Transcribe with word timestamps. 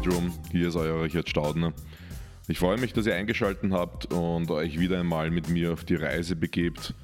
Headroom. 0.00 0.32
Hier 0.50 0.68
ist 0.68 0.76
euer 0.76 1.02
Richard 1.02 1.28
Staudner. 1.28 1.74
Ich 2.48 2.58
freue 2.58 2.78
mich, 2.78 2.94
dass 2.94 3.04
ihr 3.04 3.14
eingeschaltet 3.14 3.70
habt 3.70 4.06
und 4.06 4.50
euch 4.50 4.80
wieder 4.80 4.98
einmal 4.98 5.30
mit 5.30 5.50
mir 5.50 5.74
auf 5.74 5.84
die 5.84 5.96
Reise 5.96 6.36
begebt. 6.36 6.94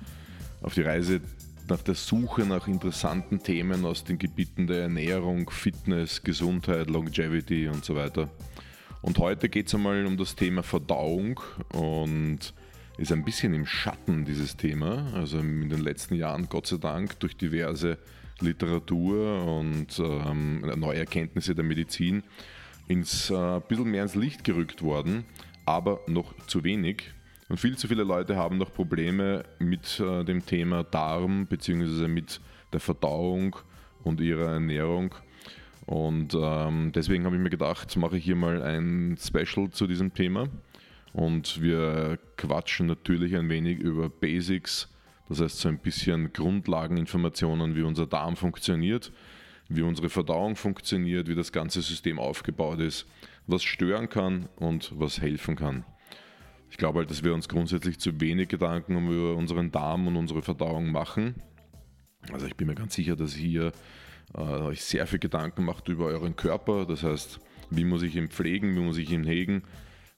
Auf 0.62 0.72
die 0.72 0.80
Reise 0.80 1.20
nach 1.68 1.82
der 1.82 1.94
Suche 1.94 2.46
nach 2.46 2.68
interessanten 2.68 3.42
Themen 3.42 3.84
aus 3.84 4.04
den 4.04 4.16
Gebieten 4.16 4.66
der 4.66 4.84
Ernährung, 4.84 5.50
Fitness, 5.50 6.22
Gesundheit, 6.22 6.88
Longevity 6.88 7.68
und 7.68 7.84
so 7.84 7.96
weiter. 7.96 8.30
Und 9.02 9.18
heute 9.18 9.50
geht 9.50 9.66
es 9.66 9.74
einmal 9.74 10.06
um 10.06 10.16
das 10.16 10.34
Thema 10.34 10.62
Verdauung 10.62 11.38
und 11.74 12.54
ist 12.96 13.12
ein 13.12 13.26
bisschen 13.26 13.52
im 13.52 13.66
Schatten 13.66 14.24
dieses 14.24 14.56
Thema. 14.56 15.12
Also 15.12 15.38
in 15.40 15.68
den 15.68 15.82
letzten 15.82 16.14
Jahren, 16.14 16.48
Gott 16.48 16.66
sei 16.66 16.78
Dank, 16.78 17.20
durch 17.20 17.36
diverse 17.36 17.98
Literatur 18.40 19.44
und 19.44 19.98
ähm, 19.98 20.60
neue 20.76 21.00
Erkenntnisse 21.00 21.54
der 21.54 21.64
Medizin 21.64 22.22
ins 22.88 23.30
äh, 23.30 23.60
bisschen 23.68 23.90
mehr 23.90 24.02
ins 24.02 24.14
Licht 24.14 24.44
gerückt 24.44 24.82
worden, 24.82 25.24
aber 25.64 26.00
noch 26.06 26.34
zu 26.46 26.64
wenig. 26.64 27.12
Und 27.48 27.58
viel 27.58 27.76
zu 27.76 27.86
viele 27.88 28.02
Leute 28.02 28.36
haben 28.36 28.58
noch 28.58 28.72
Probleme 28.72 29.44
mit 29.58 30.00
äh, 30.00 30.24
dem 30.24 30.44
Thema 30.44 30.84
Darm 30.84 31.46
bzw. 31.46 32.08
mit 32.08 32.40
der 32.72 32.80
Verdauung 32.80 33.56
und 34.02 34.20
ihrer 34.20 34.52
Ernährung. 34.52 35.14
Und 35.86 36.36
ähm, 36.38 36.90
deswegen 36.92 37.24
habe 37.24 37.36
ich 37.36 37.42
mir 37.42 37.50
gedacht, 37.50 37.96
mache 37.96 38.16
ich 38.16 38.24
hier 38.24 38.34
mal 38.34 38.62
ein 38.62 39.16
Special 39.20 39.70
zu 39.70 39.86
diesem 39.86 40.12
Thema. 40.12 40.48
Und 41.12 41.62
wir 41.62 42.18
quatschen 42.36 42.86
natürlich 42.86 43.36
ein 43.36 43.48
wenig 43.48 43.78
über 43.78 44.10
Basics, 44.10 44.92
das 45.28 45.40
heißt 45.40 45.58
so 45.60 45.68
ein 45.68 45.78
bisschen 45.78 46.32
Grundlageninformationen, 46.32 47.74
wie 47.74 47.82
unser 47.82 48.06
Darm 48.06 48.36
funktioniert, 48.36 49.12
wie 49.68 49.82
unsere 49.82 50.08
Verdauung 50.08 50.56
funktioniert, 50.56 51.28
wie 51.28 51.34
das 51.34 51.52
ganze 51.52 51.82
System 51.82 52.18
aufgebaut 52.18 52.80
ist, 52.80 53.06
was 53.46 53.62
stören 53.62 54.08
kann 54.08 54.48
und 54.56 54.92
was 54.98 55.20
helfen 55.20 55.56
kann. 55.56 55.84
Ich 56.70 56.76
glaube 56.76 56.98
halt, 57.00 57.10
dass 57.10 57.22
wir 57.22 57.32
uns 57.34 57.48
grundsätzlich 57.48 57.98
zu 57.98 58.20
wenig 58.20 58.48
Gedanken 58.48 59.08
über 59.08 59.34
unseren 59.36 59.70
Darm 59.70 60.06
und 60.06 60.16
unsere 60.16 60.42
Verdauung 60.42 60.90
machen. 60.90 61.36
Also 62.32 62.46
ich 62.46 62.56
bin 62.56 62.66
mir 62.66 62.74
ganz 62.74 62.94
sicher, 62.94 63.16
dass 63.16 63.36
ihr 63.36 63.72
äh, 64.34 64.40
euch 64.40 64.82
sehr 64.82 65.06
viel 65.06 65.20
Gedanken 65.20 65.64
macht 65.64 65.88
über 65.88 66.06
euren 66.06 66.34
Körper. 66.34 66.84
Das 66.86 67.02
heißt, 67.02 67.40
wie 67.70 67.84
muss 67.84 68.02
ich 68.02 68.16
ihn 68.16 68.28
pflegen, 68.28 68.74
wie 68.74 68.80
muss 68.80 68.98
ich 68.98 69.10
ihn 69.10 69.24
hegen, 69.24 69.62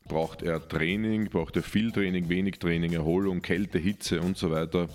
Braucht 0.08 0.42
er 0.42 0.66
Training, 0.66 1.28
braucht 1.28 1.56
er 1.56 1.62
viel 1.62 1.92
Training, 1.92 2.30
wenig 2.30 2.58
Training, 2.58 2.94
Erholung, 2.94 3.42
Kälte, 3.42 3.78
Hitze 3.78 4.22
und 4.22 4.38
so 4.38 4.50
weiter? 4.50 4.88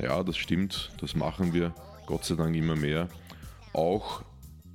Ja, 0.00 0.22
das 0.22 0.36
stimmt, 0.36 0.92
das 1.00 1.16
machen 1.16 1.52
wir 1.52 1.74
Gott 2.06 2.24
sei 2.24 2.36
Dank 2.36 2.54
immer 2.54 2.76
mehr. 2.76 3.08
Auch 3.72 4.22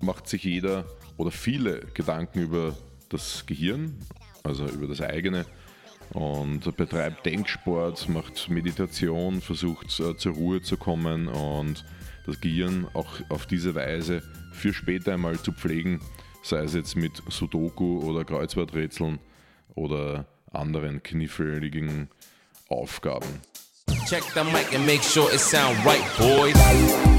macht 0.02 0.28
sich 0.28 0.44
jeder 0.44 0.86
oder 1.18 1.32
viele 1.32 1.82
Gedanken 1.94 2.40
über 2.40 2.76
das 3.10 3.46
Gehirn, 3.46 3.98
also 4.44 4.66
über 4.66 4.88
das 4.88 5.02
eigene 5.02 5.46
und 6.14 6.76
betreibt 6.78 7.26
Denksport, 7.26 8.08
macht 8.10 8.50
Meditation, 8.50 9.42
versucht 9.42 10.00
äh, 10.00 10.16
zur 10.16 10.34
Ruhe 10.34 10.62
zu 10.62 10.78
kommen 10.78 11.28
und 11.28 11.84
das 12.26 12.40
Gehirn 12.42 12.88
auch 12.94 13.08
auf 13.30 13.46
diese 13.46 13.76
Weise 13.76 14.22
für 14.52 14.74
später 14.74 15.14
einmal 15.14 15.40
zu 15.40 15.52
pflegen, 15.52 16.02
sei 16.44 16.64
es 16.64 16.74
jetzt 16.74 16.96
mit 16.96 17.22
Sudoku 17.30 18.00
oder 18.00 18.26
Kreuzworträtseln 18.26 19.20
oder 19.76 20.26
anderen 20.52 21.04
kniffligen 21.04 22.10
Aufgaben. 22.70 23.42
Check 24.08 24.24
the 24.34 24.44
mic 24.44 24.74
and 24.74 24.86
make 24.86 25.04
sure 25.04 25.30
it 25.34 25.40
sound 25.40 25.78
right, 25.86 26.02
boys. 26.18 27.17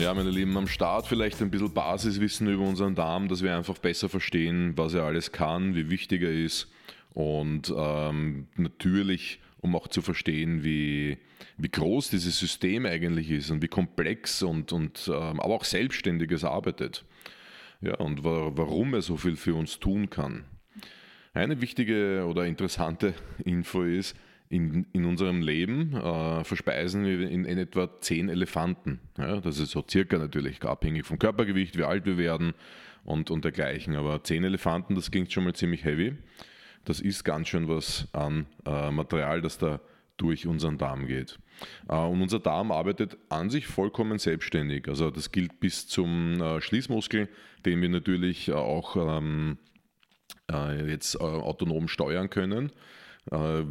Ja, 0.00 0.14
meine 0.14 0.30
Lieben, 0.30 0.56
am 0.56 0.68
Start 0.68 1.08
vielleicht 1.08 1.42
ein 1.42 1.50
bisschen 1.50 1.74
Basiswissen 1.74 2.46
über 2.46 2.62
unseren 2.62 2.94
Darm, 2.94 3.26
dass 3.26 3.42
wir 3.42 3.56
einfach 3.56 3.78
besser 3.78 4.08
verstehen, 4.08 4.74
was 4.76 4.94
er 4.94 5.02
alles 5.02 5.32
kann, 5.32 5.74
wie 5.74 5.90
wichtig 5.90 6.22
er 6.22 6.30
ist 6.30 6.68
und 7.14 7.74
ähm, 7.76 8.46
natürlich, 8.54 9.40
um 9.60 9.74
auch 9.74 9.88
zu 9.88 10.00
verstehen, 10.00 10.62
wie, 10.62 11.18
wie 11.56 11.68
groß 11.68 12.10
dieses 12.10 12.38
System 12.38 12.86
eigentlich 12.86 13.28
ist 13.28 13.50
und 13.50 13.60
wie 13.60 13.66
komplex 13.66 14.40
und, 14.44 14.72
und 14.72 15.08
ähm, 15.12 15.40
aber 15.40 15.54
auch 15.54 15.64
selbstständig 15.64 16.30
es 16.30 16.44
arbeitet 16.44 17.04
ja, 17.80 17.96
und 17.96 18.22
wa 18.22 18.52
warum 18.54 18.94
er 18.94 19.02
so 19.02 19.16
viel 19.16 19.34
für 19.34 19.56
uns 19.56 19.80
tun 19.80 20.10
kann. 20.10 20.44
Eine 21.34 21.60
wichtige 21.60 22.24
oder 22.24 22.46
interessante 22.46 23.14
Info 23.44 23.82
ist, 23.82 24.14
in, 24.50 24.86
in 24.92 25.04
unserem 25.04 25.42
Leben 25.42 25.94
äh, 25.94 26.44
verspeisen 26.44 27.04
wir 27.04 27.28
in, 27.28 27.44
in, 27.44 27.58
etwa 27.58 28.00
10 28.00 28.28
Elefanten. 28.28 29.00
Ja, 29.18 29.40
das 29.40 29.58
ist 29.58 29.72
so 29.72 29.84
circa 29.88 30.18
natürlich 30.18 30.62
abhängig 30.62 31.06
vom 31.06 31.18
Körpergewicht, 31.18 31.76
wie 31.76 31.84
alt 31.84 32.06
wir 32.06 32.16
werden 32.16 32.54
und, 33.04 33.30
und 33.30 33.44
dergleichen. 33.44 33.94
Aber 33.94 34.22
10 34.22 34.44
Elefanten, 34.44 34.94
das 34.94 35.10
klingt 35.10 35.32
schon 35.32 35.44
mal 35.44 35.54
ziemlich 35.54 35.84
heavy. 35.84 36.14
Das 36.84 37.00
ist 37.00 37.24
ganz 37.24 37.48
schön 37.48 37.68
was 37.68 38.08
an 38.12 38.46
äh, 38.64 38.90
Material, 38.90 39.42
das 39.42 39.58
da 39.58 39.80
durch 40.16 40.46
unseren 40.46 40.78
Darm 40.78 41.06
geht. 41.06 41.38
Äh, 41.88 41.96
und 41.96 42.22
unser 42.22 42.40
Darm 42.40 42.70
arbeitet 42.72 43.16
an 43.28 43.50
sich 43.50 43.66
vollkommen 43.66 44.18
selbstständig. 44.18 44.88
Also 44.88 45.10
das 45.10 45.32
gilt 45.32 45.60
bis 45.60 45.86
zum 45.86 46.40
äh, 46.40 46.60
Schließmuskel, 46.60 47.28
den 47.64 47.82
wir 47.82 47.88
natürlich 47.88 48.52
auch 48.52 48.96
ähm, 48.96 49.58
äh, 50.50 50.90
jetzt 50.90 51.20
autonom 51.20 51.88
steuern 51.88 52.30
können. 52.30 52.72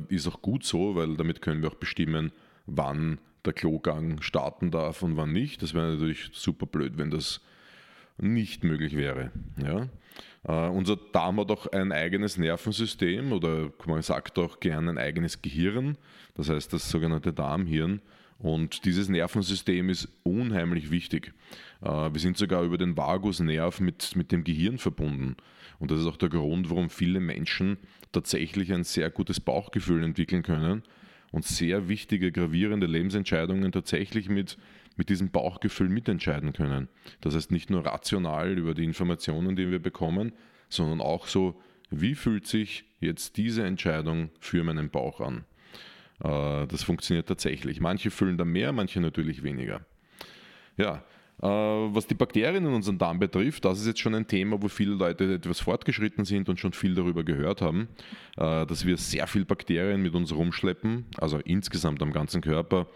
Ist 0.10 0.28
auch 0.28 0.42
gut 0.42 0.64
so, 0.64 0.96
weil 0.96 1.18
damit 1.18 1.42
können 1.42 1.62
wir 1.62 1.70
auch 1.70 1.76
bestimmen, 1.76 2.32
wann 2.68 3.20
der 3.46 3.54
Klogang 3.54 4.22
starten 4.22 4.70
darf 4.72 5.02
und 5.02 5.18
wann 5.18 5.32
nicht. 5.32 5.62
Das 5.62 5.74
wäre 5.74 5.94
natürlich 5.94 6.30
super 6.34 6.66
blöd, 6.66 6.98
wenn 6.98 7.10
das 7.10 7.42
nicht 8.18 8.64
möglich 8.64 8.96
wäre. 8.96 9.32
Ja? 9.64 9.88
Uh, 10.48 10.72
unser 10.72 10.96
Darm 10.96 11.40
hat 11.40 11.52
auch 11.52 11.68
ein 11.68 11.92
eigenes 11.92 12.38
Nervensystem 12.38 13.34
oder 13.34 13.72
man 13.86 14.02
sagt 14.02 14.40
auch 14.40 14.60
gerne 14.60 14.92
ein 14.92 14.98
eigenes 14.98 15.42
Gehirn, 15.42 15.98
das 16.36 16.50
heißt 16.50 16.72
das 16.72 16.90
sogenannte 16.90 17.34
Darmhirn. 17.34 18.02
Und 18.40 18.86
dieses 18.86 19.10
Nervensystem 19.10 19.90
ist 19.90 20.08
unheimlich 20.24 20.92
wichtig. 20.92 21.34
Uh, 21.82 22.14
wir 22.14 22.20
sind 22.20 22.38
sogar 22.38 22.64
über 22.64 22.78
den 22.78 22.96
Vagusnerv 22.96 23.80
mit, 23.80 24.16
mit 24.16 24.32
dem 24.32 24.44
Gehirn 24.44 24.78
verbunden. 24.78 25.36
Und 25.80 25.92
das 25.92 26.00
ist 26.00 26.08
auch 26.08 26.18
der 26.18 26.30
Grund, 26.30 26.70
warum 26.70 26.90
viele 26.90 27.20
Menschen 27.20 27.78
tatsächlich 28.12 28.74
ein 28.74 28.84
sehr 28.84 29.10
gutes 29.10 29.40
Bauchgefühl 29.40 30.04
entwickeln 30.04 30.44
können 30.44 30.84
und 31.32 31.46
sehr 31.46 31.88
wichtige, 31.90 32.32
gravierende 32.32 32.88
Lebensentscheidungen 32.88 33.72
tatsächlich 33.72 34.30
mit 34.30 34.58
mit 34.98 35.10
diesem 35.10 35.30
Bauchgefühl 35.30 35.90
mitentscheiden 35.90 36.52
können. 36.52 36.90
Das 37.22 37.36
heißt 37.36 37.52
nicht 37.52 37.70
nur 37.70 37.86
rational 37.86 38.58
über 38.58 38.74
die 38.74 38.84
Informationen, 38.84 39.56
die 39.56 39.70
wir 39.72 39.80
bekommen, 39.80 40.34
sondern 40.70 41.00
auch 41.00 41.28
so, 41.28 41.62
wie 41.90 42.16
fühlt 42.16 42.48
sich 42.48 42.84
jetzt 43.00 43.38
diese 43.38 43.64
Entscheidung 43.64 44.32
für 44.40 44.64
meinen 44.64 44.90
Bauch 44.90 45.22
an. 45.22 45.46
Äh, 46.22 46.68
das 46.68 46.84
funktioniert 46.84 47.28
tatsächlich. 47.28 47.80
Manche 47.80 48.12
fühlen 48.12 48.38
da 48.38 48.44
mehr, 48.44 48.74
manche 48.74 49.00
natürlich 49.00 49.44
weniger. 49.44 49.86
Ja, 50.76 51.04
was 51.46 52.08
die 52.08 52.16
Bakterien 52.16 52.66
in 52.66 52.74
unserem 52.74 52.98
Darm 52.98 53.20
betrifft, 53.20 53.66
das 53.66 53.80
ist 53.80 53.88
jetzt 53.88 54.00
schon 54.00 54.16
ein 54.16 54.28
Thema, 54.28 54.62
wo 54.62 54.68
viele 54.68 54.96
Leute 54.96 55.36
etwas 55.36 55.60
fortgeschritten 55.60 56.26
sind 56.26 56.50
und 56.50 56.60
schon 56.60 56.74
viel 56.74 56.96
darüber 56.96 57.24
gehört 57.24 57.62
haben, 57.62 57.90
äh, 58.38 58.66
dass 58.66 58.86
wir 58.86 58.98
sehr 58.98 59.28
viel 59.28 59.46
Bakterien 59.46 60.02
mit 60.02 60.16
uns 60.16 60.34
rumschleppen, 60.34 61.06
also 61.18 61.38
insgesamt 61.40 62.02
am 62.02 62.12
ganzen 62.12 62.42
Körper. 62.42 62.88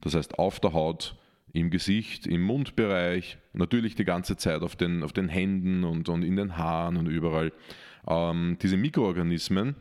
Das 0.00 0.14
heißt 0.14 0.38
auf 0.38 0.60
der 0.60 0.72
Haut, 0.74 1.16
im 1.52 1.70
Gesicht, 1.70 2.26
im 2.26 2.42
Mundbereich, 2.42 3.38
natürlich 3.52 3.94
die 3.94 4.04
ganze 4.04 4.36
Zeit 4.36 4.62
auf 4.62 4.76
den, 4.76 5.02
auf 5.02 5.12
den 5.12 5.28
Händen 5.28 5.82
und, 5.82 6.08
und 6.08 6.22
in 6.22 6.36
den 6.36 6.56
Haaren 6.56 6.96
und 6.96 7.06
überall. 7.06 7.52
Ähm, 8.06 8.58
diese 8.62 8.76
Mikroorganismen 8.76 9.74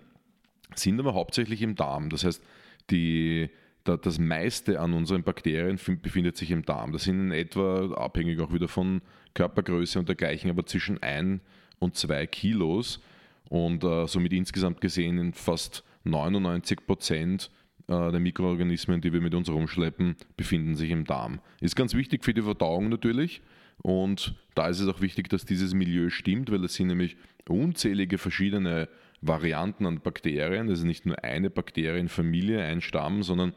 sind 0.76 1.00
aber 1.00 1.14
hauptsächlich 1.14 1.62
im 1.62 1.76
Darm. 1.76 2.10
Das 2.10 2.24
heißt, 2.24 2.44
die, 2.90 3.50
das 3.96 4.20
meiste 4.20 4.80
an 4.80 4.94
unseren 4.94 5.24
Bakterien 5.24 5.80
befindet 6.02 6.36
sich 6.36 6.52
im 6.52 6.66
Darm. 6.66 6.92
Das 6.92 7.04
sind 7.04 7.20
in 7.20 7.32
etwa, 7.32 7.94
abhängig 7.94 8.42
auch 8.42 8.52
wieder 8.52 8.68
von 8.68 9.02
Körpergröße 9.34 10.00
und 10.00 10.10
dergleichen, 10.10 10.50
aber 10.50 10.66
zwischen 10.66 11.02
1 11.02 11.42
und 11.80 11.96
2 11.96 12.28
Kilos 12.28 13.02
und 13.50 13.84
äh, 13.84 14.08
somit 14.08 14.34
insgesamt 14.34 14.82
gesehen 14.82 15.18
in 15.18 15.34
fast 15.34 15.84
99 16.04 16.86
Prozent 16.86 17.50
äh, 17.88 18.12
der 18.12 18.20
Mikroorganismen, 18.20 19.00
die 19.02 19.14
wir 19.14 19.22
mit 19.22 19.34
uns 19.34 19.50
rumschleppen, 19.50 20.16
befinden 20.36 20.76
sich 20.76 20.92
im 20.92 21.06
Darm. 21.06 21.40
Ist 21.62 21.76
ganz 21.76 21.94
wichtig 21.94 22.26
für 22.26 22.34
die 22.34 22.42
Verdauung 22.42 22.90
natürlich. 22.90 23.42
Und 23.82 24.36
da 24.56 24.68
ist 24.68 24.80
es 24.80 24.88
auch 24.88 25.02
wichtig, 25.02 25.30
dass 25.30 25.46
dieses 25.46 25.74
Milieu 25.74 26.10
stimmt, 26.10 26.52
weil 26.52 26.64
es 26.66 26.74
sind 26.74 26.88
nämlich 26.88 27.16
unzählige 27.48 28.18
verschiedene 28.18 28.90
Varianten 29.22 29.86
an 29.86 30.00
Bakterien. 30.00 30.68
Das 30.68 30.80
ist 30.80 30.86
nicht 30.86 31.06
nur 31.06 31.24
eine 31.24 31.50
Bakterienfamilie, 31.50 32.64
ein 32.64 32.82
Stamm, 32.82 33.24
sondern 33.24 33.54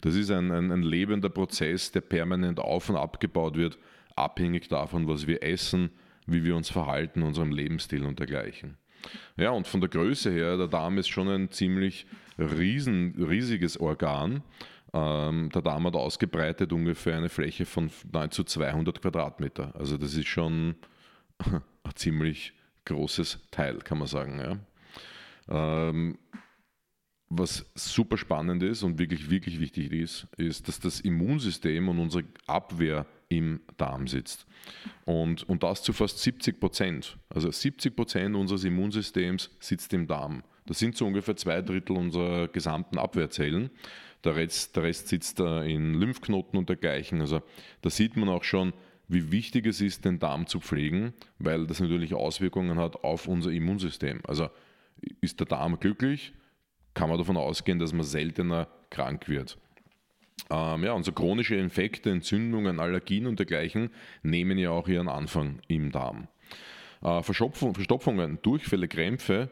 das 0.00 0.14
ist 0.14 0.30
ein, 0.30 0.50
ein, 0.50 0.70
ein 0.70 0.82
lebender 0.82 1.28
Prozess, 1.28 1.92
der 1.92 2.00
permanent 2.00 2.60
auf- 2.60 2.88
und 2.88 2.96
abgebaut 2.96 3.56
wird, 3.56 3.78
abhängig 4.16 4.68
davon, 4.68 5.08
was 5.08 5.26
wir 5.26 5.42
essen, 5.42 5.90
wie 6.26 6.44
wir 6.44 6.56
uns 6.56 6.70
verhalten, 6.70 7.22
unserem 7.22 7.52
Lebensstil 7.52 8.04
und 8.04 8.18
dergleichen. 8.18 8.76
Ja, 9.36 9.50
und 9.50 9.66
von 9.66 9.80
der 9.80 9.90
Größe 9.90 10.30
her, 10.30 10.56
der 10.56 10.68
Darm 10.68 10.98
ist 10.98 11.08
schon 11.08 11.28
ein 11.28 11.50
ziemlich 11.50 12.06
riesen, 12.38 13.14
riesiges 13.18 13.78
Organ. 13.78 14.42
Ähm, 14.92 15.50
der 15.52 15.62
Darm 15.62 15.86
hat 15.86 15.94
ausgebreitet 15.94 16.72
ungefähr 16.72 17.16
eine 17.16 17.28
Fläche 17.28 17.66
von 17.66 17.90
nahezu 18.12 18.44
200 18.44 19.02
Quadratmeter. 19.02 19.74
Also 19.76 19.98
das 19.98 20.14
ist 20.14 20.28
schon 20.28 20.76
ein 21.38 21.62
ziemlich 21.94 22.52
großes 22.84 23.40
Teil, 23.50 23.78
kann 23.78 23.98
man 23.98 24.06
sagen. 24.06 24.38
Ja. 24.38 24.56
Ähm, 25.48 26.18
was 27.28 27.66
super 27.74 28.16
spannend 28.16 28.62
ist 28.62 28.82
und 28.82 28.98
wirklich, 28.98 29.30
wirklich 29.30 29.58
wichtig 29.58 29.92
ist, 29.92 30.26
ist, 30.36 30.68
dass 30.68 30.78
das 30.78 31.00
Immunsystem 31.00 31.88
und 31.88 31.98
unsere 31.98 32.24
Abwehr 32.46 33.06
im 33.28 33.60
Darm 33.76 34.06
sitzt. 34.06 34.46
Und, 35.04 35.42
und 35.48 35.62
das 35.62 35.82
zu 35.82 35.92
fast 35.92 36.18
70 36.18 36.60
Prozent. 36.60 37.18
Also 37.28 37.50
70 37.50 37.96
Prozent 37.96 38.36
unseres 38.36 38.64
Immunsystems 38.64 39.50
sitzt 39.58 39.92
im 39.94 40.06
Darm. 40.06 40.42
Das 40.66 40.78
sind 40.78 40.96
so 40.96 41.06
ungefähr 41.06 41.36
zwei 41.36 41.60
Drittel 41.62 41.96
unserer 41.96 42.48
gesamten 42.48 42.98
Abwehrzellen. 42.98 43.70
Der 44.22 44.36
Rest, 44.36 44.76
der 44.76 44.84
Rest 44.84 45.08
sitzt 45.08 45.40
da 45.40 45.62
in 45.62 45.94
Lymphknoten 45.94 46.58
und 46.58 46.68
dergleichen. 46.68 47.20
Also 47.20 47.42
da 47.82 47.90
sieht 47.90 48.16
man 48.16 48.28
auch 48.28 48.44
schon, 48.44 48.72
wie 49.06 49.30
wichtig 49.30 49.66
es 49.66 49.82
ist, 49.82 50.06
den 50.06 50.18
Darm 50.18 50.46
zu 50.46 50.60
pflegen, 50.60 51.12
weil 51.38 51.66
das 51.66 51.80
natürlich 51.80 52.14
Auswirkungen 52.14 52.78
hat 52.78 53.04
auf 53.04 53.28
unser 53.28 53.50
Immunsystem. 53.50 54.20
Also 54.26 54.48
ist 55.20 55.40
der 55.40 55.46
Darm 55.46 55.78
glücklich, 55.78 56.32
kann 56.94 57.08
man 57.08 57.18
davon 57.18 57.36
ausgehen, 57.36 57.78
dass 57.78 57.92
man 57.92 58.04
seltener 58.04 58.68
krank 58.90 59.28
wird. 59.28 59.58
Ähm, 60.50 60.84
ja, 60.84 60.92
und 60.92 61.04
so 61.04 61.12
chronische 61.12 61.56
Infekte, 61.56 62.10
Entzündungen, 62.10 62.80
Allergien 62.80 63.26
und 63.26 63.38
dergleichen 63.38 63.90
nehmen 64.22 64.58
ja 64.58 64.70
auch 64.70 64.88
ihren 64.88 65.08
Anfang 65.08 65.60
im 65.68 65.90
Darm. 65.90 66.28
Äh, 67.02 67.22
Verstopfungen, 67.22 68.38
Durchfälle, 68.42 68.88
Krämpfe 68.88 69.50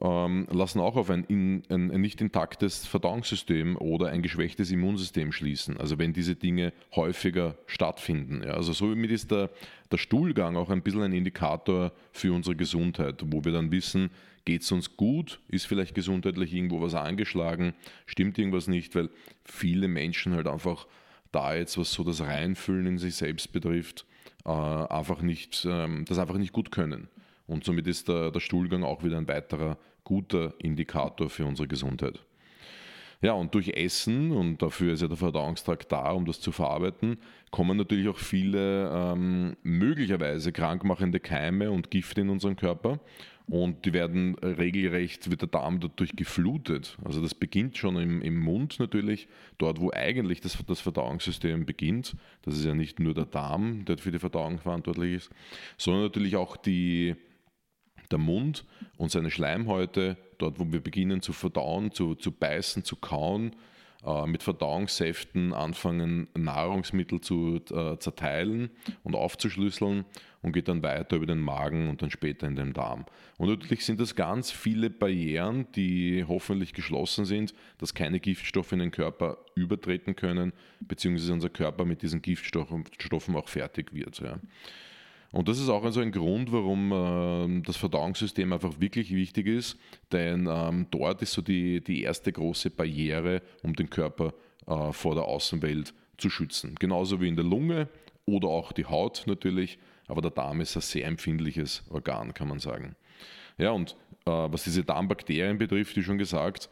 ähm, 0.00 0.46
lassen 0.50 0.80
auch 0.80 0.96
auf 0.96 1.10
ein, 1.10 1.24
in, 1.24 1.62
ein, 1.68 1.90
ein, 1.90 2.00
nicht 2.00 2.20
intaktes 2.20 2.86
Verdauungssystem 2.86 3.76
oder 3.76 4.08
ein 4.08 4.22
geschwächtes 4.22 4.70
Immunsystem 4.70 5.32
schließen. 5.32 5.78
Also 5.78 5.98
wenn 5.98 6.12
diese 6.12 6.36
Dinge 6.36 6.72
häufiger 6.94 7.56
stattfinden. 7.66 8.42
Ja. 8.44 8.52
Also 8.52 8.72
somit 8.72 9.10
ist 9.10 9.30
der, 9.30 9.50
der 9.90 9.98
Stuhlgang 9.98 10.56
auch 10.56 10.70
ein 10.70 10.82
bisschen 10.82 11.02
ein 11.02 11.12
Indikator 11.12 11.92
für 12.12 12.32
unsere 12.32 12.56
Gesundheit, 12.56 13.22
wo 13.26 13.44
wir 13.44 13.52
dann 13.52 13.72
wissen, 13.72 14.10
geht 14.44 14.62
es 14.62 14.72
uns 14.72 14.96
gut, 14.96 15.40
ist 15.48 15.66
vielleicht 15.66 15.94
gesundheitlich 15.94 16.52
irgendwo 16.54 16.80
was 16.80 16.94
angeschlagen, 16.94 17.74
stimmt 18.06 18.38
irgendwas 18.38 18.68
nicht, 18.68 18.94
weil 18.94 19.10
viele 19.44 19.88
Menschen 19.88 20.34
halt 20.34 20.46
einfach 20.46 20.86
da 21.32 21.54
jetzt, 21.54 21.78
was 21.78 21.92
so 21.92 22.04
das 22.04 22.20
Reinfüllen 22.20 22.86
in 22.86 22.98
sich 22.98 23.14
selbst 23.14 23.52
betrifft, 23.52 24.06
äh, 24.44 24.50
einfach 24.50 25.22
nicht, 25.22 25.66
ähm, 25.68 26.04
das 26.08 26.18
einfach 26.18 26.38
nicht 26.38 26.52
gut 26.52 26.70
können. 26.70 27.08
Und 27.46 27.64
somit 27.64 27.86
ist 27.86 28.08
der, 28.08 28.30
der 28.30 28.40
Stuhlgang 28.40 28.84
auch 28.84 29.02
wieder 29.02 29.18
ein 29.18 29.28
weiterer 29.28 29.78
guter 30.04 30.54
Indikator 30.58 31.28
für 31.28 31.44
unsere 31.44 31.68
Gesundheit. 31.68 32.20
Ja, 33.22 33.34
und 33.34 33.54
durch 33.54 33.68
Essen, 33.68 34.32
und 34.32 34.62
dafür 34.62 34.94
ist 34.94 35.02
ja 35.02 35.08
der 35.08 35.16
Verdauungstrakt 35.16 35.92
da, 35.92 36.12
um 36.12 36.24
das 36.24 36.40
zu 36.40 36.52
verarbeiten, 36.52 37.18
kommen 37.50 37.76
natürlich 37.76 38.08
auch 38.08 38.16
viele 38.16 38.90
ähm, 38.90 39.56
möglicherweise 39.62 40.52
krankmachende 40.52 41.20
Keime 41.20 41.70
und 41.70 41.90
Gifte 41.90 42.22
in 42.22 42.30
unseren 42.30 42.56
Körper. 42.56 42.98
Und 43.50 43.84
die 43.84 43.92
werden 43.92 44.36
regelrecht, 44.36 45.28
wird 45.28 45.42
der 45.42 45.48
Darm 45.48 45.80
dadurch 45.80 46.14
geflutet. 46.14 46.96
Also 47.04 47.20
das 47.20 47.34
beginnt 47.34 47.76
schon 47.76 47.96
im, 47.96 48.22
im 48.22 48.38
Mund 48.38 48.78
natürlich, 48.78 49.26
dort 49.58 49.80
wo 49.80 49.90
eigentlich 49.90 50.40
das, 50.40 50.56
das 50.68 50.80
Verdauungssystem 50.80 51.66
beginnt. 51.66 52.14
Das 52.42 52.56
ist 52.56 52.64
ja 52.64 52.74
nicht 52.74 53.00
nur 53.00 53.12
der 53.12 53.26
Darm, 53.26 53.84
der 53.86 53.98
für 53.98 54.12
die 54.12 54.20
Verdauung 54.20 54.60
verantwortlich 54.60 55.14
ist, 55.14 55.30
sondern 55.76 56.04
natürlich 56.04 56.36
auch 56.36 56.56
die, 56.56 57.16
der 58.12 58.18
Mund 58.18 58.64
und 58.96 59.10
seine 59.10 59.32
Schleimhäute, 59.32 60.16
dort 60.38 60.60
wo 60.60 60.72
wir 60.72 60.80
beginnen 60.80 61.20
zu 61.20 61.32
verdauen, 61.32 61.90
zu, 61.90 62.14
zu 62.14 62.30
beißen, 62.30 62.84
zu 62.84 62.94
kauen, 62.94 63.56
mit 64.26 64.42
Verdauungssäften 64.42 65.52
anfangen, 65.52 66.28
Nahrungsmittel 66.34 67.20
zu 67.20 67.60
äh, 67.70 67.98
zerteilen 67.98 68.70
und 69.02 69.14
aufzuschlüsseln 69.14 70.06
und 70.42 70.52
geht 70.52 70.68
dann 70.68 70.82
weiter 70.82 71.16
über 71.16 71.26
den 71.26 71.40
Magen 71.40 71.88
und 71.88 72.00
dann 72.00 72.10
später 72.10 72.46
in 72.46 72.56
den 72.56 72.72
Darm. 72.72 73.04
Und 73.36 73.48
natürlich 73.48 73.84
sind 73.84 74.00
das 74.00 74.14
ganz 74.14 74.50
viele 74.50 74.88
Barrieren, 74.88 75.66
die 75.72 76.24
hoffentlich 76.26 76.72
geschlossen 76.72 77.26
sind, 77.26 77.54
dass 77.78 77.94
keine 77.94 78.20
Giftstoffe 78.20 78.72
in 78.72 78.78
den 78.78 78.90
Körper 78.90 79.38
übertreten 79.54 80.16
können, 80.16 80.52
beziehungsweise 80.80 81.34
unser 81.34 81.50
Körper 81.50 81.84
mit 81.84 82.02
diesen 82.02 82.22
Giftstoffen 82.22 82.86
auch 83.34 83.48
fertig 83.48 83.92
wird. 83.92 84.20
Ja. 84.20 84.38
Und 85.32 85.48
das 85.48 85.60
ist 85.60 85.68
auch 85.68 85.84
also 85.84 86.00
ein 86.00 86.10
Grund, 86.10 86.50
warum 86.50 86.92
äh, 86.92 87.62
das 87.62 87.76
Verdauungssystem 87.76 88.52
einfach 88.52 88.80
wirklich 88.80 89.14
wichtig 89.14 89.46
ist, 89.46 89.78
denn 90.10 90.48
ähm, 90.50 90.86
dort 90.90 91.22
ist 91.22 91.32
so 91.32 91.42
die, 91.42 91.82
die 91.82 92.02
erste 92.02 92.32
große 92.32 92.70
Barriere, 92.70 93.42
um 93.62 93.74
den 93.74 93.88
Körper 93.90 94.34
äh, 94.66 94.92
vor 94.92 95.14
der 95.14 95.24
Außenwelt 95.24 95.94
zu 96.18 96.30
schützen. 96.30 96.74
Genauso 96.78 97.20
wie 97.20 97.28
in 97.28 97.36
der 97.36 97.44
Lunge 97.44 97.88
oder 98.26 98.48
auch 98.48 98.72
die 98.72 98.86
Haut 98.86 99.22
natürlich, 99.26 99.78
aber 100.08 100.20
der 100.20 100.32
Darm 100.32 100.60
ist 100.60 100.76
ein 100.76 100.82
sehr 100.82 101.06
empfindliches 101.06 101.84
Organ, 101.90 102.34
kann 102.34 102.48
man 102.48 102.58
sagen. 102.58 102.96
Ja, 103.56 103.70
und 103.70 103.92
äh, 104.26 104.30
was 104.30 104.64
diese 104.64 104.82
Darmbakterien 104.82 105.58
betrifft, 105.58 105.96
wie 105.96 106.02
schon 106.02 106.18
gesagt, 106.18 106.68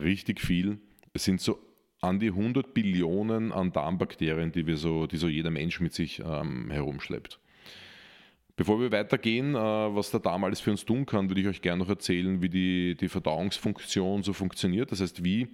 richtig 0.00 0.40
viel. 0.40 0.78
Es 1.12 1.24
sind 1.24 1.40
so 1.40 1.58
an 2.00 2.20
die 2.20 2.28
100 2.28 2.74
Billionen 2.74 3.50
an 3.50 3.72
Darmbakterien, 3.72 4.52
die, 4.52 4.66
wir 4.66 4.76
so, 4.76 5.08
die 5.08 5.16
so 5.16 5.26
jeder 5.26 5.50
Mensch 5.50 5.80
mit 5.80 5.94
sich 5.94 6.20
ähm, 6.24 6.70
herumschleppt. 6.70 7.40
Bevor 8.58 8.80
wir 8.80 8.90
weitergehen, 8.90 9.54
äh, 9.54 9.58
was 9.58 10.10
der 10.10 10.18
Darm 10.18 10.42
alles 10.42 10.58
für 10.58 10.72
uns 10.72 10.84
tun 10.84 11.06
kann, 11.06 11.30
würde 11.30 11.40
ich 11.40 11.46
euch 11.46 11.62
gerne 11.62 11.80
noch 11.80 11.88
erzählen, 11.88 12.42
wie 12.42 12.48
die, 12.48 12.96
die 12.96 13.08
Verdauungsfunktion 13.08 14.24
so 14.24 14.32
funktioniert. 14.32 14.90
Das 14.90 15.00
heißt, 15.00 15.22
wie, 15.22 15.46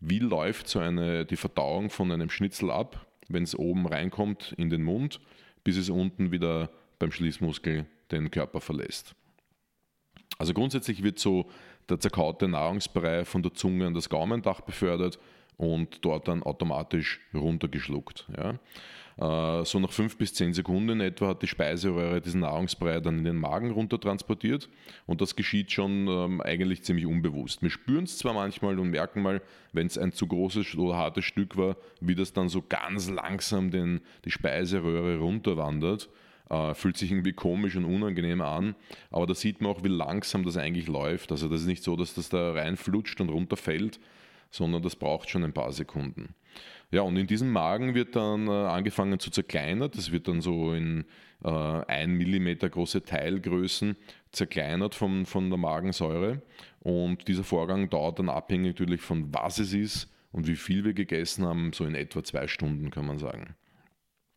wie 0.00 0.18
läuft 0.18 0.66
so 0.66 0.78
eine, 0.78 1.26
die 1.26 1.36
Verdauung 1.36 1.90
von 1.90 2.10
einem 2.10 2.30
Schnitzel 2.30 2.70
ab, 2.70 3.06
wenn 3.28 3.42
es 3.42 3.54
oben 3.54 3.86
reinkommt 3.86 4.54
in 4.56 4.70
den 4.70 4.82
Mund, 4.82 5.20
bis 5.62 5.76
es 5.76 5.90
unten 5.90 6.32
wieder 6.32 6.70
beim 6.98 7.12
Schließmuskel 7.12 7.84
den 8.10 8.30
Körper 8.30 8.62
verlässt. 8.62 9.14
Also 10.38 10.54
grundsätzlich 10.54 11.02
wird 11.02 11.18
so 11.18 11.50
der 11.90 12.00
zerkaute 12.00 12.48
Nahrungsbrei 12.48 13.26
von 13.26 13.42
der 13.42 13.52
Zunge 13.52 13.86
an 13.86 13.92
das 13.92 14.08
Gaumendach 14.08 14.62
befördert 14.62 15.18
und 15.58 16.02
dort 16.02 16.28
dann 16.28 16.42
automatisch 16.42 17.20
runtergeschluckt. 17.34 18.26
Ja. 18.34 18.54
Äh, 19.18 19.64
so 19.64 19.80
nach 19.80 19.90
fünf 19.90 20.16
bis 20.16 20.32
zehn 20.34 20.54
Sekunden 20.54 21.00
etwa 21.00 21.28
hat 21.28 21.42
die 21.42 21.48
Speiseröhre 21.48 22.20
diesen 22.20 22.40
Nahrungsbrei 22.40 23.00
dann 23.00 23.18
in 23.18 23.24
den 23.24 23.36
Magen 23.36 23.72
runter 23.72 24.00
transportiert 24.00 24.68
und 25.06 25.20
das 25.20 25.34
geschieht 25.34 25.72
schon 25.72 26.06
ähm, 26.06 26.40
eigentlich 26.40 26.84
ziemlich 26.84 27.06
unbewusst. 27.06 27.62
Wir 27.62 27.70
spüren 27.70 28.04
es 28.04 28.18
zwar 28.18 28.32
manchmal 28.32 28.78
und 28.78 28.90
merken 28.90 29.22
mal, 29.22 29.42
wenn 29.72 29.88
es 29.88 29.98
ein 29.98 30.12
zu 30.12 30.28
großes 30.28 30.76
oder 30.76 30.96
hartes 30.96 31.24
Stück 31.24 31.56
war, 31.56 31.76
wie 32.00 32.14
das 32.14 32.32
dann 32.32 32.48
so 32.48 32.62
ganz 32.68 33.10
langsam 33.10 33.72
den, 33.72 34.00
die 34.24 34.30
Speiseröhre 34.30 35.18
runterwandert. 35.18 36.08
Uh, 36.50 36.72
fühlt 36.72 36.96
sich 36.96 37.10
irgendwie 37.10 37.34
komisch 37.34 37.76
und 37.76 37.84
unangenehm 37.84 38.40
an, 38.40 38.74
aber 39.10 39.26
da 39.26 39.34
sieht 39.34 39.60
man 39.60 39.70
auch, 39.70 39.84
wie 39.84 39.88
langsam 39.88 40.46
das 40.46 40.56
eigentlich 40.56 40.88
läuft. 40.88 41.30
Also 41.30 41.46
das 41.46 41.60
ist 41.60 41.66
nicht 41.66 41.82
so, 41.82 41.94
dass 41.94 42.14
das 42.14 42.30
da 42.30 42.52
reinflutscht 42.52 43.20
und 43.20 43.28
runterfällt, 43.28 44.00
sondern 44.50 44.80
das 44.80 44.96
braucht 44.96 45.28
schon 45.28 45.44
ein 45.44 45.52
paar 45.52 45.72
Sekunden. 45.72 46.34
Ja, 46.90 47.02
und 47.02 47.16
in 47.16 47.26
diesem 47.26 47.50
Magen 47.50 47.94
wird 47.94 48.16
dann 48.16 48.48
äh, 48.48 48.50
angefangen 48.50 49.18
zu 49.18 49.30
zerkleinern. 49.30 49.90
Das 49.94 50.10
wird 50.10 50.26
dann 50.26 50.40
so 50.40 50.72
in 50.72 51.04
äh, 51.44 51.48
1 51.48 52.12
mm 52.12 52.70
große 52.70 53.04
Teilgrößen 53.04 53.96
zerkleinert 54.32 54.94
von, 54.94 55.26
von 55.26 55.50
der 55.50 55.58
Magensäure. 55.58 56.42
Und 56.80 57.28
dieser 57.28 57.44
Vorgang 57.44 57.90
dauert 57.90 58.18
dann 58.18 58.30
abhängig 58.30 58.78
natürlich 58.78 59.02
von 59.02 59.32
was 59.34 59.58
es 59.58 59.74
ist 59.74 60.10
und 60.32 60.46
wie 60.46 60.56
viel 60.56 60.84
wir 60.84 60.94
gegessen 60.94 61.44
haben, 61.44 61.72
so 61.72 61.84
in 61.84 61.94
etwa 61.94 62.24
zwei 62.24 62.46
Stunden 62.46 62.90
kann 62.90 63.06
man 63.06 63.18
sagen. 63.18 63.54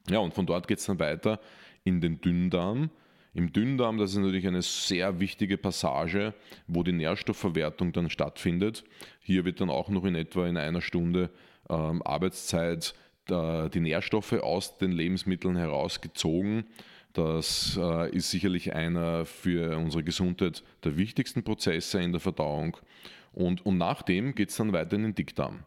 Ja, 0.09 0.19
und 0.19 0.33
von 0.33 0.45
dort 0.45 0.67
geht 0.67 0.79
es 0.79 0.85
dann 0.85 0.99
weiter 0.99 1.39
in 1.83 2.01
den 2.01 2.19
Dünndarm. 2.19 2.89
Im 3.33 3.53
Dünndarm, 3.53 3.97
das 3.97 4.11
ist 4.11 4.17
natürlich 4.17 4.45
eine 4.45 4.61
sehr 4.61 5.21
wichtige 5.21 5.57
Passage, 5.57 6.33
wo 6.67 6.83
die 6.83 6.91
Nährstoffverwertung 6.91 7.93
dann 7.93 8.09
stattfindet. 8.09 8.83
Hier 9.21 9.45
wird 9.45 9.61
dann 9.61 9.69
auch 9.69 9.87
noch 9.87 10.03
in 10.03 10.15
etwa 10.15 10.47
in 10.47 10.57
einer 10.57 10.81
Stunde 10.81 11.29
ähm, 11.71 12.01
Arbeitszeit 12.03 12.93
äh, 13.29 13.69
die 13.69 13.79
Nährstoffe 13.79 14.33
aus 14.33 14.77
den 14.77 14.91
Lebensmitteln 14.91 15.55
herausgezogen. 15.55 16.65
Das 17.13 17.77
äh, 17.81 18.09
ist 18.15 18.31
sicherlich 18.31 18.73
einer 18.73 19.25
für 19.25 19.77
unsere 19.77 20.03
Gesundheit 20.03 20.63
der 20.83 20.97
wichtigsten 20.97 21.43
Prozesse 21.43 22.01
in 22.01 22.11
der 22.11 22.21
Verdauung. 22.21 22.77
Und, 23.33 23.65
und 23.65 23.77
nach 23.77 24.01
dem 24.01 24.35
geht 24.35 24.49
es 24.49 24.57
dann 24.57 24.73
weiter 24.73 24.95
in 24.95 25.03
den 25.03 25.15
Dickdarm. 25.15 25.65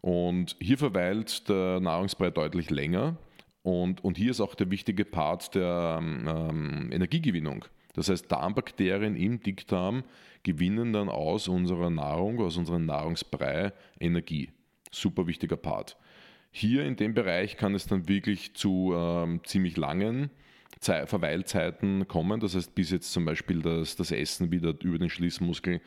Und 0.00 0.56
hier 0.60 0.78
verweilt 0.78 1.48
der 1.48 1.80
Nahrungsbrei 1.80 2.30
deutlich 2.30 2.70
länger. 2.70 3.16
Und, 3.62 4.02
und 4.02 4.18
hier 4.18 4.32
ist 4.32 4.40
auch 4.40 4.54
der 4.54 4.70
wichtige 4.70 5.04
Part 5.04 5.54
der 5.54 5.98
ähm, 6.00 6.90
Energiegewinnung. 6.90 7.64
Das 7.94 8.08
heißt, 8.08 8.32
Darmbakterien 8.32 9.14
im 9.14 9.40
Dickdarm 9.40 10.02
gewinnen 10.42 10.92
dann 10.92 11.08
aus 11.08 11.46
unserer 11.46 11.90
Nahrung, 11.90 12.40
aus 12.40 12.56
unserem 12.56 12.86
Nahrungsbrei 12.86 13.72
Energie 14.00 14.50
super 14.92 15.26
wichtiger 15.26 15.56
Part. 15.56 15.96
Hier 16.50 16.84
in 16.84 16.96
dem 16.96 17.14
Bereich 17.14 17.56
kann 17.56 17.74
es 17.74 17.86
dann 17.86 18.08
wirklich 18.08 18.54
zu 18.54 18.92
ähm, 18.94 19.40
ziemlich 19.44 19.76
langen 19.76 20.30
Ze 20.80 21.06
Verweilzeiten 21.06 22.08
kommen. 22.08 22.40
Das 22.40 22.54
heißt, 22.54 22.74
bis 22.74 22.90
jetzt 22.90 23.12
zum 23.12 23.24
Beispiel 23.24 23.62
das, 23.62 23.96
das 23.96 24.10
Essen 24.10 24.50
wieder 24.50 24.74
über 24.82 24.98
den 24.98 25.10
Schließmuskel 25.10 25.80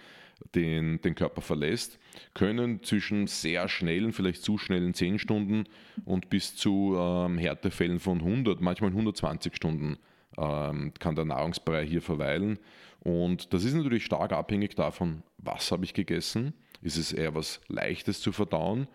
den, 0.53 1.01
den 1.01 1.15
Körper 1.15 1.41
verlässt, 1.41 2.00
können 2.33 2.83
zwischen 2.83 3.27
sehr 3.27 3.67
schnellen, 3.67 4.12
vielleicht 4.12 4.43
zu 4.43 4.57
schnellen 4.57 4.93
10 4.93 5.19
Stunden 5.19 5.65
und 6.03 6.29
bis 6.29 6.55
zu 6.55 6.95
ähm, 6.97 7.38
Härtefällen 7.38 8.00
von 8.00 8.19
100, 8.19 8.62
manchmal 8.62 8.91
120 8.91 9.55
Stunden 9.55 9.97
ähm, 10.38 10.93
kann 11.00 11.15
der 11.15 11.25
Nahrungsbrei 11.25 11.85
hier 11.85 12.01
verweilen. 12.01 12.59
Und 13.00 13.53
das 13.53 13.63
ist 13.63 13.75
natürlich 13.75 14.05
stark 14.05 14.33
abhängig 14.33 14.75
davon, 14.75 15.24
was 15.38 15.71
habe 15.71 15.85
ich 15.85 15.93
gegessen. 15.93 16.53
Ist 16.86 16.98
es 16.98 17.12
eher 17.12 17.34
was 17.34 17.62
Leichtes 17.68 18.22
zu 18.22 18.32
verdauen 18.32 18.88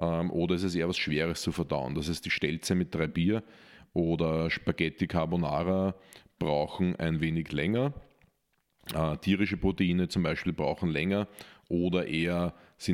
ähm, 0.00 0.32
oder 0.32 0.56
ist 0.56 0.64
es 0.64 0.74
eher 0.74 0.88
was 0.88 0.98
Schweres 0.98 1.42
zu 1.42 1.52
verdauen? 1.52 1.94
Das 1.94 2.08
heißt, 2.08 2.24
die 2.24 2.30
Stelze 2.30 2.74
mit 2.74 2.92
drei 2.92 3.06
Bier 3.06 3.44
oder 3.92 4.50
Spaghetti 4.50 5.06
Carbonara 5.06 5.94
brauchen 6.40 6.96
ein 6.96 7.20
wenig 7.20 7.52
länger. 7.52 7.94
Äh, 8.92 9.16
tierische 9.18 9.56
Proteine 9.56 10.08
zum 10.08 10.24
Beispiel 10.24 10.52
brauchen 10.52 10.90
länger 10.90 11.28
oder 11.68 12.08
eher 12.08 12.52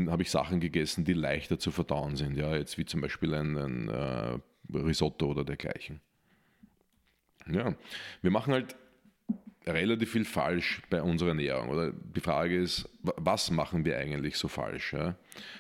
habe 0.09 0.23
ich 0.23 0.31
Sachen 0.31 0.61
gegessen, 0.61 1.07
die 1.07 1.15
leichter 1.15 1.59
zu 1.59 1.71
verdauen 1.71 2.17
sind. 2.17 2.37
Ja, 2.37 2.55
jetzt 2.55 2.77
wie 2.77 2.85
zum 2.85 3.01
Beispiel 3.01 3.35
ein, 3.35 3.57
ein 3.57 3.89
äh, 3.89 4.39
Risotto 4.77 5.29
oder 5.29 5.45
dergleichen. 5.45 6.03
Ja, 7.51 7.75
wir 8.21 8.31
machen 8.31 8.53
halt 8.53 8.77
relativ 9.67 10.13
viel 10.13 10.25
falsch 10.25 10.83
bei 10.91 11.03
unserer 11.03 11.31
Ernährung. 11.31 11.69
Oder 11.69 11.93
die 11.93 12.21
Frage 12.21 12.61
ist, 12.61 12.89
was 13.03 13.51
machen 13.51 13.85
wir 13.85 13.99
eigentlich 13.99 14.37
so 14.37 14.49
falsch? 14.49 14.93
Ja? 14.93 15.17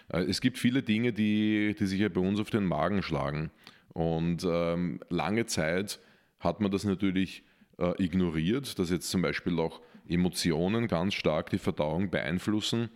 Äh, 0.08 0.22
es 0.22 0.40
gibt 0.40 0.58
viele 0.58 0.82
Dinge, 0.82 1.12
die, 1.12 1.74
die 1.78 1.86
sich 1.86 2.00
ja 2.00 2.08
bei 2.08 2.20
uns 2.20 2.40
auf 2.40 2.50
den 2.50 2.64
Magen 2.64 3.02
schlagen. 3.02 3.50
Und 3.92 4.44
ähm, 4.44 5.00
lange 5.08 5.46
Zeit 5.46 6.00
hat 6.40 6.60
man 6.60 6.70
das 6.70 6.84
natürlich 6.84 7.44
äh, 7.78 8.02
ignoriert, 8.02 8.78
dass 8.78 8.90
jetzt 8.90 9.10
zum 9.10 9.22
Beispiel 9.22 9.58
auch 9.60 9.80
Emotionen 10.08 10.88
ganz 10.88 11.14
stark 11.14 11.50
die 11.50 11.58
Verdauung 11.58 12.10
beeinflussen. 12.10 12.90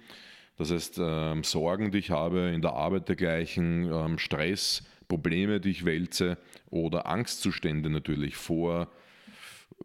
Das 0.57 0.73
heißt, 0.73 0.99
ähm, 0.99 1.45
Sorgen, 1.45 1.91
die 1.91 1.99
ich 1.99 2.11
habe 2.11 2.51
in 2.55 2.63
der 2.63 2.73
Arbeit 2.73 3.09
dergleichen, 3.09 3.91
ähm, 3.93 4.19
Stress, 4.19 4.83
Probleme, 5.07 5.61
die 5.61 5.71
ich 5.71 5.85
wälze 5.85 6.39
oder 6.71 7.07
Angstzustände 7.07 7.91
natürlich 7.91 8.37
vor 8.37 8.89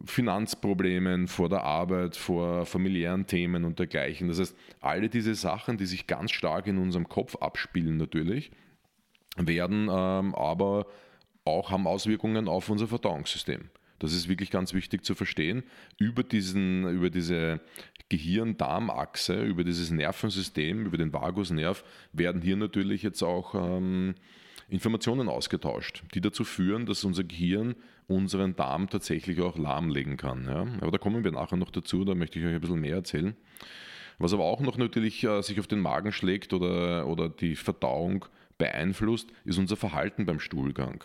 Finanzproblemen, 0.04 1.28
vor 1.28 1.48
der 1.48 1.62
Arbeit, 1.62 2.16
vor 2.16 2.66
familiären 2.66 3.26
Themen 3.26 3.64
und 3.64 3.78
dergleichen. 3.78 4.28
Das 4.28 4.40
heißt, 4.40 4.56
alle 4.80 5.08
diese 5.08 5.34
Sachen, 5.34 5.76
die 5.76 5.86
sich 5.86 6.06
ganz 6.06 6.32
stark 6.32 6.66
in 6.66 6.78
unserem 6.78 7.08
Kopf 7.08 7.36
abspielen 7.36 7.98
natürlich, 7.98 8.50
werden 9.36 9.88
ähm, 9.90 10.34
aber 10.34 10.86
auch 11.44 11.70
haben 11.70 11.86
Auswirkungen 11.86 12.48
auf 12.48 12.68
unser 12.68 12.88
Verdauungssystem. 12.88 13.70
Das 13.98 14.12
ist 14.12 14.28
wirklich 14.28 14.50
ganz 14.50 14.74
wichtig 14.74 15.04
zu 15.04 15.14
verstehen. 15.14 15.62
Über, 15.98 16.24
diesen, 16.24 16.88
über 16.88 17.08
diese 17.08 17.60
Gehirn-Darm-Achse, 18.08 19.44
über 19.44 19.62
dieses 19.62 19.90
Nervensystem, 19.90 20.86
über 20.86 20.98
den 20.98 21.12
Vagusnerv 21.12 21.84
werden 22.12 22.42
hier 22.42 22.56
natürlich 22.56 23.02
jetzt 23.04 23.22
auch 23.22 23.54
ähm, 23.54 24.14
Informationen 24.68 25.28
ausgetauscht, 25.28 26.02
die 26.14 26.20
dazu 26.20 26.44
führen, 26.44 26.86
dass 26.86 27.04
unser 27.04 27.24
Gehirn 27.24 27.76
unseren 28.14 28.56
Darm 28.56 28.88
tatsächlich 28.88 29.40
auch 29.40 29.56
lahmlegen 29.56 30.16
kann. 30.16 30.46
Ja? 30.46 30.66
Aber 30.80 30.90
da 30.90 30.98
kommen 30.98 31.24
wir 31.24 31.32
nachher 31.32 31.56
noch 31.56 31.70
dazu, 31.70 32.04
da 32.04 32.14
möchte 32.14 32.38
ich 32.38 32.44
euch 32.44 32.54
ein 32.54 32.60
bisschen 32.60 32.80
mehr 32.80 32.96
erzählen. 32.96 33.36
Was 34.18 34.32
aber 34.32 34.44
auch 34.44 34.60
noch 34.60 34.76
natürlich 34.76 35.24
äh, 35.24 35.42
sich 35.42 35.58
auf 35.58 35.66
den 35.66 35.80
Magen 35.80 36.12
schlägt 36.12 36.52
oder, 36.52 37.06
oder 37.06 37.28
die 37.28 37.56
Verdauung 37.56 38.26
beeinflusst, 38.58 39.30
ist 39.44 39.58
unser 39.58 39.76
Verhalten 39.76 40.26
beim 40.26 40.38
Stuhlgang. 40.38 41.02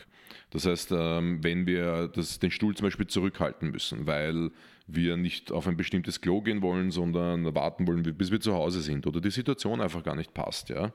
Das 0.52 0.66
heißt, 0.66 0.92
ähm, 0.92 1.44
wenn 1.44 1.66
wir 1.66 2.08
das, 2.08 2.40
den 2.40 2.52
Stuhl 2.52 2.76
zum 2.76 2.86
Beispiel 2.86 3.08
zurückhalten 3.08 3.72
müssen, 3.72 4.08
weil 4.08 4.52
wir 4.88 5.18
nicht 5.18 5.52
auf 5.52 5.68
ein 5.68 5.78
bestimmtes 5.78 6.22
Klo 6.22 6.42
gehen 6.42 6.62
wollen, 6.62 6.92
sondern 6.92 7.54
warten 7.54 7.88
wollen, 7.88 8.04
bis 8.04 8.32
wir 8.32 8.40
zu 8.40 8.54
Hause 8.54 8.82
sind 8.82 9.06
oder 9.06 9.20
die 9.20 9.32
Situation 9.32 9.82
einfach 9.82 10.04
gar 10.04 10.16
nicht 10.16 10.34
passt, 10.34 10.70
ja, 10.70 10.86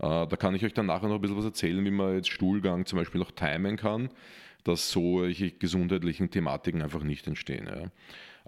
äh, 0.00 0.26
da 0.26 0.36
kann 0.36 0.54
ich 0.54 0.64
euch 0.64 0.74
dann 0.74 0.86
nachher 0.86 1.08
noch 1.08 1.16
ein 1.16 1.20
bisschen 1.20 1.36
was 1.36 1.44
erzählen, 1.44 1.84
wie 1.84 1.90
man 1.90 2.16
jetzt 2.16 2.30
Stuhlgang 2.30 2.86
zum 2.86 2.98
Beispiel 2.98 3.22
auch 3.22 3.30
timen 3.30 3.76
kann, 3.76 4.10
dass 4.64 4.90
solche 4.90 5.52
gesundheitlichen 5.52 6.30
Thematiken 6.30 6.82
einfach 6.82 7.02
nicht 7.02 7.26
entstehen. 7.26 7.66
Ja. 7.66 7.90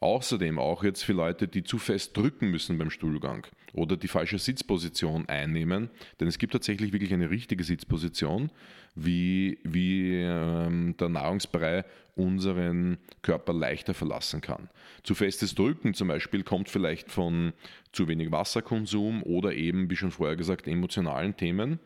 Außerdem 0.03 0.59
auch 0.59 0.83
jetzt 0.83 1.05
für 1.05 1.13
Leute, 1.13 1.47
die 1.47 1.63
zu 1.63 1.79
fest 1.79 2.17
drücken 2.17 2.51
müssen 2.51 2.77
beim 2.77 2.91
Stuhlgang 2.91 3.47
oder 3.73 3.97
die 3.97 4.09
falsche 4.09 4.37
Sitzposition 4.37 5.29
einnehmen, 5.29 5.91
denn 6.19 6.27
es 6.27 6.39
gibt 6.39 6.55
tatsächlich 6.55 6.93
wirklich 6.93 7.15
eine 7.15 7.31
richtige 7.31 7.63
Sitzposition, 7.63 8.51
wie, 8.97 9.61
wie 9.63 10.17
ähm, 10.17 10.97
der 10.99 11.09
Nahrungsbrei 11.09 11.85
unseren 12.17 12.99
Körper 13.23 13.53
leichter 13.53 13.95
verlassen 13.95 14.41
kann. 14.41 14.69
Zu 15.05 15.15
festes 15.15 15.55
Drücken 15.55 15.95
zum 15.95 16.09
Beispiel 16.09 16.43
kommt 16.43 16.69
vielleicht 16.69 17.13
von 17.13 17.53
zu 17.93 18.09
wenig 18.09 18.33
Wasserkonsum 18.33 19.23
oder 19.23 19.55
eben, 19.55 19.89
wie 19.89 19.95
schon 19.95 20.11
vorher 20.11 20.35
gesagt, 20.35 20.67
emotionalen 20.67 21.37
Themen. 21.37 21.79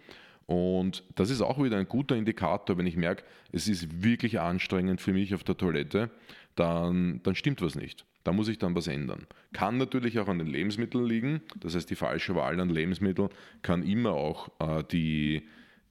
Und 0.47 1.03
das 1.17 1.29
ist 1.29 1.43
auch 1.43 1.63
wieder 1.63 1.77
ein 1.77 1.89
guter 1.89 2.17
Indikator, 2.17 2.79
wenn 2.79 2.87
ich 2.87 2.97
merke, 2.97 3.25
es 3.53 3.69
ist 3.69 4.03
wirklich 4.03 4.41
anstrengend 4.41 5.03
für 5.03 5.13
mich 5.13 5.35
auf 5.35 5.45
der 5.45 5.57
Toilette, 5.57 6.11
dann, 6.57 7.21
dann 7.23 7.35
stimmt 7.35 7.63
was 7.63 7.77
nicht. 7.77 8.05
Da 8.25 8.33
muss 8.33 8.49
ich 8.49 8.59
dann 8.59 8.75
was 8.75 8.89
ändern. 8.89 9.27
Kann 9.53 9.77
natürlich 9.77 10.19
auch 10.19 10.27
an 10.27 10.39
den 10.39 10.49
Lebensmitteln 10.49 11.05
liegen. 11.05 11.43
Das 11.61 11.77
heißt, 11.77 11.89
die 11.89 11.95
falsche 11.95 12.35
Wahl 12.35 12.59
an 12.59 12.71
Lebensmitteln 12.71 13.29
kann 13.63 13.85
immer 13.85 14.15
auch 14.15 14.49
äh, 14.59 14.83
die, 14.91 15.43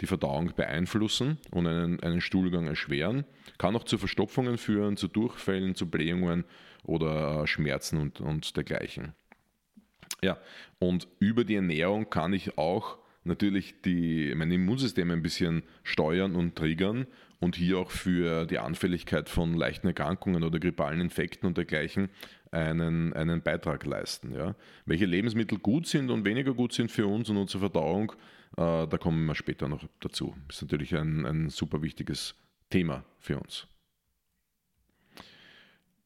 die 0.01 0.05
Verdauung 0.05 0.51
beeinflussen 0.53 1.38
und 1.51 1.65
einen, 1.65 2.01
einen 2.01 2.19
Stuhlgang 2.19 2.67
erschweren. 2.67 3.24
Kann 3.57 3.75
auch 3.77 3.86
zu 3.86 3.98
Verstopfungen 3.98 4.57
führen, 4.57 4.98
zu 4.98 5.07
Durchfällen, 5.07 5.75
zu 5.75 5.89
Blähungen 5.89 6.43
oder 6.84 7.43
äh, 7.43 7.48
Schmerzen 7.48 8.00
und, 8.00 8.19
und 8.19 8.57
dergleichen. 8.57 9.13
Ja, 10.22 10.38
und 10.79 11.07
über 11.19 11.45
die 11.45 11.55
Ernährung 11.55 12.10
kann 12.10 12.34
ich 12.34 12.57
auch 12.57 12.98
natürlich 13.24 13.81
die, 13.81 14.34
mein 14.36 14.51
Immunsystem 14.51 15.10
ein 15.12 15.22
bisschen 15.22 15.63
steuern 15.84 16.36
und 16.36 16.55
triggern 16.55 17.07
und 17.39 17.55
hier 17.55 17.77
auch 17.79 17.91
für 17.91 18.45
die 18.45 18.59
Anfälligkeit 18.59 19.29
von 19.29 19.53
leichten 19.53 19.87
Erkrankungen 19.87 20.43
oder 20.43 20.59
grippalen 20.59 21.01
Infekten 21.01 21.47
und 21.47 21.57
dergleichen 21.57 22.09
einen, 22.51 23.13
einen 23.13 23.41
Beitrag 23.41 23.85
leisten. 23.85 24.33
Ja. 24.33 24.55
Welche 24.85 25.05
Lebensmittel 25.05 25.59
gut 25.59 25.87
sind 25.87 26.09
und 26.09 26.25
weniger 26.25 26.53
gut 26.53 26.73
sind 26.73 26.91
für 26.91 27.07
uns 27.07 27.29
und 27.29 27.37
unsere 27.37 27.59
Verdauung, 27.59 28.13
äh, 28.57 28.87
da 28.87 28.97
kommen 28.97 29.25
wir 29.25 29.35
später 29.35 29.67
noch 29.67 29.83
dazu. 29.99 30.35
Ist 30.49 30.61
natürlich 30.61 30.95
ein, 30.95 31.25
ein 31.25 31.49
super 31.49 31.81
wichtiges 31.81 32.35
Thema 32.69 33.03
für 33.19 33.37
uns. 33.39 33.67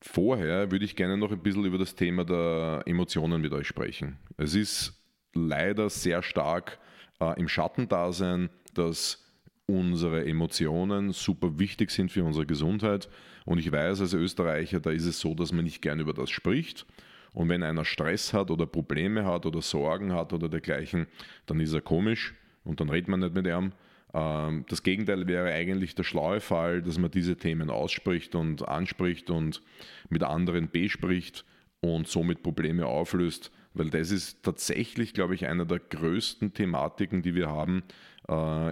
Vorher 0.01 0.71
würde 0.71 0.85
ich 0.85 0.95
gerne 0.95 1.17
noch 1.17 1.31
ein 1.31 1.43
bisschen 1.43 1.65
über 1.65 1.77
das 1.77 1.93
Thema 1.93 2.23
der 2.23 2.83
Emotionen 2.85 3.41
mit 3.41 3.51
euch 3.51 3.67
sprechen. 3.67 4.17
Es 4.37 4.55
ist 4.55 4.93
leider 5.33 5.89
sehr 5.89 6.23
stark 6.23 6.79
äh, 7.19 7.37
im 7.39 7.47
Schattendasein, 7.47 8.49
dass 8.73 9.28
unsere 9.69 10.25
Emotionen 10.25 11.11
super 11.11 11.59
wichtig 11.59 11.91
sind 11.91 12.11
für 12.11 12.23
unsere 12.23 12.45
Gesundheit. 12.45 13.09
Und 13.45 13.59
ich 13.59 13.71
weiß 13.71 14.01
als 14.01 14.13
Österreicher, 14.13 14.79
da 14.79 14.91
ist 14.91 15.05
es 15.05 15.19
so, 15.19 15.33
dass 15.33 15.51
man 15.51 15.65
nicht 15.65 15.81
gern 15.81 15.99
über 15.99 16.13
das 16.13 16.29
spricht. 16.29 16.85
Und 17.33 17.49
wenn 17.49 17.63
einer 17.63 17.85
Stress 17.85 18.33
hat 18.33 18.49
oder 18.51 18.65
Probleme 18.65 19.25
hat 19.25 19.45
oder 19.45 19.61
Sorgen 19.61 20.13
hat 20.13 20.33
oder 20.33 20.49
dergleichen, 20.49 21.07
dann 21.45 21.59
ist 21.59 21.73
er 21.73 21.81
komisch 21.81 22.33
und 22.63 22.79
dann 22.79 22.89
redet 22.89 23.07
man 23.07 23.19
nicht 23.19 23.35
mit 23.35 23.47
ihm. 23.47 23.71
Ähm, 24.13 24.65
das 24.67 24.83
Gegenteil 24.83 25.27
wäre 25.27 25.51
eigentlich 25.53 25.95
der 25.95 26.03
schlaue 26.03 26.39
Fall, 26.39 26.81
dass 26.81 26.97
man 26.97 27.11
diese 27.11 27.37
Themen 27.37 27.69
ausspricht 27.69 28.35
und 28.35 28.67
anspricht 28.67 29.29
und 29.29 29.61
mit 30.09 30.23
anderen 30.23 30.69
bespricht 30.69 31.45
und 31.81 32.07
somit 32.07 32.41
Probleme 32.41 32.87
auflöst, 32.87 33.51
weil 33.73 33.89
das 33.89 34.11
ist 34.11 34.43
tatsächlich, 34.43 35.13
glaube 35.13 35.35
ich, 35.35 35.45
einer 35.45 35.65
der 35.65 35.79
größten 35.79 36.53
Thematiken, 36.53 37.21
die 37.21 37.35
wir 37.35 37.49
haben 37.49 37.83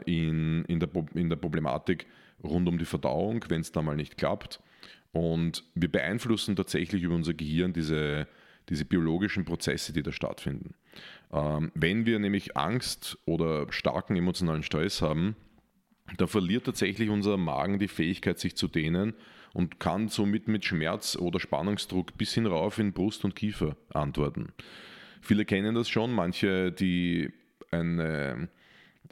in, 0.05 0.65
in, 0.65 0.79
der, 0.79 0.89
in 1.15 1.29
der 1.29 1.35
Problematik 1.35 2.05
rund 2.43 2.67
um 2.67 2.77
die 2.77 2.85
Verdauung, 2.85 3.43
wenn 3.49 3.61
es 3.61 3.71
da 3.71 3.81
mal 3.81 3.95
nicht 3.95 4.17
klappt. 4.17 4.61
Und 5.11 5.63
wir 5.73 5.91
beeinflussen 5.91 6.55
tatsächlich 6.55 7.03
über 7.03 7.15
unser 7.15 7.33
Gehirn 7.33 7.73
diese, 7.73 8.27
diese 8.69 8.85
biologischen 8.85 9.45
Prozesse, 9.45 9.93
die 9.93 10.03
da 10.03 10.11
stattfinden. 10.11 10.75
Ähm, 11.31 11.71
wenn 11.73 12.05
wir 12.05 12.19
nämlich 12.19 12.55
Angst 12.55 13.17
oder 13.25 13.71
starken 13.71 14.15
emotionalen 14.15 14.63
Stress 14.63 15.01
haben, 15.01 15.35
da 16.17 16.27
verliert 16.27 16.65
tatsächlich 16.65 17.09
unser 17.09 17.37
Magen 17.37 17.79
die 17.79 17.87
Fähigkeit, 17.87 18.39
sich 18.39 18.55
zu 18.55 18.67
dehnen 18.67 19.13
und 19.53 19.79
kann 19.79 20.07
somit 20.07 20.47
mit 20.47 20.63
Schmerz 20.63 21.17
oder 21.17 21.39
Spannungsdruck 21.39 22.17
bis 22.17 22.33
hin 22.33 22.45
rauf 22.45 22.79
in 22.79 22.93
Brust 22.93 23.25
und 23.25 23.35
Kiefer 23.35 23.75
antworten. 23.93 24.53
Viele 25.21 25.45
kennen 25.45 25.75
das 25.75 25.89
schon, 25.89 26.13
manche, 26.13 26.71
die 26.71 27.31
eine, 27.71 28.49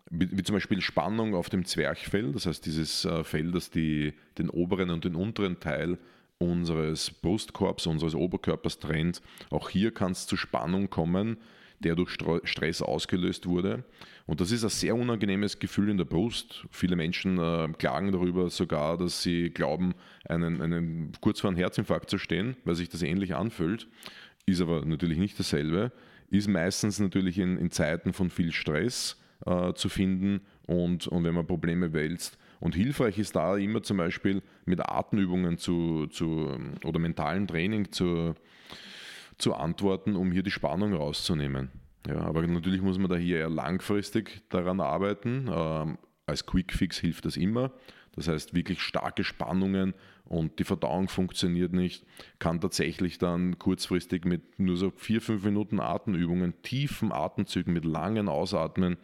wie, 0.10 0.30
wie, 0.32 0.44
zum 0.44 0.56
Beispiel 0.56 0.82
Spannung 0.82 1.36
auf 1.36 1.50
dem 1.50 1.66
Zwerchfell, 1.66 2.32
das 2.32 2.46
heißt 2.46 2.66
dieses 2.66 3.06
äh, 3.06 3.24
Fell, 3.24 3.52
das 3.52 3.70
die, 3.70 4.14
den 4.38 4.50
oberen 4.50 4.90
und 4.90 5.06
den 5.06 5.16
unteren 5.16 5.60
Teil 5.60 5.98
unseres 6.38 7.12
Brustkorbs, 7.12 7.88
unseres 7.88 8.16
Oberkörpers 8.16 8.80
trennt. 8.80 9.22
Auch 9.50 9.70
hier 9.70 9.92
kann 9.94 10.12
es 10.12 10.28
zu 10.28 10.36
Spannung 10.36 10.90
kommen, 10.90 11.38
der 11.80 11.96
durch 11.96 12.10
Stress 12.10 12.82
ausgelöst 12.82 13.46
wurde. 13.46 13.84
Und 14.26 14.42
das 14.42 14.52
ist 14.52 14.64
ein 14.64 14.70
sehr 14.70 14.96
unangenehmes 14.96 15.60
Gefühl 15.60 15.90
in 15.90 15.98
der 15.98 16.06
Brust. 16.06 16.66
Viele 16.72 16.96
Menschen 16.96 17.38
äh, 17.38 17.70
klagen 17.78 18.12
darüber 18.12 18.50
sogar, 18.50 18.98
dass 18.98 19.22
sie 19.22 19.50
glauben, 19.50 19.94
einen, 20.28 20.62
einen, 20.62 21.12
kurz 21.22 21.42
vor 21.42 21.50
einem 21.50 21.58
Herzinfarkt 21.58 22.10
zu 22.10 22.18
stehen, 22.18 22.58
weil 22.66 22.76
sich 22.76 22.90
das 22.90 23.02
ähnlich 23.02 23.36
anfühlt 23.36 23.88
ist 24.46 24.62
aber 24.62 24.86
natürlich 24.86 25.18
nicht 25.18 25.40
dasselbe, 25.40 25.92
ist 26.30 26.48
meistens 26.48 27.00
natürlich 27.00 27.40
in, 27.40 27.58
in 27.58 27.72
Zeiten 27.72 28.14
von 28.14 28.30
viel 28.30 28.52
Stress 28.52 29.22
äh, 29.46 29.74
zu 29.74 29.90
finden 29.90 30.42
und, 30.68 31.08
und 31.08 31.24
wenn 31.24 31.36
man 31.36 31.48
Probleme 31.48 31.94
wälzt. 31.94 32.38
Und 32.60 32.76
hilfreich 32.76 33.18
ist 33.18 33.36
da 33.36 33.58
immer 33.58 33.84
zum 33.84 33.98
Beispiel 33.98 34.42
mit 34.66 34.80
Atemübungen 34.80 35.58
zu, 35.58 36.08
zu, 36.08 36.58
oder 36.84 37.00
mentalen 37.00 37.48
Training 37.48 37.92
zu, 37.92 38.34
zu 39.38 39.54
antworten, 39.54 40.16
um 40.16 40.32
hier 40.32 40.44
die 40.44 40.52
Spannung 40.52 40.94
rauszunehmen. 40.94 41.70
Ja, 42.08 42.22
aber 42.22 42.46
natürlich 42.46 42.82
muss 42.82 42.98
man 42.98 43.10
da 43.10 43.16
hier 43.16 43.40
eher 43.40 43.50
langfristig 43.50 44.44
daran 44.50 44.80
arbeiten. 44.80 45.50
Ähm, 45.52 45.98
als 46.28 46.46
Quickfix 46.46 46.98
hilft 46.98 47.26
das 47.26 47.38
immer. 47.38 47.72
Das 48.16 48.28
heißt, 48.28 48.54
wirklich 48.54 48.82
starke 48.82 49.24
Spannungen 49.24 49.94
und 50.28 50.58
die 50.60 50.64
Verdauung 50.64 51.08
funktioniert 51.08 51.72
nicht, 51.74 52.06
kann 52.40 52.60
tatsächlich 52.60 53.18
dann 53.20 53.60
kurzfristig 53.60 54.26
mit 54.26 54.60
nur 54.60 54.76
so 54.76 54.92
vier, 54.96 55.22
fünf 55.22 55.44
Minuten 55.44 55.80
Atemübungen, 55.80 56.62
tiefen 56.64 57.12
Atemzügen 57.12 57.74
mit 57.74 57.86
langen 57.86 58.28
Ausatmen 58.28 58.98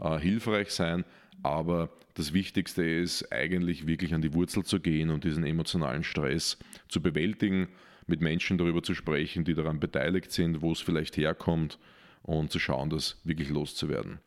äh, 0.00 0.18
hilfreich 0.18 0.70
sein. 0.70 1.04
Aber 1.42 1.90
das 2.14 2.32
Wichtigste 2.32 2.84
ist 2.84 3.32
eigentlich 3.32 3.86
wirklich 3.86 4.14
an 4.14 4.22
die 4.22 4.34
Wurzel 4.34 4.64
zu 4.64 4.78
gehen 4.78 5.10
und 5.10 5.24
diesen 5.24 5.44
emotionalen 5.44 6.04
Stress 6.04 6.58
zu 6.88 7.02
bewältigen, 7.02 7.68
mit 8.06 8.20
Menschen 8.20 8.58
darüber 8.58 8.82
zu 8.82 8.94
sprechen, 8.94 9.44
die 9.44 9.54
daran 9.54 9.80
beteiligt 9.80 10.32
sind, 10.32 10.62
wo 10.62 10.72
es 10.72 10.80
vielleicht 10.80 11.16
herkommt 11.16 11.78
und 12.22 12.50
zu 12.50 12.58
schauen, 12.58 12.90
das 12.90 13.20
wirklich 13.24 13.50
loszuwerden. 13.50 14.18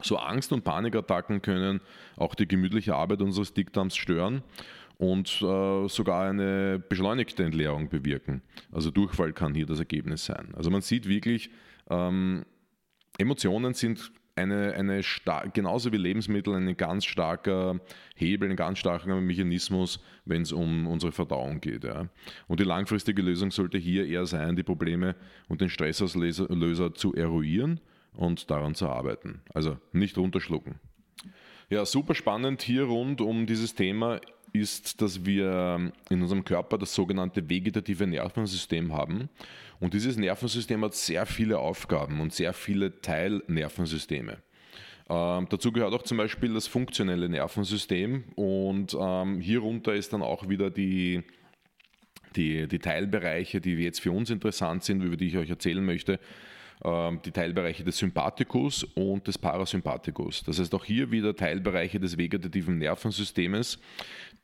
So 0.00 0.16
Angst- 0.16 0.52
und 0.52 0.64
Panikattacken 0.64 1.42
können 1.42 1.80
auch 2.16 2.34
die 2.34 2.48
gemütliche 2.48 2.96
Arbeit 2.96 3.22
unseres 3.22 3.54
Dickdarms 3.54 3.96
stören 3.96 4.42
und 5.02 5.42
äh, 5.42 5.88
sogar 5.88 6.30
eine 6.30 6.78
beschleunigte 6.78 7.42
Entleerung 7.42 7.88
bewirken. 7.88 8.40
Also 8.70 8.92
Durchfall 8.92 9.32
kann 9.32 9.52
hier 9.52 9.66
das 9.66 9.80
Ergebnis 9.80 10.24
sein. 10.24 10.54
Also 10.54 10.70
man 10.70 10.80
sieht 10.80 11.08
wirklich, 11.08 11.50
ähm, 11.90 12.44
Emotionen 13.18 13.74
sind 13.74 14.12
eine, 14.36 14.74
eine 14.74 15.00
genauso 15.52 15.92
wie 15.92 15.96
Lebensmittel 15.96 16.54
ein 16.54 16.76
ganz 16.76 17.04
starker 17.04 17.80
Hebel, 18.14 18.48
ein 18.48 18.54
ganz 18.54 18.78
starker 18.78 19.20
Mechanismus, 19.20 19.98
wenn 20.24 20.42
es 20.42 20.52
um 20.52 20.86
unsere 20.86 21.10
Verdauung 21.10 21.60
geht. 21.60 21.82
Ja. 21.82 22.08
Und 22.46 22.60
die 22.60 22.64
langfristige 22.64 23.22
Lösung 23.22 23.50
sollte 23.50 23.78
hier 23.78 24.06
eher 24.06 24.26
sein, 24.26 24.54
die 24.54 24.62
Probleme 24.62 25.16
und 25.48 25.60
den 25.60 25.68
Stressauslöser 25.68 26.94
zu 26.94 27.12
eruieren 27.12 27.80
und 28.14 28.48
daran 28.52 28.76
zu 28.76 28.88
arbeiten. 28.88 29.40
Also 29.52 29.78
nicht 29.90 30.16
runterschlucken. 30.16 30.76
Ja, 31.70 31.84
super 31.86 32.14
spannend 32.14 32.62
hier 32.62 32.84
rund 32.84 33.20
um 33.20 33.46
dieses 33.46 33.74
Thema 33.74 34.20
ist, 34.52 35.00
dass 35.00 35.24
wir 35.24 35.92
in 36.10 36.22
unserem 36.22 36.44
Körper 36.44 36.78
das 36.78 36.94
sogenannte 36.94 37.48
vegetative 37.48 38.06
Nervensystem 38.06 38.92
haben. 38.92 39.28
Und 39.80 39.94
dieses 39.94 40.16
Nervensystem 40.16 40.84
hat 40.84 40.94
sehr 40.94 41.26
viele 41.26 41.58
Aufgaben 41.58 42.20
und 42.20 42.32
sehr 42.32 42.52
viele 42.52 43.00
Teilnervensysteme. 43.00 44.38
Ähm, 45.10 45.46
dazu 45.50 45.72
gehört 45.72 45.92
auch 45.92 46.02
zum 46.02 46.18
Beispiel 46.18 46.54
das 46.54 46.66
funktionelle 46.66 47.28
Nervensystem 47.28 48.24
und 48.36 48.96
ähm, 48.98 49.40
hierunter 49.40 49.94
ist 49.94 50.12
dann 50.12 50.22
auch 50.22 50.48
wieder 50.48 50.70
die, 50.70 51.22
die, 52.36 52.68
die 52.68 52.78
Teilbereiche, 52.78 53.60
die 53.60 53.74
jetzt 53.74 54.00
für 54.00 54.12
uns 54.12 54.30
interessant 54.30 54.84
sind, 54.84 55.02
über 55.02 55.16
die 55.16 55.26
ich 55.26 55.36
euch 55.36 55.50
erzählen 55.50 55.84
möchte, 55.84 56.20
die 56.84 57.30
Teilbereiche 57.30 57.84
des 57.84 57.98
Sympathikus 57.98 58.82
und 58.94 59.26
des 59.28 59.38
Parasympathikus. 59.38 60.42
Das 60.42 60.58
heißt 60.58 60.74
auch 60.74 60.84
hier 60.84 61.12
wieder 61.12 61.36
Teilbereiche 61.36 62.00
des 62.00 62.18
vegetativen 62.18 62.78
Nervensystems, 62.78 63.78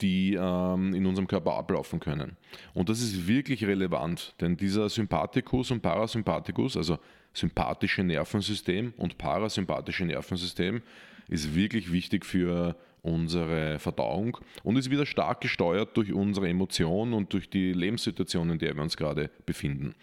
die 0.00 0.35
ähm, 0.35 0.95
in 0.95 1.04
unserem 1.07 1.26
Körper 1.26 1.54
ablaufen 1.54 1.99
können. 1.99 2.37
Und 2.75 2.88
das 2.88 3.00
ist 3.00 3.26
wirklich 3.26 3.64
relevant, 3.64 4.35
denn 4.40 4.57
dieser 4.57 4.88
Sympathikus 4.88 5.73
und 5.73 5.83
Parasympathikus, 5.83 6.76
also 6.76 6.99
sympathische 7.33 8.04
Nervensystem 8.04 8.95
und 8.97 9.18
parasympathische 9.18 10.04
Nervensystem, 10.04 10.83
ist 11.28 11.54
wirklich 11.54 11.92
wichtig 11.92 12.25
für 12.25 12.76
unsere 13.02 13.78
Verdauung 13.78 14.38
und 14.62 14.76
ist 14.76 14.90
wieder 14.90 15.07
stark 15.07 15.40
gesteuert 15.40 15.97
durch 15.97 16.12
unsere 16.12 16.49
Emotionen 16.49 17.12
und 17.14 17.33
durch 17.33 17.51
die 17.51 17.72
Lebenssituation, 17.72 18.51
in 18.51 18.59
der 18.59 18.74
wir 18.74 18.83
uns 18.83 18.96
gerade 18.96 19.31
befinden. 19.46 19.94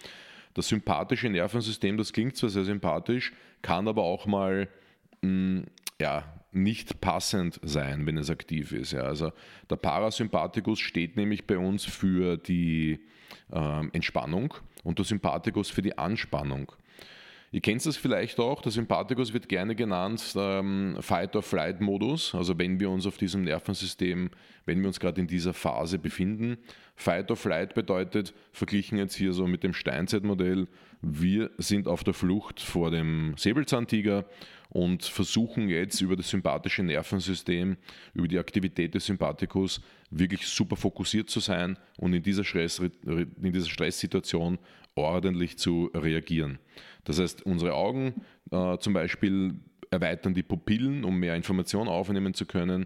Das 0.56 0.68
sympathische 0.70 1.30
Nervensystem, 1.30 1.98
das 1.98 2.12
klingt 2.12 2.36
zwar 2.36 2.50
sehr 2.50 2.64
sympathisch, 2.64 3.32
kann 3.62 3.88
aber 3.88 4.04
auch 4.04 4.26
mal 4.26 4.68
mh, 5.22 5.30
mm, 5.30 5.66
ja, 6.00 6.24
nicht 6.52 7.02
passend 7.02 7.60
sein, 7.64 8.06
wenn 8.06 8.18
es 8.18 8.30
aktiv 8.30 8.72
ist. 8.72 8.94
Ja. 8.94 9.02
Also 9.02 9.32
der 9.70 9.76
Parasympathikus 9.76 10.80
steht 10.80 11.18
nämlich 11.18 11.46
bei 11.46 11.58
uns 11.58 11.86
für 11.86 12.38
die 12.38 13.00
äh, 13.52 13.88
Entspannung 13.92 14.54
und 14.84 14.98
der 14.98 15.06
Sympathikus 15.06 15.70
für 15.70 15.82
die 15.82 15.98
Anspannung. 15.98 16.72
Ihr 17.56 17.62
kennt 17.62 17.86
das 17.86 17.96
vielleicht 17.96 18.38
auch, 18.38 18.62
der 18.62 18.74
Sympathikus 18.74 19.32
wird 19.32 19.48
gerne 19.48 19.76
genannt 19.76 20.34
ähm, 20.36 20.98
Fight-or-Flight-Modus, 21.00 22.36
also 22.36 22.60
wenn 22.60 22.82
wir 22.82 22.90
uns 22.90 23.08
auf 23.08 23.16
diesem 23.18 23.44
Nervensystem, 23.44 24.30
wenn 24.66 24.82
wir 24.82 24.88
uns 24.88 25.00
gerade 25.00 25.22
in 25.22 25.28
dieser 25.28 25.54
Phase 25.54 25.98
befinden. 25.98 26.58
Fight-or-Flight 26.98 27.74
bedeutet, 27.74 28.34
verglichen 28.52 28.98
jetzt 28.98 29.16
hier 29.16 29.32
so 29.32 29.48
mit 29.48 29.64
dem 29.64 29.74
Steinzeitmodell, 29.74 30.68
wir 31.02 31.50
sind 31.58 31.88
auf 31.88 32.04
der 32.04 32.14
Flucht 32.14 32.60
vor 32.60 32.92
dem 32.92 33.36
Säbelzahntiger 33.38 34.26
und 34.68 35.06
versuchen 35.06 35.70
jetzt 35.70 36.02
über 36.02 36.18
das 36.18 36.30
sympathische 36.30 36.84
Nervensystem, 36.84 37.78
über 38.14 38.28
die 38.28 38.40
Aktivität 38.40 38.96
des 38.96 39.06
Sympathikus 39.06 39.80
wirklich 40.10 40.46
super 40.46 40.76
fokussiert 40.76 41.30
zu 41.30 41.40
sein 41.40 41.80
und 41.96 42.12
in 42.12 42.22
dieser, 42.22 42.44
Stress, 42.44 42.80
in 42.80 43.54
dieser 43.54 43.70
Stresssituation 43.70 44.60
ordentlich 44.96 45.58
zu 45.58 45.92
reagieren. 45.94 46.60
Das 47.06 47.20
heißt, 47.20 47.46
unsere 47.46 47.74
Augen 47.74 48.26
äh, 48.52 48.78
zum 48.78 48.94
Beispiel 48.94 49.56
erweitern 49.90 50.34
die 50.34 50.44
Pupillen, 50.44 51.04
um 51.04 51.18
mehr 51.18 51.36
Informationen 51.36 51.88
aufnehmen 51.88 52.34
zu 52.34 52.46
können. 52.46 52.86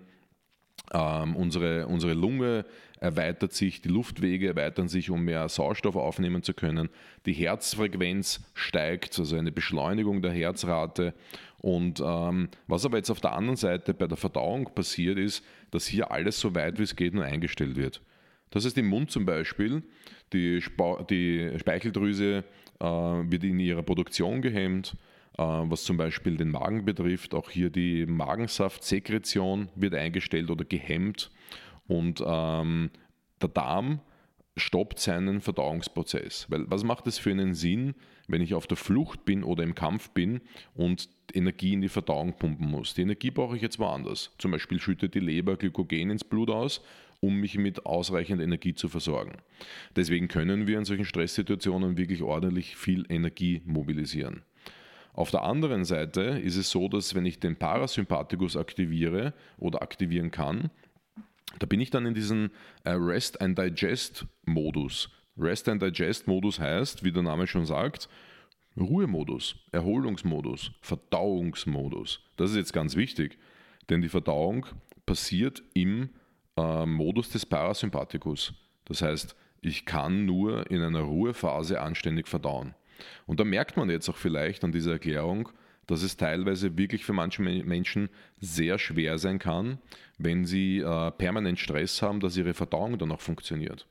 Ähm, 0.94 1.36
unsere, 1.36 1.88
unsere 1.88 2.14
Lunge 2.14 2.66
erweitert 3.00 3.54
sich, 3.54 3.82
die 3.82 3.90
Luftwege 3.90 4.48
erweitern 4.48 4.88
sich, 4.88 5.10
um 5.10 5.24
mehr 5.24 5.48
Sauerstoff 5.48 5.96
aufnehmen 5.96 6.44
zu 6.44 6.54
können. 6.54 6.90
Die 7.26 7.34
Herzfrequenz 7.34 8.42
steigt, 8.54 9.18
also 9.20 9.36
eine 9.36 9.52
Beschleunigung 9.52 10.22
der 10.22 10.32
Herzrate. 10.32 11.14
Und 11.60 12.02
ähm, 12.04 12.50
was 12.68 12.86
aber 12.86 12.98
jetzt 12.98 13.10
auf 13.10 13.22
der 13.22 13.34
anderen 13.34 13.58
Seite 13.58 13.94
bei 13.94 14.08
der 14.08 14.18
Verdauung 14.18 14.74
passiert, 14.74 15.18
ist, 15.18 15.46
dass 15.72 15.86
hier 15.86 16.12
alles 16.12 16.40
so 16.40 16.56
weit 16.56 16.80
wie 16.80 16.84
es 16.84 16.96
geht 16.96 17.14
nur 17.14 17.26
eingestellt 17.26 17.76
wird. 17.76 18.02
Das 18.50 18.66
heißt, 18.66 18.78
im 18.78 18.88
Mund 18.88 19.12
zum 19.12 19.26
Beispiel, 19.26 19.84
die, 20.34 20.62
Spa 20.62 21.04
die 21.04 21.52
Speicheldrüse 21.60 22.44
wird 22.80 23.44
in 23.44 23.60
ihrer 23.60 23.84
Produktion 23.84 24.42
gehemmt, 24.42 24.96
äh, 25.38 25.44
was 25.44 25.84
zum 25.84 25.98
Beispiel 25.98 26.38
den 26.38 26.52
Magen 26.52 26.86
betrifft. 26.86 27.34
Auch 27.34 27.50
hier 27.50 27.70
die 27.70 28.06
Magensaftsekretion 28.06 29.70
wird 29.76 29.96
eingestellt 29.96 30.50
oder 30.50 30.66
gehemmt 30.66 31.32
und 31.88 32.24
ähm, 32.26 32.92
der 33.42 33.50
Darm 33.50 34.00
stoppt 34.58 35.00
seinen 35.00 35.42
Verdauungsprozess. 35.42 36.46
Weil 36.50 36.70
was 36.70 36.84
macht 36.84 37.08
es 37.08 37.18
für 37.18 37.32
einen 37.32 37.54
Sinn, 37.54 37.96
wenn 38.28 38.42
ich 38.42 38.54
auf 38.54 38.68
der 38.68 38.78
Flucht 38.78 39.26
bin 39.26 39.44
oder 39.44 39.64
im 39.64 39.74
Kampf 39.74 40.12
bin 40.12 40.42
und 40.76 41.10
Energie 41.34 41.74
in 41.74 41.82
die 41.82 41.90
Verdauung 41.90 42.34
pumpen 42.34 42.68
muss? 42.70 42.94
Die 42.94 43.02
Energie 43.02 43.32
brauche 43.32 43.56
ich 43.56 43.62
jetzt 43.62 43.80
woanders. 43.80 44.34
Zum 44.38 44.52
Beispiel 44.52 44.80
schüttet 44.80 45.16
die 45.16 45.20
Leber 45.20 45.58
Glykogen 45.58 46.12
ins 46.12 46.24
Blut 46.24 46.50
aus, 46.50 46.82
um 47.22 47.36
mich 47.36 47.58
mit 47.58 47.86
ausreichend 47.86 48.42
Energie 48.42 48.74
zu 48.74 48.88
versorgen. 48.88 49.34
Deswegen 49.96 50.28
können 50.28 50.68
wir 50.68 50.78
in 50.78 50.86
solchen 50.86 51.06
Stresssituationen 51.06 51.98
wirklich 51.98 52.22
ordentlich 52.22 52.76
viel 52.76 53.06
Energie 53.10 53.62
mobilisieren. 53.66 54.44
Auf 55.14 55.32
der 55.32 55.44
anderen 55.44 55.84
Seite 55.84 56.22
ist 56.22 56.56
es 56.56 56.70
so, 56.70 56.88
dass 56.88 57.16
wenn 57.16 57.26
ich 57.26 57.40
den 57.40 57.58
Parasympathikus 57.58 58.56
aktiviere 58.56 59.34
oder 59.58 59.82
aktivieren 59.82 60.32
kann, 60.32 60.70
da 61.58 61.66
bin 61.66 61.82
ich 61.82 61.90
dann 61.90 62.06
in 62.06 62.14
diesem 62.14 62.52
äh, 62.84 62.92
Rest 62.92 63.42
and 63.42 63.58
Digest 63.58 64.26
Modus. 64.46 65.10
Rest 65.38 65.68
and 65.68 65.82
Digest 65.82 66.28
Modus 66.28 66.60
heißt, 66.60 67.04
wie 67.04 67.12
der 67.12 67.24
Name 67.24 67.48
schon 67.48 67.66
sagt, 67.66 68.08
Ruhemodus, 68.78 69.56
Erholungsmodus, 69.72 70.72
Verdauungsmodus. 70.82 72.22
Das 72.38 72.52
ist 72.52 72.58
jetzt 72.58 72.74
ganz 72.74 72.96
wichtig, 72.96 73.38
denn 73.90 74.02
die 74.02 74.10
Verdauung 74.10 74.68
passiert 75.06 75.64
im 75.74 76.10
äh, 76.60 76.86
Modus 76.86 77.30
des 77.30 77.46
Parasympathikus. 77.46 78.54
Das 78.86 79.02
heißt, 79.02 79.36
ich 79.62 79.86
kann 79.86 80.26
nur 80.26 80.70
in 80.72 80.82
einer 80.82 81.02
Ruhephase 81.02 81.82
anständig 81.82 82.28
verdauen. 82.28 82.74
Und 83.26 83.40
da 83.40 83.44
merkt 83.44 83.78
man 83.78 83.90
jetzt 83.90 84.10
auch 84.10 84.18
vielleicht 84.18 84.64
an 84.64 84.72
dieser 84.72 84.94
Erklärung, 84.94 85.50
dass 85.88 86.04
es 86.04 86.18
teilweise 86.18 86.78
wirklich 86.78 87.04
für 87.04 87.14
manche 87.14 87.42
Menschen 87.42 88.10
sehr 88.40 88.78
schwer 88.78 89.18
sein 89.18 89.40
kann, 89.40 89.80
wenn 90.18 90.46
sie 90.46 90.80
äh, 90.80 91.12
permanent 91.12 91.60
Stress 91.60 92.02
haben, 92.02 92.20
dass 92.20 92.38
ihre 92.38 92.54
Verdauung 92.54 92.98
dann 92.98 93.12
auch 93.12 93.22
funktioniert. 93.22 93.88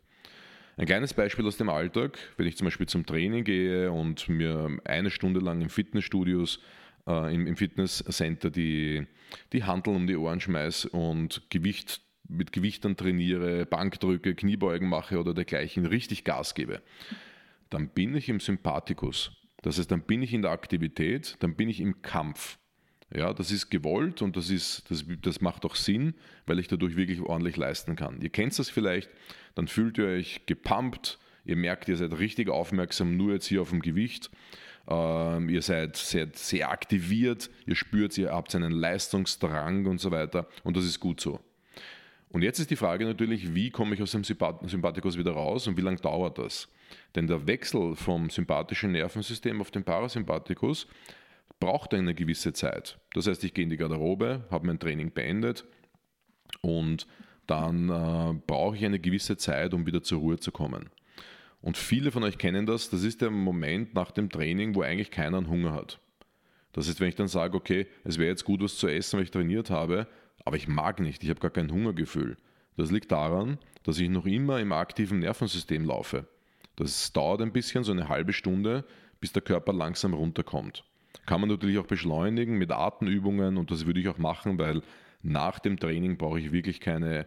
Ein 0.77 0.87
kleines 0.87 1.13
Beispiel 1.13 1.45
aus 1.45 1.57
dem 1.57 1.69
Alltag, 1.69 2.19
wenn 2.37 2.47
ich 2.47 2.57
zum 2.57 2.67
Beispiel 2.67 2.87
zum 2.87 3.05
Training 3.05 3.43
gehe 3.43 3.91
und 3.91 4.29
mir 4.29 4.79
eine 4.85 5.11
Stunde 5.11 5.41
lang 5.41 5.61
im 5.61 5.71
Fitnessstudios, 5.71 6.61
äh, 7.09 7.35
im, 7.35 7.49
im 7.49 7.57
Fitnesscenter 7.57 8.51
die, 8.51 9.07
die 9.53 9.65
Handeln 9.65 9.97
um 9.97 10.07
die 10.07 10.17
Ohren 10.17 10.41
schmeiße 10.41 10.91
und 10.91 11.43
Gewicht 11.51 12.01
mit 12.29 12.53
Gewichtern 12.53 12.97
trainiere, 12.97 13.67
Bankdrücke, 13.67 14.35
Kniebeugen 14.35 14.89
mache 14.89 15.19
oder 15.19 15.35
dergleichen, 15.35 15.87
richtig 15.87 16.25
Gas 16.25 16.55
gebe, 16.55 16.83
dann 17.71 17.89
bin 17.89 18.15
ich 18.15 18.29
im 18.29 18.41
Sympathikus. 18.41 19.33
Das 19.63 19.79
heißt, 19.79 19.91
dann 19.91 20.03
bin 20.03 20.23
ich 20.23 20.33
in 20.33 20.43
der 20.43 20.53
Aktivität, 20.53 21.37
dann 21.41 21.57
bin 21.57 21.69
ich 21.69 21.81
im 21.81 22.03
Kampf. 22.03 22.59
Ja, 23.15 23.33
das 23.33 23.51
ist 23.51 23.71
gewollt 23.71 24.21
und 24.21 24.37
das, 24.37 24.51
ist, 24.51 24.91
das, 24.91 25.05
das 25.23 25.41
macht 25.41 25.65
auch 25.65 25.77
Sinn, 25.77 26.15
weil 26.47 26.59
ich 26.59 26.69
dadurch 26.69 26.97
wirklich 26.97 27.21
ordentlich 27.21 27.57
leisten 27.57 27.97
kann. 27.97 28.21
Ihr 28.21 28.29
kennt 28.29 28.59
das 28.59 28.69
vielleicht, 28.69 29.09
dann 29.55 29.67
fühlt 29.67 29.97
ihr 29.97 30.07
euch 30.07 30.45
gepumpt, 30.45 31.19
ihr 31.47 31.57
merkt, 31.57 31.89
ihr 31.89 31.97
seid 31.97 32.19
richtig 32.19 32.51
aufmerksam, 32.51 33.17
nur 33.17 33.33
jetzt 33.33 33.47
hier 33.47 33.63
auf 33.63 33.71
dem 33.71 33.81
Gewicht. 33.81 34.31
Ähm, 34.87 35.49
ihr 35.49 35.63
seid, 35.63 35.97
seid 35.97 36.37
sehr 36.37 36.71
aktiviert, 36.71 37.51
ihr 37.67 37.77
spürt, 37.77 38.17
ihr 38.19 38.31
habt 38.31 38.55
einen 38.55 38.73
Leistungsdrang 38.73 39.87
und 39.87 40.01
so 40.01 40.11
weiter 40.11 40.47
und 40.63 40.77
das 40.77 40.85
ist 40.85 41.01
gut 41.01 41.21
so. 41.21 41.41
Und 42.31 42.43
jetzt 42.43 42.59
ist 42.59 42.71
die 42.71 42.77
Frage 42.77 43.07
natürlich, 43.07 43.55
wie 43.55 43.71
komme 43.71 43.95
ich 43.95 44.03
aus 44.03 44.13
dem 44.13 44.25
Sympathikus 44.25 45.17
wieder 45.17 45.33
raus 45.33 45.67
und 45.67 45.77
wie 45.77 45.83
lange 45.83 45.97
dauert 45.97 46.39
das? 46.39 46.69
Denn 47.15 47.27
der 47.27 47.47
Wechsel 47.47 47.97
vom 47.97 48.29
sympathischen 48.29 48.93
Nervensystem 48.93 49.61
auf 49.61 49.71
den 49.71 49.85
Parasympathikus 49.85 50.87
braucht 51.59 51.95
eine 51.95 52.15
gewisse 52.15 52.53
Zeit. 52.53 52.99
Das 53.15 53.27
heißt, 53.27 53.43
ich 53.45 53.55
gehe 53.55 53.65
in 53.65 53.71
die 53.71 53.77
Garderobe, 53.77 54.47
habe 54.51 54.67
mein 54.67 54.79
Training 54.79 55.13
beendet 55.13 55.65
und 56.61 57.07
dann 57.47 57.89
äh, 57.89 58.39
brauche 58.47 58.77
ich 58.77 58.85
eine 58.85 58.99
gewisse 58.99 59.37
Zeit, 59.37 59.73
um 59.73 59.87
wieder 59.87 60.03
zur 60.03 60.21
Ruhe 60.21 60.39
zu 60.39 60.53
kommen. 60.53 60.91
Und 61.61 61.77
viele 61.77 62.13
von 62.13 62.23
euch 62.23 62.39
kennen 62.39 62.67
das, 62.67 62.91
das 62.91 63.03
ist 63.03 63.23
der 63.23 63.31
Moment 63.31 63.95
nach 63.95 64.11
dem 64.11 64.31
Training, 64.31 64.75
wo 64.75 64.83
eigentlich 64.83 65.11
keiner 65.11 65.45
Hunger 65.47 65.73
hat. 65.73 65.99
Das 66.73 66.87
ist, 66.87 67.01
wenn 67.01 67.09
ich 67.09 67.17
dann 67.17 67.27
sage, 67.27 67.57
okay, 67.57 67.87
es 68.05 68.19
wäre 68.19 68.29
jetzt 68.29 68.45
gut, 68.45 68.63
was 68.63 68.77
zu 68.77 68.87
essen, 68.87 69.17
weil 69.17 69.25
ich 69.25 69.31
trainiert 69.31 69.71
habe, 69.71 70.07
aber 70.49 70.57
ich 70.57 70.67
mag 70.67 70.99
nicht, 70.99 71.23
ich 71.23 71.29
habe 71.29 71.41
gar 71.41 71.51
kein 71.51 71.71
Hungergefühl. 71.71 72.39
Das 72.79 72.91
liegt 72.91 73.13
daran, 73.13 73.59
dass 73.83 73.99
ich 73.99 74.09
noch 74.09 74.25
immer 74.25 74.61
im 74.61 74.73
aktiven 74.73 75.19
Nervensystem 75.19 75.85
laufe. 75.85 76.27
Das 76.75 77.13
dauert 77.13 77.43
ein 77.43 77.53
bisschen, 77.53 77.85
so 77.85 77.93
eine 77.93 78.09
halbe 78.09 78.33
Stunde, 78.33 78.87
bis 79.21 79.31
der 79.35 79.43
Körper 79.43 79.75
langsam 79.75 80.15
runterkommt. 80.15 80.85
Kann 81.27 81.43
man 81.43 81.51
natürlich 81.51 81.77
auch 81.77 81.87
beschleunigen 81.87 82.57
mit 82.57 82.73
Atemübungen 82.73 83.59
und 83.59 83.71
das 83.71 83.85
würde 83.85 84.01
ich 84.01 84.09
auch 84.09 84.17
machen, 84.17 84.59
weil 84.59 84.81
nach 85.23 85.59
dem 85.59 85.79
Training 85.79 86.17
brauche 86.17 86.41
ich 86.41 86.51
wirklich 86.51 86.81
keine, 86.81 87.27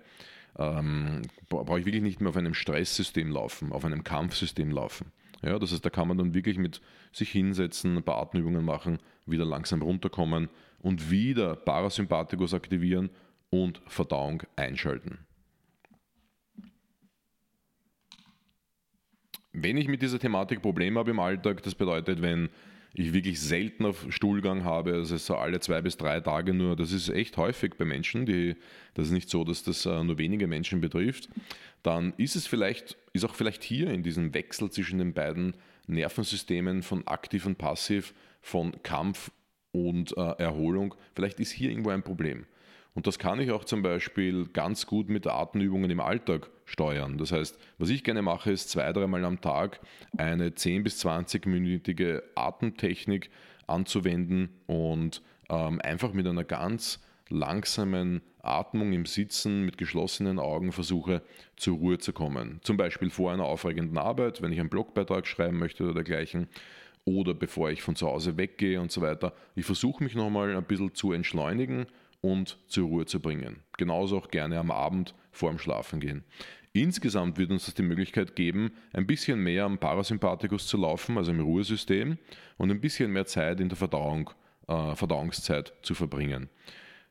ähm, 0.57 1.21
brauche 1.47 1.79
ich 1.79 1.85
wirklich 1.85 2.01
nicht 2.01 2.21
mehr 2.21 2.29
auf 2.29 2.37
einem 2.37 2.55
Stresssystem 2.55 3.29
laufen, 3.29 3.71
auf 3.71 3.85
einem 3.85 4.03
Kampfsystem 4.03 4.71
laufen. 4.71 5.11
Ja, 5.43 5.57
das 5.57 5.71
heißt, 5.71 5.83
da 5.83 5.89
kann 5.89 6.07
man 6.07 6.17
dann 6.17 6.33
wirklich 6.33 6.57
mit 6.57 6.81
sich 7.11 7.31
hinsetzen, 7.31 7.97
ein 7.97 8.03
paar 8.03 8.17
Atemübungen 8.17 8.63
machen, 8.63 8.99
wieder 9.25 9.45
langsam 9.45 9.81
runterkommen 9.81 10.49
und 10.79 11.09
wieder 11.09 11.55
Parasympathikus 11.55 12.53
aktivieren 12.53 13.09
und 13.49 13.81
Verdauung 13.87 14.43
einschalten. 14.55 15.19
Wenn 19.53 19.77
ich 19.77 19.87
mit 19.87 20.01
dieser 20.01 20.19
Thematik 20.19 20.61
Probleme 20.61 20.99
habe 20.99 21.11
im 21.11 21.19
Alltag, 21.19 21.61
das 21.63 21.75
bedeutet, 21.75 22.21
wenn 22.21 22.49
ich 22.93 23.13
wirklich 23.13 23.39
selten 23.39 23.85
auf 23.85 24.05
Stuhlgang 24.09 24.63
habe, 24.63 24.93
also 24.93 25.15
so 25.17 25.35
alle 25.35 25.59
zwei 25.59 25.81
bis 25.81 25.97
drei 25.97 26.19
Tage 26.19 26.53
nur. 26.53 26.75
Das 26.75 26.91
ist 26.91 27.09
echt 27.09 27.37
häufig 27.37 27.75
bei 27.77 27.85
Menschen, 27.85 28.25
die, 28.25 28.55
das 28.93 29.07
ist 29.07 29.13
nicht 29.13 29.29
so, 29.29 29.43
dass 29.43 29.63
das 29.63 29.85
äh, 29.85 30.03
nur 30.03 30.17
wenige 30.17 30.47
Menschen 30.47 30.81
betrifft. 30.81 31.29
Dann 31.83 32.13
ist 32.17 32.35
es 32.35 32.47
vielleicht, 32.47 32.97
ist 33.13 33.23
auch 33.23 33.35
vielleicht 33.35 33.63
hier 33.63 33.89
in 33.91 34.03
diesem 34.03 34.33
Wechsel 34.33 34.69
zwischen 34.69 34.99
den 34.99 35.13
beiden 35.13 35.55
Nervensystemen 35.87 36.83
von 36.83 37.07
aktiv 37.07 37.45
und 37.45 37.57
passiv, 37.57 38.13
von 38.41 38.81
Kampf 38.83 39.31
und 39.71 40.15
äh, 40.17 40.31
Erholung, 40.37 40.95
vielleicht 41.15 41.39
ist 41.39 41.51
hier 41.51 41.69
irgendwo 41.69 41.91
ein 41.91 42.03
Problem. 42.03 42.45
Und 42.93 43.07
das 43.07 43.19
kann 43.19 43.39
ich 43.39 43.51
auch 43.51 43.63
zum 43.63 43.81
Beispiel 43.81 44.47
ganz 44.47 44.85
gut 44.85 45.09
mit 45.09 45.25
Atemübungen 45.25 45.89
im 45.89 46.01
Alltag 46.01 46.49
steuern. 46.65 47.17
Das 47.17 47.31
heißt, 47.31 47.57
was 47.77 47.89
ich 47.89 48.03
gerne 48.03 48.21
mache, 48.21 48.51
ist 48.51 48.69
zwei, 48.69 48.91
dreimal 48.91 49.23
am 49.23 49.39
Tag 49.39 49.79
eine 50.17 50.53
10 50.53 50.83
bis 50.83 51.03
20-minütige 51.05 52.21
Atemtechnik 52.35 53.29
anzuwenden 53.65 54.49
und 54.67 55.21
ähm, 55.49 55.79
einfach 55.81 56.11
mit 56.11 56.27
einer 56.27 56.43
ganz 56.43 56.99
langsamen 57.29 58.21
Atmung 58.43 58.91
im 58.91 59.05
Sitzen 59.05 59.63
mit 59.63 59.77
geschlossenen 59.77 60.37
Augen 60.37 60.73
versuche 60.73 61.21
zur 61.55 61.77
Ruhe 61.77 61.97
zu 61.97 62.11
kommen. 62.11 62.59
Zum 62.63 62.75
Beispiel 62.75 63.09
vor 63.09 63.31
einer 63.31 63.45
aufregenden 63.45 63.97
Arbeit, 63.97 64.41
wenn 64.41 64.51
ich 64.51 64.59
einen 64.59 64.69
Blogbeitrag 64.69 65.27
schreiben 65.27 65.57
möchte 65.57 65.83
oder 65.83 65.93
dergleichen 65.93 66.49
oder 67.05 67.33
bevor 67.33 67.71
ich 67.71 67.81
von 67.81 67.95
zu 67.95 68.07
Hause 68.07 68.37
weggehe 68.37 68.81
und 68.81 68.91
so 68.91 69.01
weiter. 69.01 69.33
Ich 69.55 69.65
versuche 69.65 70.03
mich 70.03 70.13
nochmal 70.13 70.55
ein 70.55 70.63
bisschen 70.63 70.93
zu 70.93 71.13
entschleunigen 71.13 71.87
und 72.21 72.57
zur 72.67 72.87
Ruhe 72.87 73.05
zu 73.05 73.19
bringen. 73.19 73.63
Genauso 73.77 74.17
auch 74.17 74.29
gerne 74.29 74.59
am 74.59 74.71
Abend 74.71 75.15
vor 75.31 75.49
dem 75.49 75.59
Schlafengehen. 75.59 76.23
Insgesamt 76.73 77.37
wird 77.37 77.51
uns 77.51 77.65
das 77.65 77.73
die 77.73 77.81
Möglichkeit 77.81 78.35
geben, 78.35 78.71
ein 78.93 79.05
bisschen 79.05 79.39
mehr 79.39 79.65
am 79.65 79.77
Parasympathikus 79.77 80.67
zu 80.67 80.77
laufen, 80.77 81.17
also 81.17 81.31
im 81.31 81.41
Ruhesystem, 81.41 82.17
und 82.57 82.71
ein 82.71 82.79
bisschen 82.79 83.11
mehr 83.11 83.25
Zeit 83.25 83.59
in 83.59 83.67
der 83.67 83.77
Verdauung, 83.77 84.29
äh, 84.67 84.95
Verdauungszeit 84.95 85.73
zu 85.81 85.95
verbringen. 85.95 86.49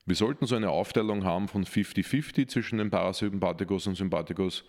Wir 0.07 0.17
sollten 0.17 0.47
so 0.47 0.57
eine 0.57 0.71
Aufteilung 0.71 1.25
haben 1.25 1.47
von 1.47 1.65
50-50 1.65 2.49
zwischen 2.49 2.79
dem 2.79 2.91
Parasympathikus 2.91 3.87
und 3.87 3.97
Sympathikus 3.97 4.65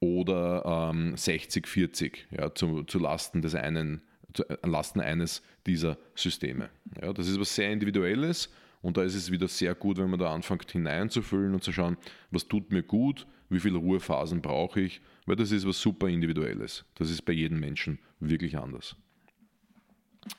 oder 0.00 0.90
ähm, 0.92 1.14
60-40 1.14 2.16
ja, 2.36 2.52
zu, 2.54 2.82
zu 2.82 2.98
Lasten 2.98 3.40
des 3.40 3.54
einen, 3.54 4.02
zu 4.32 4.48
äh, 4.48 4.56
Lasten 4.64 5.00
eines 5.00 5.42
dieser 5.66 5.96
Systeme. 6.16 6.70
Ja, 7.00 7.12
das 7.12 7.28
ist 7.28 7.38
was 7.38 7.54
sehr 7.54 7.70
Individuelles 7.70 8.50
und 8.84 8.98
da 8.98 9.02
ist 9.02 9.14
es 9.14 9.30
wieder 9.30 9.48
sehr 9.48 9.74
gut, 9.74 9.96
wenn 9.96 10.10
man 10.10 10.20
da 10.20 10.30
anfängt 10.30 10.70
hineinzufüllen 10.70 11.54
und 11.54 11.64
zu 11.64 11.72
schauen, 11.72 11.96
was 12.30 12.46
tut 12.46 12.70
mir 12.70 12.82
gut, 12.82 13.26
wie 13.48 13.58
viele 13.58 13.78
Ruhephasen 13.78 14.42
brauche 14.42 14.82
ich, 14.82 15.00
weil 15.24 15.36
das 15.36 15.52
ist 15.52 15.66
was 15.66 15.80
super 15.80 16.06
Individuelles. 16.06 16.84
Das 16.96 17.10
ist 17.10 17.22
bei 17.22 17.32
jedem 17.32 17.60
Menschen 17.60 17.98
wirklich 18.20 18.58
anders. 18.58 18.94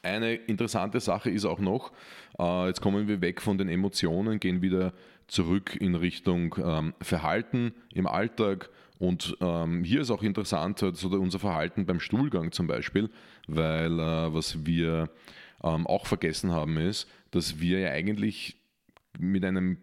Eine 0.03 0.35
interessante 0.35 0.99
Sache 0.99 1.31
ist 1.31 1.43
auch 1.43 1.57
noch, 1.57 1.91
äh, 2.37 2.67
jetzt 2.67 2.81
kommen 2.81 3.07
wir 3.07 3.19
weg 3.19 3.41
von 3.41 3.57
den 3.57 3.67
Emotionen, 3.67 4.39
gehen 4.39 4.61
wieder 4.61 4.93
zurück 5.25 5.75
in 5.75 5.95
Richtung 5.95 6.55
ähm, 6.63 6.93
Verhalten 7.01 7.73
im 7.95 8.05
Alltag. 8.05 8.69
Und 8.99 9.35
ähm, 9.41 9.83
hier 9.83 10.01
ist 10.01 10.11
auch 10.11 10.21
interessant, 10.21 10.83
also 10.83 11.09
unser 11.09 11.39
Verhalten 11.39 11.87
beim 11.87 11.99
Stuhlgang 11.99 12.51
zum 12.51 12.67
Beispiel, 12.67 13.09
weil 13.47 13.99
äh, 13.99 14.33
was 14.33 14.67
wir 14.67 15.09
ähm, 15.63 15.87
auch 15.87 16.05
vergessen 16.05 16.51
haben, 16.51 16.77
ist, 16.77 17.07
dass 17.31 17.59
wir 17.59 17.79
ja 17.79 17.91
eigentlich 17.91 18.57
mit 19.17 19.43
einem 19.45 19.77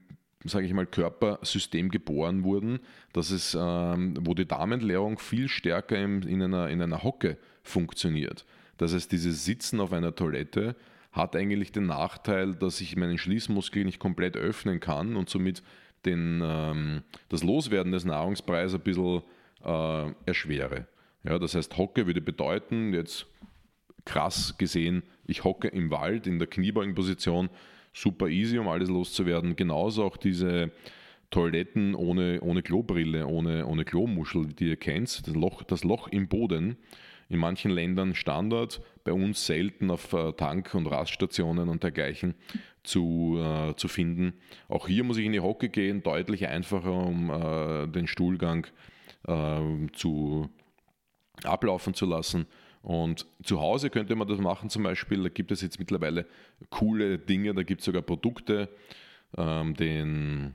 sage 0.44 0.66
ich 0.66 0.72
mal, 0.72 0.86
Körpersystem 0.86 1.90
geboren 1.90 2.44
wurden, 2.44 2.80
dass 3.12 3.30
es, 3.30 3.56
ähm, 3.58 4.14
wo 4.20 4.34
die 4.34 4.46
Darmentleerung 4.46 5.18
viel 5.18 5.48
stärker 5.48 5.96
in, 5.96 6.22
in, 6.22 6.42
einer, 6.42 6.68
in 6.68 6.82
einer 6.82 7.02
Hocke 7.02 7.36
funktioniert. 7.62 8.44
Das 8.78 8.94
heißt, 8.94 9.12
dieses 9.12 9.44
Sitzen 9.44 9.80
auf 9.80 9.92
einer 9.92 10.14
Toilette 10.14 10.74
hat 11.12 11.36
eigentlich 11.36 11.72
den 11.72 11.86
Nachteil, 11.86 12.54
dass 12.54 12.80
ich 12.80 12.96
meinen 12.96 13.18
Schließmuskel 13.18 13.84
nicht 13.84 14.00
komplett 14.00 14.36
öffnen 14.36 14.80
kann 14.80 15.16
und 15.16 15.28
somit 15.28 15.62
den, 16.04 16.40
ähm, 16.44 17.02
das 17.28 17.44
Loswerden 17.44 17.92
des 17.92 18.04
Nahrungspreises 18.04 18.74
ein 18.74 18.82
bisschen 18.82 19.22
äh, 19.64 20.12
erschwere. 20.26 20.86
Ja, 21.22 21.38
das 21.38 21.54
heißt, 21.54 21.76
Hocke 21.76 22.06
würde 22.06 22.20
bedeuten, 22.20 22.92
jetzt 22.94 23.26
krass 24.04 24.56
gesehen, 24.58 25.02
ich 25.26 25.44
hocke 25.44 25.68
im 25.68 25.90
Wald 25.90 26.26
in 26.26 26.38
der 26.38 26.48
Kniebeugenposition, 26.48 27.48
super 27.92 28.28
easy, 28.28 28.58
um 28.58 28.68
alles 28.68 28.88
loszuwerden. 28.88 29.56
Genauso 29.56 30.04
auch 30.04 30.16
diese 30.16 30.72
Toiletten 31.30 31.94
ohne, 31.94 32.40
ohne 32.42 32.62
Klobrille, 32.62 33.26
ohne, 33.26 33.66
ohne 33.66 33.84
Klomuschel, 33.84 34.46
die 34.46 34.68
ihr 34.68 34.76
kennt, 34.76 35.26
das 35.26 35.34
Loch, 35.34 35.62
das 35.62 35.84
Loch 35.84 36.08
im 36.08 36.28
Boden. 36.28 36.76
In 37.28 37.38
manchen 37.38 37.70
Ländern 37.70 38.14
Standard, 38.14 38.82
bei 39.04 39.12
uns 39.12 39.46
selten 39.46 39.90
auf 39.90 40.12
äh, 40.12 40.32
Tank- 40.32 40.74
und 40.74 40.86
Raststationen 40.86 41.70
und 41.70 41.82
dergleichen 41.82 42.34
zu, 42.82 43.38
äh, 43.40 43.74
zu 43.74 43.88
finden. 43.88 44.34
Auch 44.68 44.86
hier 44.86 45.02
muss 45.02 45.16
ich 45.16 45.24
in 45.24 45.32
die 45.32 45.40
Hocke 45.40 45.70
gehen, 45.70 46.02
deutlich 46.02 46.46
einfacher, 46.46 46.92
um 46.92 47.30
äh, 47.30 47.86
den 47.86 48.06
Stuhlgang 48.06 48.66
äh, 49.26 49.60
zu 49.94 50.50
ablaufen 51.42 51.94
zu 51.94 52.04
lassen. 52.04 52.46
Und 52.82 53.26
zu 53.44 53.60
Hause 53.60 53.90
könnte 53.90 54.16
man 54.16 54.26
das 54.26 54.38
machen, 54.38 54.68
zum 54.68 54.82
Beispiel, 54.82 55.22
da 55.22 55.28
gibt 55.28 55.52
es 55.52 55.62
jetzt 55.62 55.78
mittlerweile 55.78 56.26
coole 56.70 57.18
Dinge, 57.18 57.54
da 57.54 57.62
gibt 57.62 57.80
es 57.80 57.84
sogar 57.84 58.02
Produkte, 58.02 58.68
ähm, 59.36 59.74
den 59.74 60.54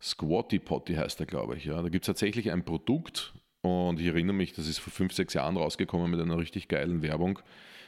Squatty 0.00 0.58
Potty 0.58 0.94
heißt 0.94 1.18
der, 1.18 1.26
glaube 1.26 1.56
ich. 1.56 1.64
Ja. 1.64 1.80
Da 1.82 1.88
gibt 1.88 2.04
es 2.04 2.06
tatsächlich 2.06 2.52
ein 2.52 2.64
Produkt 2.64 3.32
und 3.62 3.98
ich 3.98 4.06
erinnere 4.06 4.36
mich, 4.36 4.52
das 4.52 4.68
ist 4.68 4.78
vor 4.78 4.92
fünf, 4.92 5.12
sechs 5.12 5.34
Jahren 5.34 5.56
rausgekommen 5.56 6.10
mit 6.10 6.20
einer 6.20 6.38
richtig 6.38 6.68
geilen 6.68 7.02
Werbung. 7.02 7.38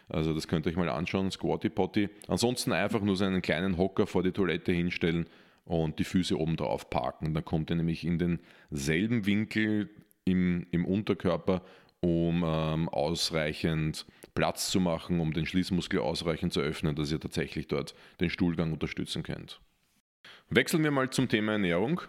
Also 0.09 0.33
das 0.35 0.49
könnt 0.49 0.67
ihr 0.67 0.71
euch 0.71 0.77
mal 0.77 0.89
anschauen, 0.89 1.31
Squatty 1.31 1.69
Potty. 1.69 2.09
Ansonsten 2.27 2.73
einfach 2.73 3.03
nur 3.03 3.17
so 3.17 3.25
einen 3.25 3.43
kleinen 3.43 3.77
Hocker 3.77 4.07
vor 4.07 4.23
die 4.23 4.33
Toilette 4.33 4.73
hinstellen 4.73 5.27
und 5.67 5.99
die 5.99 6.05
Füße 6.05 6.39
oben 6.39 6.57
drauf 6.57 6.89
parken. 6.89 7.35
Dann 7.35 7.45
kommt 7.45 7.71
ihr 7.71 7.77
nämlich 7.77 8.07
in 8.07 8.19
denselben 8.19 9.27
Winkel 9.27 9.91
im, 10.25 10.67
im 10.71 10.87
Unterkörper 10.87 11.63
um 12.01 12.45
ähm, 12.47 12.89
ausreichend 12.89 14.07
Platz 14.35 14.71
zu 14.71 14.81
machen, 14.81 15.21
um 15.21 15.33
den 15.33 15.47
Schließmuskel 15.47 15.99
ausreichend 16.01 16.53
zu 16.53 16.61
öffnen, 16.61 16.95
dass 16.95 17.11
ihr 17.11 17.21
tatsächlich 17.21 17.67
dort 17.67 17.95
den 18.21 18.31
Stuhlgang 18.31 18.73
unterstützen 18.73 19.23
könnt. 19.23 19.61
Wechseln 20.51 20.83
wir 20.83 20.91
mal 20.91 21.11
zum 21.11 21.29
Thema 21.29 21.53
Ernährung 21.53 22.01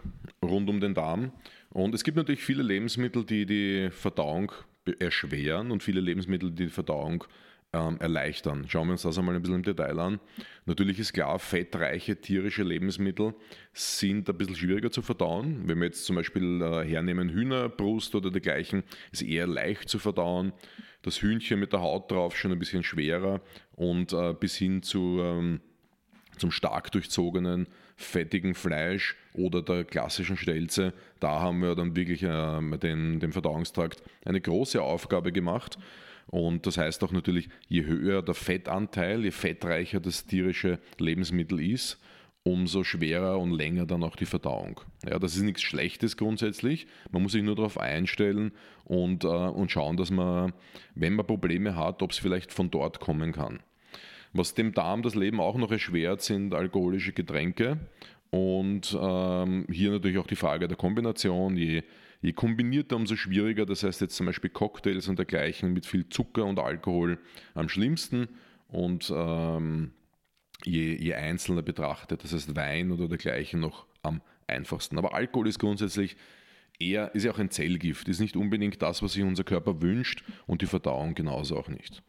rund 0.42 0.68
um 0.70 0.80
den 0.80 0.94
Darm. 0.94 1.32
Und 1.70 1.94
es 1.94 2.04
gibt 2.04 2.16
natürlich 2.16 2.42
viele 2.42 2.62
Lebensmittel, 2.62 3.24
die 3.24 3.46
die 3.46 3.90
Verdauung 3.90 4.52
erschweren 4.98 5.70
und 5.70 5.82
viele 5.82 6.00
Lebensmittel, 6.00 6.50
die 6.50 6.64
die 6.64 6.70
Verdauung 6.70 7.24
ähm, 7.72 7.98
erleichtern. 8.00 8.64
Schauen 8.68 8.88
wir 8.88 8.92
uns 8.92 9.02
das 9.02 9.18
einmal 9.18 9.36
ein 9.36 9.42
bisschen 9.42 9.56
im 9.56 9.62
Detail 9.62 9.98
an. 9.98 10.20
Natürlich 10.66 10.98
ist 10.98 11.12
klar, 11.12 11.38
fettreiche 11.38 12.20
tierische 12.20 12.62
Lebensmittel 12.62 13.34
sind 13.72 14.28
ein 14.28 14.36
bisschen 14.36 14.56
schwieriger 14.56 14.90
zu 14.90 15.02
verdauen. 15.02 15.68
Wenn 15.68 15.78
wir 15.78 15.86
jetzt 15.86 16.04
zum 16.04 16.16
Beispiel 16.16 16.62
äh, 16.62 16.84
hernehmen 16.84 17.30
Hühnerbrust 17.30 18.14
oder 18.14 18.30
dergleichen, 18.30 18.82
ist 19.12 19.22
eher 19.22 19.46
leicht 19.46 19.88
zu 19.88 19.98
verdauen. 19.98 20.52
Das 21.02 21.22
Hühnchen 21.22 21.60
mit 21.60 21.72
der 21.72 21.80
Haut 21.80 22.10
drauf 22.10 22.36
schon 22.36 22.52
ein 22.52 22.58
bisschen 22.58 22.82
schwerer 22.82 23.40
und 23.76 24.12
äh, 24.12 24.34
bis 24.34 24.56
hin 24.56 24.82
zu, 24.82 25.20
ähm, 25.20 25.60
zum 26.36 26.50
stark 26.50 26.90
durchzogenen 26.92 27.68
fettigen 27.96 28.54
Fleisch 28.54 29.16
oder 29.34 29.62
der 29.62 29.84
klassischen 29.84 30.36
Stelze, 30.36 30.92
da 31.20 31.40
haben 31.40 31.60
wir 31.60 31.74
dann 31.74 31.94
wirklich 31.94 32.22
äh, 32.22 32.78
den, 32.78 33.20
dem 33.20 33.32
Verdauungstrakt 33.32 34.02
eine 34.24 34.40
große 34.40 34.82
Aufgabe 34.82 35.32
gemacht. 35.32 35.78
Und 36.30 36.66
das 36.66 36.78
heißt 36.78 37.02
auch 37.02 37.10
natürlich, 37.10 37.48
je 37.68 37.84
höher 37.84 38.22
der 38.22 38.34
Fettanteil, 38.34 39.24
je 39.24 39.32
fettreicher 39.32 39.98
das 39.98 40.26
tierische 40.26 40.78
Lebensmittel 40.98 41.60
ist, 41.60 41.98
umso 42.44 42.84
schwerer 42.84 43.38
und 43.38 43.50
länger 43.50 43.84
dann 43.84 44.04
auch 44.04 44.16
die 44.16 44.26
Verdauung. 44.26 44.80
Ja, 45.06 45.18
das 45.18 45.36
ist 45.36 45.42
nichts 45.42 45.62
Schlechtes 45.62 46.16
grundsätzlich. 46.16 46.86
Man 47.10 47.22
muss 47.22 47.32
sich 47.32 47.42
nur 47.42 47.56
darauf 47.56 47.78
einstellen 47.78 48.52
und, 48.84 49.24
äh, 49.24 49.26
und 49.26 49.70
schauen, 49.70 49.96
dass 49.96 50.10
man, 50.10 50.52
wenn 50.94 51.14
man 51.14 51.26
Probleme 51.26 51.74
hat, 51.74 52.00
ob 52.00 52.12
es 52.12 52.18
vielleicht 52.18 52.52
von 52.52 52.70
dort 52.70 53.00
kommen 53.00 53.32
kann. 53.32 53.60
Was 54.32 54.54
dem 54.54 54.72
Darm 54.72 55.02
das 55.02 55.16
Leben 55.16 55.40
auch 55.40 55.56
noch 55.56 55.72
erschwert, 55.72 56.22
sind 56.22 56.54
alkoholische 56.54 57.12
Getränke. 57.12 57.78
Und 58.30 58.96
ähm, 58.98 59.66
hier 59.68 59.90
natürlich 59.90 60.18
auch 60.18 60.28
die 60.28 60.36
Frage 60.36 60.68
der 60.68 60.76
Kombination. 60.76 61.56
Je 61.56 61.82
Je 62.22 62.32
kombinierter, 62.32 62.96
umso 62.96 63.16
schwieriger. 63.16 63.66
Das 63.66 63.82
heißt 63.82 64.00
jetzt 64.00 64.16
zum 64.16 64.26
Beispiel 64.26 64.50
Cocktails 64.50 65.08
und 65.08 65.18
dergleichen 65.18 65.72
mit 65.72 65.86
viel 65.86 66.08
Zucker 66.08 66.44
und 66.44 66.58
Alkohol 66.58 67.18
am 67.54 67.68
schlimmsten. 67.68 68.28
Und 68.68 69.12
ähm, 69.14 69.92
je, 70.64 70.94
je 70.94 71.14
einzelner 71.14 71.62
betrachtet, 71.62 72.22
das 72.24 72.32
heißt 72.32 72.54
Wein 72.56 72.92
oder 72.92 73.08
dergleichen 73.08 73.60
noch 73.60 73.86
am 74.02 74.20
einfachsten. 74.46 74.98
Aber 74.98 75.14
Alkohol 75.14 75.48
ist 75.48 75.58
grundsätzlich 75.58 76.16
eher, 76.78 77.14
ist 77.14 77.24
ja 77.24 77.32
auch 77.32 77.38
ein 77.38 77.50
Zellgift, 77.50 78.08
ist 78.08 78.20
nicht 78.20 78.36
unbedingt 78.36 78.80
das, 78.82 79.02
was 79.02 79.12
sich 79.12 79.22
unser 79.22 79.44
Körper 79.44 79.80
wünscht 79.82 80.24
und 80.46 80.62
die 80.62 80.66
Verdauung 80.66 81.14
genauso 81.14 81.56
auch 81.56 81.68
nicht. 81.68 82.02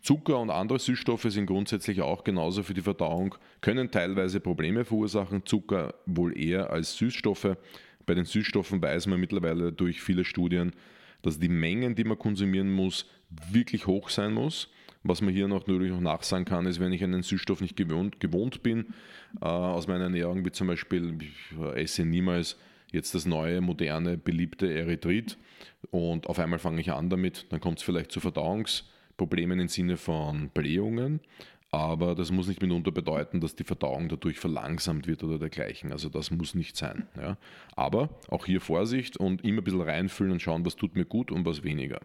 Zucker 0.00 0.38
und 0.38 0.50
andere 0.50 0.78
Süßstoffe 0.78 1.26
sind 1.28 1.46
grundsätzlich 1.46 2.02
auch 2.02 2.24
genauso 2.24 2.62
für 2.62 2.74
die 2.74 2.82
Verdauung, 2.82 3.36
können 3.62 3.90
teilweise 3.90 4.38
Probleme 4.38 4.84
verursachen, 4.84 5.46
Zucker 5.46 5.94
wohl 6.04 6.38
eher 6.38 6.70
als 6.70 6.96
Süßstoffe. 6.96 7.56
Bei 8.06 8.14
den 8.14 8.24
Süßstoffen 8.24 8.82
weiß 8.82 9.06
man 9.06 9.20
mittlerweile 9.20 9.72
durch 9.72 10.02
viele 10.02 10.24
Studien, 10.24 10.72
dass 11.22 11.38
die 11.38 11.48
Mengen, 11.48 11.94
die 11.94 12.04
man 12.04 12.18
konsumieren 12.18 12.70
muss, 12.70 13.06
wirklich 13.50 13.86
hoch 13.86 14.10
sein 14.10 14.32
muss. 14.32 14.70
Was 15.02 15.20
man 15.20 15.34
hier 15.34 15.48
noch 15.48 15.66
natürlich 15.66 15.92
auch 15.92 16.00
nachsagen 16.00 16.44
kann, 16.44 16.66
ist, 16.66 16.80
wenn 16.80 16.92
ich 16.92 17.04
einen 17.04 17.22
Süßstoff 17.22 17.60
nicht 17.60 17.76
gewohnt, 17.76 18.20
gewohnt 18.20 18.62
bin, 18.62 18.94
äh, 19.40 19.44
aus 19.44 19.86
meiner 19.86 20.04
Ernährung, 20.04 20.44
wie 20.44 20.52
zum 20.52 20.66
Beispiel, 20.66 21.18
ich 21.20 21.58
esse 21.74 22.04
niemals 22.04 22.56
jetzt 22.90 23.14
das 23.14 23.26
neue, 23.26 23.60
moderne, 23.60 24.16
beliebte 24.16 24.72
Erythrit 24.72 25.36
und 25.90 26.26
auf 26.26 26.38
einmal 26.38 26.58
fange 26.58 26.80
ich 26.80 26.92
an 26.92 27.10
damit, 27.10 27.46
dann 27.50 27.60
kommt 27.60 27.78
es 27.78 27.84
vielleicht 27.84 28.12
zu 28.12 28.20
Verdauungsproblemen 28.20 29.60
im 29.60 29.68
Sinne 29.68 29.96
von 29.98 30.48
Blähungen 30.50 31.20
aber 31.74 32.14
das 32.14 32.30
muss 32.30 32.46
nicht 32.46 32.62
mitunter 32.62 32.92
bedeuten, 32.92 33.40
dass 33.40 33.56
die 33.56 33.64
Verdauung 33.64 34.08
dadurch 34.08 34.38
verlangsamt 34.38 35.06
wird 35.06 35.24
oder 35.24 35.38
dergleichen. 35.38 35.92
Also 35.92 36.08
das 36.08 36.30
muss 36.30 36.54
nicht 36.54 36.76
sein. 36.76 37.08
Ja. 37.16 37.36
Aber 37.74 38.10
auch 38.28 38.46
hier 38.46 38.60
Vorsicht 38.60 39.16
und 39.16 39.44
immer 39.44 39.60
ein 39.60 39.64
bisschen 39.64 39.80
reinfüllen 39.80 40.32
und 40.32 40.42
schauen, 40.42 40.64
was 40.64 40.76
tut 40.76 40.94
mir 40.94 41.04
gut 41.04 41.30
und 41.30 41.44
was 41.44 41.64
weniger. 41.64 42.00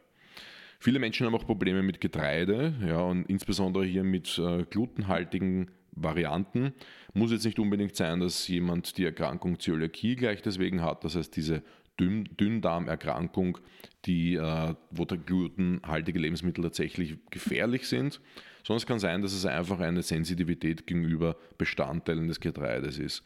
Viele 0.79 0.99
Menschen 0.99 1.25
haben 1.25 1.35
auch 1.35 1.45
Probleme 1.45 1.83
mit 1.83 1.99
Getreide, 1.99 2.73
ja, 2.87 3.01
und 3.01 3.29
insbesondere 3.29 3.83
hier 3.85 4.05
mit 4.05 4.39
äh, 4.39 4.63
glutenhaltigen 4.63 5.71
Varianten. 5.91 6.73
Muss 7.13 7.31
jetzt 7.31 7.45
nicht 7.45 7.59
unbedingt 7.59 7.97
sein, 7.97 8.21
dass 8.21 8.47
jemand 8.47 8.97
die 8.97 9.03
Erkrankung 9.03 9.59
Zöliakie 9.59 10.15
gleich 10.15 10.41
deswegen 10.41 10.81
hat, 10.81 11.03
das 11.03 11.15
heißt 11.15 11.35
diese 11.35 11.63
Dünn 11.99 12.29
Dünndarmerkrankung, 12.39 13.57
die, 14.05 14.35
äh, 14.35 14.73
wo 14.89 15.05
glutenhaltige 15.05 16.17
Lebensmittel 16.17 16.63
tatsächlich 16.63 17.17
gefährlich 17.29 17.89
sind 17.89 18.21
sondern 18.63 18.77
es 18.77 18.85
kann 18.85 18.99
sein, 18.99 19.21
dass 19.21 19.33
es 19.33 19.45
einfach 19.45 19.79
eine 19.79 20.01
Sensitivität 20.01 20.87
gegenüber 20.87 21.35
Bestandteilen 21.57 22.27
des 22.27 22.39
Getreides 22.39 22.99
ist. 22.99 23.23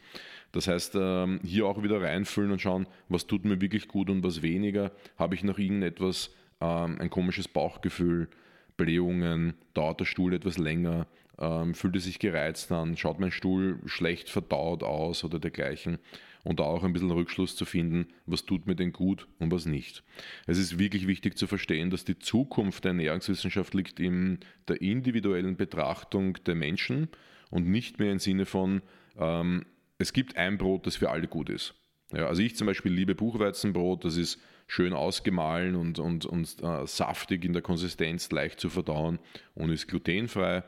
Das 0.52 0.68
heißt, 0.68 0.94
ähm, 0.96 1.40
hier 1.44 1.66
auch 1.66 1.82
wieder 1.82 2.00
reinfüllen 2.00 2.52
und 2.52 2.60
schauen, 2.60 2.86
was 3.08 3.26
tut 3.26 3.44
mir 3.44 3.60
wirklich 3.60 3.88
gut 3.88 4.08
und 4.10 4.22
was 4.22 4.42
weniger. 4.42 4.92
Habe 5.18 5.34
ich 5.34 5.42
noch 5.42 5.58
irgendetwas, 5.58 6.30
ähm, 6.60 6.98
ein 7.00 7.10
komisches 7.10 7.48
Bauchgefühl, 7.48 8.28
Blähungen, 8.76 9.54
dauert 9.74 10.00
der 10.00 10.04
Stuhl 10.04 10.34
etwas 10.34 10.58
länger, 10.58 11.06
ähm, 11.38 11.74
fühlt 11.74 11.96
es 11.96 12.04
sich 12.04 12.18
gereizt 12.18 12.70
an, 12.72 12.96
schaut 12.96 13.20
mein 13.20 13.32
Stuhl 13.32 13.78
schlecht 13.86 14.30
verdaut 14.30 14.82
aus 14.82 15.24
oder 15.24 15.38
dergleichen 15.38 15.98
und 16.44 16.60
da 16.60 16.64
auch 16.64 16.84
ein 16.84 16.92
bisschen 16.92 17.10
Rückschluss 17.10 17.56
zu 17.56 17.64
finden, 17.64 18.06
was 18.26 18.44
tut 18.44 18.66
mir 18.66 18.76
denn 18.76 18.92
gut 18.92 19.26
und 19.38 19.50
was 19.50 19.66
nicht. 19.66 20.04
Es 20.46 20.58
ist 20.58 20.78
wirklich 20.78 21.06
wichtig 21.06 21.36
zu 21.36 21.46
verstehen, 21.46 21.90
dass 21.90 22.04
die 22.04 22.18
Zukunft 22.18 22.84
der 22.84 22.90
Ernährungswissenschaft 22.90 23.74
liegt 23.74 23.98
in 23.98 24.38
der 24.68 24.80
individuellen 24.80 25.56
Betrachtung 25.56 26.38
der 26.44 26.54
Menschen 26.54 27.08
und 27.50 27.66
nicht 27.66 27.98
mehr 27.98 28.12
im 28.12 28.18
Sinne 28.18 28.46
von, 28.46 28.82
ähm, 29.18 29.64
es 29.98 30.12
gibt 30.12 30.36
ein 30.36 30.58
Brot, 30.58 30.86
das 30.86 30.96
für 30.96 31.10
alle 31.10 31.26
gut 31.26 31.48
ist. 31.48 31.74
Ja, 32.12 32.26
also 32.26 32.42
ich 32.42 32.56
zum 32.56 32.66
Beispiel 32.66 32.92
liebe 32.92 33.14
Buchweizenbrot, 33.14 34.04
das 34.04 34.16
ist 34.16 34.40
schön 34.66 34.92
ausgemahlen 34.92 35.74
und, 35.74 35.98
und, 35.98 36.26
und 36.26 36.62
äh, 36.62 36.86
saftig 36.86 37.44
in 37.44 37.52
der 37.52 37.62
Konsistenz, 37.62 38.30
leicht 38.30 38.60
zu 38.60 38.68
verdauen 38.68 39.18
und 39.54 39.70
ist 39.70 39.88
glutenfrei. 39.88 40.62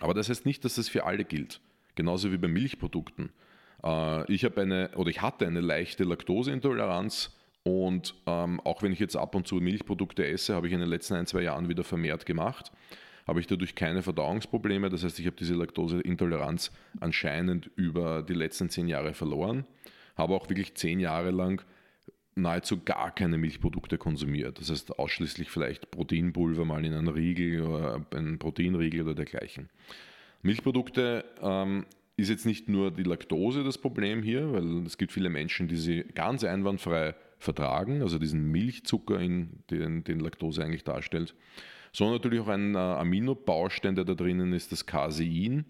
Aber 0.00 0.14
das 0.14 0.28
heißt 0.28 0.46
nicht, 0.46 0.64
dass 0.64 0.74
das 0.76 0.88
für 0.88 1.04
alle 1.04 1.24
gilt. 1.24 1.60
Genauso 1.94 2.32
wie 2.32 2.38
bei 2.38 2.48
Milchprodukten. 2.48 3.30
Äh, 3.84 4.32
ich 4.32 4.44
habe 4.44 4.60
eine 4.60 4.90
oder 4.96 5.10
ich 5.10 5.22
hatte 5.22 5.46
eine 5.46 5.60
leichte 5.60 6.04
Laktoseintoleranz 6.04 7.36
und 7.62 8.14
ähm, 8.26 8.60
auch 8.60 8.82
wenn 8.82 8.92
ich 8.92 8.98
jetzt 8.98 9.16
ab 9.16 9.34
und 9.34 9.46
zu 9.46 9.56
Milchprodukte 9.56 10.26
esse, 10.26 10.54
habe 10.54 10.66
ich 10.66 10.72
in 10.72 10.80
den 10.80 10.88
letzten 10.88 11.14
ein, 11.14 11.26
zwei 11.26 11.42
Jahren 11.42 11.68
wieder 11.68 11.84
vermehrt 11.84 12.24
gemacht. 12.26 12.72
Habe 13.26 13.40
ich 13.40 13.46
dadurch 13.46 13.74
keine 13.74 14.02
Verdauungsprobleme. 14.02 14.88
Das 14.88 15.04
heißt, 15.04 15.18
ich 15.20 15.26
habe 15.26 15.36
diese 15.36 15.54
Laktoseintoleranz 15.54 16.72
anscheinend 17.00 17.70
über 17.76 18.22
die 18.22 18.34
letzten 18.34 18.70
zehn 18.70 18.88
Jahre 18.88 19.12
verloren. 19.12 19.66
Habe 20.16 20.34
auch 20.34 20.48
wirklich 20.48 20.74
zehn 20.74 21.00
Jahre 21.00 21.30
lang 21.30 21.62
nahezu 22.34 22.82
gar 22.82 23.14
keine 23.14 23.36
Milchprodukte 23.36 23.98
konsumiert. 23.98 24.58
Das 24.58 24.70
heißt 24.70 24.98
ausschließlich 24.98 25.50
vielleicht 25.50 25.90
Proteinpulver 25.90 26.64
mal 26.64 26.84
in 26.84 26.94
einen 26.94 27.08
Riegel 27.08 27.62
oder 27.62 28.06
einen 28.14 28.38
Proteinriegel 28.38 29.02
oder 29.02 29.14
dergleichen. 29.14 29.68
Milchprodukte 30.42 31.24
ähm, 31.42 31.84
ist 32.20 32.28
jetzt 32.28 32.46
nicht 32.46 32.68
nur 32.68 32.90
die 32.90 33.02
Laktose 33.02 33.64
das 33.64 33.78
Problem 33.78 34.22
hier, 34.22 34.52
weil 34.52 34.86
es 34.86 34.98
gibt 34.98 35.12
viele 35.12 35.30
Menschen, 35.30 35.68
die 35.68 35.76
sie 35.76 36.04
ganz 36.14 36.44
einwandfrei 36.44 37.14
vertragen, 37.38 38.02
also 38.02 38.18
diesen 38.18 38.50
Milchzucker, 38.50 39.18
in 39.18 39.62
den, 39.70 40.04
den 40.04 40.20
Laktose 40.20 40.62
eigentlich 40.62 40.84
darstellt, 40.84 41.34
sondern 41.92 42.16
natürlich 42.16 42.40
auch 42.40 42.48
ein 42.48 42.74
äh, 42.74 42.78
Aminobaustein, 42.78 43.94
der 43.94 44.04
da 44.04 44.14
drinnen 44.14 44.52
ist, 44.52 44.72
das 44.72 44.86
Casein. 44.86 45.64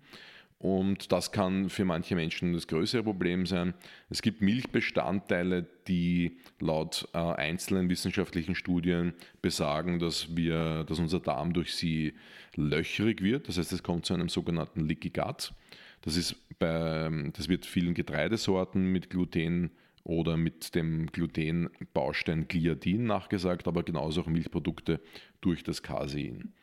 Und 0.59 1.11
das 1.11 1.33
kann 1.33 1.71
für 1.71 1.87
manche 1.87 2.15
Menschen 2.15 2.53
das 2.53 2.67
größere 2.67 3.03
Problem 3.03 3.47
sein. 3.47 3.73
Es 4.11 4.21
gibt 4.21 4.43
Milchbestandteile, 4.43 5.67
die 5.89 6.37
laut 6.59 7.09
äh, 7.15 7.19
einzelnen 7.19 7.89
wissenschaftlichen 7.89 8.55
Studien 8.55 9.15
besagen, 9.41 9.99
dass, 9.99 10.37
wir, 10.37 10.85
dass 10.85 10.99
unser 10.99 11.19
Darm 11.19 11.55
durch 11.55 11.75
sie 11.75 12.13
löchrig 12.57 13.23
wird. 13.23 13.49
Das 13.49 13.57
heißt, 13.57 13.73
es 13.73 13.83
kommt 13.83 14.05
zu 14.05 14.13
einem 14.13 14.29
sogenannten 14.29 14.81
Leaky 14.87 15.09
Gut. 15.09 15.55
Das, 16.03 16.17
ist 16.17 16.37
bei, 16.59 17.31
das 17.33 17.49
wird 17.49 17.67
vielen 17.67 17.95
Getreidesorten 17.95 18.91
mit 18.91 19.11
Gluten 19.11 19.71
oder 20.03 20.37
mit 20.37 20.75
dem 20.75 21.07
Glutenbaustein 21.07 22.49
Gliadin 22.49 23.05
nachgesagt, 23.05 23.69
aber 23.69 23.83
genauso 23.83 24.23
auch 24.23 24.27
Milchprodukte 24.27 25.01
durch 25.41 25.63
das 25.63 25.83
Casein. 25.83 26.55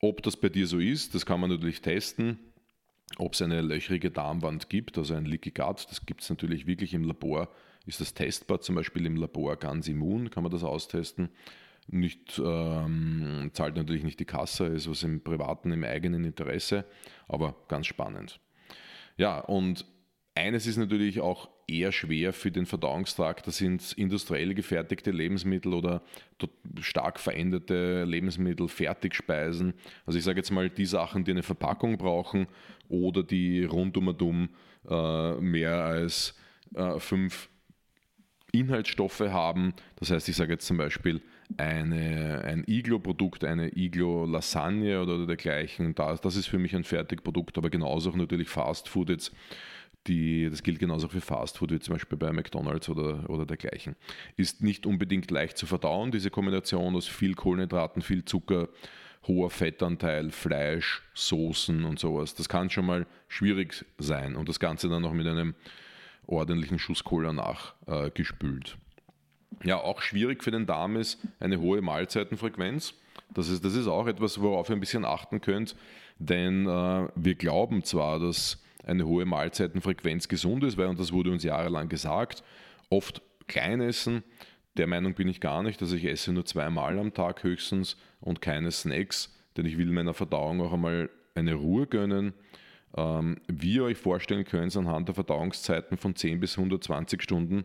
Ob 0.00 0.22
das 0.22 0.36
bei 0.36 0.48
dir 0.48 0.66
so 0.66 0.78
ist, 0.78 1.14
das 1.14 1.24
kann 1.24 1.40
man 1.40 1.50
natürlich 1.50 1.80
testen. 1.80 2.38
Ob 3.16 3.34
es 3.34 3.42
eine 3.42 3.62
löchrige 3.62 4.10
Darmwand 4.10 4.68
gibt, 4.68 4.98
also 4.98 5.14
ein 5.14 5.24
Leaky 5.24 5.50
Gut, 5.50 5.86
das 5.88 6.04
gibt 6.04 6.22
es 6.22 6.30
natürlich 6.30 6.66
wirklich 6.66 6.94
im 6.94 7.04
Labor. 7.04 7.48
Ist 7.86 8.00
das 8.00 8.14
testbar, 8.14 8.60
zum 8.60 8.74
Beispiel 8.74 9.06
im 9.06 9.16
Labor 9.16 9.56
ganz 9.56 9.88
immun, 9.88 10.30
kann 10.30 10.42
man 10.42 10.50
das 10.50 10.64
austesten. 10.64 11.28
Nicht, 11.86 12.40
ähm, 12.42 13.50
zahlt 13.52 13.76
natürlich 13.76 14.04
nicht 14.04 14.18
die 14.18 14.24
Kasse, 14.24 14.66
ist 14.66 14.88
was 14.88 15.02
im 15.02 15.22
privaten, 15.22 15.70
im 15.70 15.84
eigenen 15.84 16.24
Interesse, 16.24 16.86
aber 17.28 17.54
ganz 17.68 17.86
spannend. 17.86 18.40
Ja, 19.16 19.38
und 19.40 19.84
eines 20.34 20.66
ist 20.66 20.76
natürlich 20.76 21.20
auch 21.20 21.48
eher 21.66 21.92
schwer 21.92 22.32
für 22.32 22.50
den 22.50 22.66
Verdauungstrakt, 22.66 23.46
das 23.46 23.58
sind 23.58 23.92
industriell 23.92 24.54
gefertigte 24.54 25.10
Lebensmittel 25.10 25.72
oder 25.72 26.02
stark 26.80 27.18
veränderte 27.18 28.04
Lebensmittel, 28.04 28.68
Fertigspeisen. 28.68 29.74
Also 30.04 30.18
ich 30.18 30.24
sage 30.24 30.40
jetzt 30.40 30.50
mal 30.50 30.68
die 30.68 30.86
Sachen, 30.86 31.24
die 31.24 31.30
eine 31.30 31.42
Verpackung 31.42 31.96
brauchen 31.96 32.48
oder 32.88 33.22
die 33.22 33.64
rund 33.64 33.96
um 33.96 34.08
und 34.08 34.22
um 34.22 34.48
äh, 34.88 35.34
mehr 35.40 35.84
als 35.84 36.34
äh, 36.74 36.98
fünf 36.98 37.48
Inhaltsstoffe 38.52 39.20
haben. 39.20 39.74
Das 39.96 40.10
heißt, 40.10 40.28
ich 40.28 40.36
sage 40.36 40.52
jetzt 40.52 40.66
zum 40.66 40.76
Beispiel 40.76 41.22
eine, 41.56 42.42
ein 42.44 42.64
Iglo-Produkt, 42.66 43.44
eine 43.44 43.76
Iglo-Lasagne 43.76 45.00
oder 45.00 45.26
dergleichen. 45.26 45.94
Das, 45.94 46.20
das 46.20 46.36
ist 46.36 46.46
für 46.46 46.58
mich 46.58 46.74
ein 46.74 46.84
Fertigprodukt, 46.84 47.58
aber 47.58 47.70
genauso 47.70 48.10
auch 48.10 48.16
natürlich 48.16 48.48
Fast 48.48 48.88
Food 48.88 49.10
jetzt. 49.10 49.32
Die, 50.06 50.50
das 50.50 50.62
gilt 50.62 50.78
genauso 50.78 51.08
für 51.08 51.22
Fast 51.22 51.58
Food 51.58 51.72
wie 51.72 51.80
zum 51.80 51.94
Beispiel 51.94 52.18
bei 52.18 52.30
McDonalds 52.30 52.88
oder, 52.90 53.28
oder 53.30 53.46
dergleichen. 53.46 53.96
Ist 54.36 54.62
nicht 54.62 54.84
unbedingt 54.84 55.30
leicht 55.30 55.56
zu 55.56 55.66
verdauen, 55.66 56.10
diese 56.10 56.30
Kombination 56.30 56.94
aus 56.94 57.06
viel 57.06 57.34
Kohlenhydraten, 57.34 58.02
viel 58.02 58.24
Zucker, 58.24 58.68
hoher 59.26 59.48
Fettanteil, 59.48 60.30
Fleisch, 60.30 61.02
Soßen 61.14 61.84
und 61.84 61.98
sowas. 61.98 62.34
Das 62.34 62.50
kann 62.50 62.68
schon 62.68 62.84
mal 62.84 63.06
schwierig 63.28 63.86
sein 63.98 64.36
und 64.36 64.48
das 64.48 64.60
Ganze 64.60 64.90
dann 64.90 65.02
noch 65.02 65.14
mit 65.14 65.26
einem 65.26 65.54
ordentlichen 66.26 66.78
Schuss 66.78 67.04
Cola 67.04 67.32
nachgespült. 67.32 68.76
Ja, 69.62 69.76
auch 69.76 70.02
schwierig 70.02 70.42
für 70.42 70.50
den 70.50 70.66
Darm 70.66 70.96
ist 70.96 71.18
eine 71.40 71.60
hohe 71.60 71.80
Mahlzeitenfrequenz. 71.80 72.94
Das 73.32 73.48
ist, 73.48 73.64
das 73.64 73.74
ist 73.74 73.86
auch 73.86 74.06
etwas, 74.06 74.40
worauf 74.40 74.68
ihr 74.68 74.76
ein 74.76 74.80
bisschen 74.80 75.04
achten 75.04 75.40
könnt, 75.40 75.76
denn 76.18 76.66
äh, 76.66 77.08
wir 77.14 77.34
glauben 77.34 77.82
zwar, 77.84 78.18
dass 78.18 78.62
eine 78.86 79.06
hohe 79.06 79.24
Mahlzeitenfrequenz 79.24 80.28
gesund 80.28 80.62
ist, 80.64 80.76
weil 80.76 80.88
und 80.88 80.98
das 80.98 81.12
wurde 81.12 81.30
uns 81.30 81.42
jahrelang 81.42 81.88
gesagt, 81.88 82.42
oft 82.90 83.22
klein 83.46 83.80
essen. 83.80 84.22
Der 84.76 84.86
Meinung 84.86 85.14
bin 85.14 85.28
ich 85.28 85.40
gar 85.40 85.62
nicht, 85.62 85.80
dass 85.80 85.92
ich 85.92 86.04
esse 86.04 86.32
nur 86.32 86.44
zweimal 86.44 86.98
am 86.98 87.14
Tag 87.14 87.42
höchstens 87.42 87.96
und 88.20 88.40
keine 88.40 88.70
Snacks, 88.70 89.34
denn 89.56 89.66
ich 89.66 89.78
will 89.78 89.86
meiner 89.86 90.14
Verdauung 90.14 90.60
auch 90.60 90.72
einmal 90.72 91.10
eine 91.34 91.54
Ruhe 91.54 91.86
gönnen. 91.86 92.34
Ähm, 92.96 93.38
wie 93.48 93.74
ihr 93.74 93.84
euch 93.84 93.98
vorstellen 93.98 94.44
könnt, 94.44 94.76
anhand 94.76 95.08
der 95.08 95.14
Verdauungszeiten 95.14 95.96
von 95.96 96.14
10 96.14 96.40
bis 96.40 96.56
120 96.56 97.22
Stunden 97.22 97.64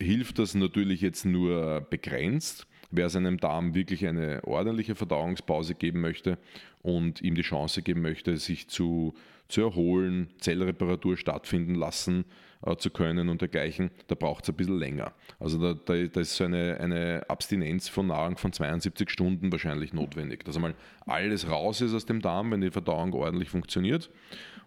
hilft 0.00 0.38
das 0.38 0.54
natürlich 0.54 1.00
jetzt 1.00 1.24
nur 1.24 1.86
begrenzt. 1.90 2.66
Wer 2.90 3.08
seinem 3.08 3.38
Darm 3.38 3.74
wirklich 3.74 4.06
eine 4.06 4.42
ordentliche 4.44 4.94
Verdauungspause 4.94 5.74
geben 5.74 6.00
möchte 6.00 6.38
und 6.82 7.22
ihm 7.22 7.34
die 7.34 7.42
Chance 7.42 7.82
geben 7.82 8.02
möchte, 8.02 8.36
sich 8.36 8.68
zu, 8.68 9.14
zu 9.48 9.62
erholen, 9.62 10.28
Zellreparatur 10.38 11.16
stattfinden 11.16 11.74
lassen 11.74 12.24
äh, 12.64 12.76
zu 12.76 12.90
können 12.90 13.28
und 13.28 13.40
dergleichen, 13.40 13.90
da 14.06 14.14
braucht 14.14 14.44
es 14.44 14.50
ein 14.50 14.56
bisschen 14.56 14.78
länger. 14.78 15.12
Also 15.40 15.58
da, 15.58 15.74
da, 15.74 16.06
da 16.06 16.20
ist 16.20 16.36
so 16.36 16.44
eine, 16.44 16.78
eine 16.78 17.24
Abstinenz 17.28 17.88
von 17.88 18.06
Nahrung 18.06 18.36
von 18.36 18.52
72 18.52 19.10
Stunden 19.10 19.50
wahrscheinlich 19.50 19.92
notwendig. 19.92 20.44
Dass 20.44 20.56
einmal 20.56 20.74
alles 21.06 21.50
raus 21.50 21.80
ist 21.80 21.94
aus 21.94 22.06
dem 22.06 22.20
Darm, 22.20 22.52
wenn 22.52 22.60
die 22.60 22.70
Verdauung 22.70 23.12
ordentlich 23.12 23.50
funktioniert. 23.50 24.08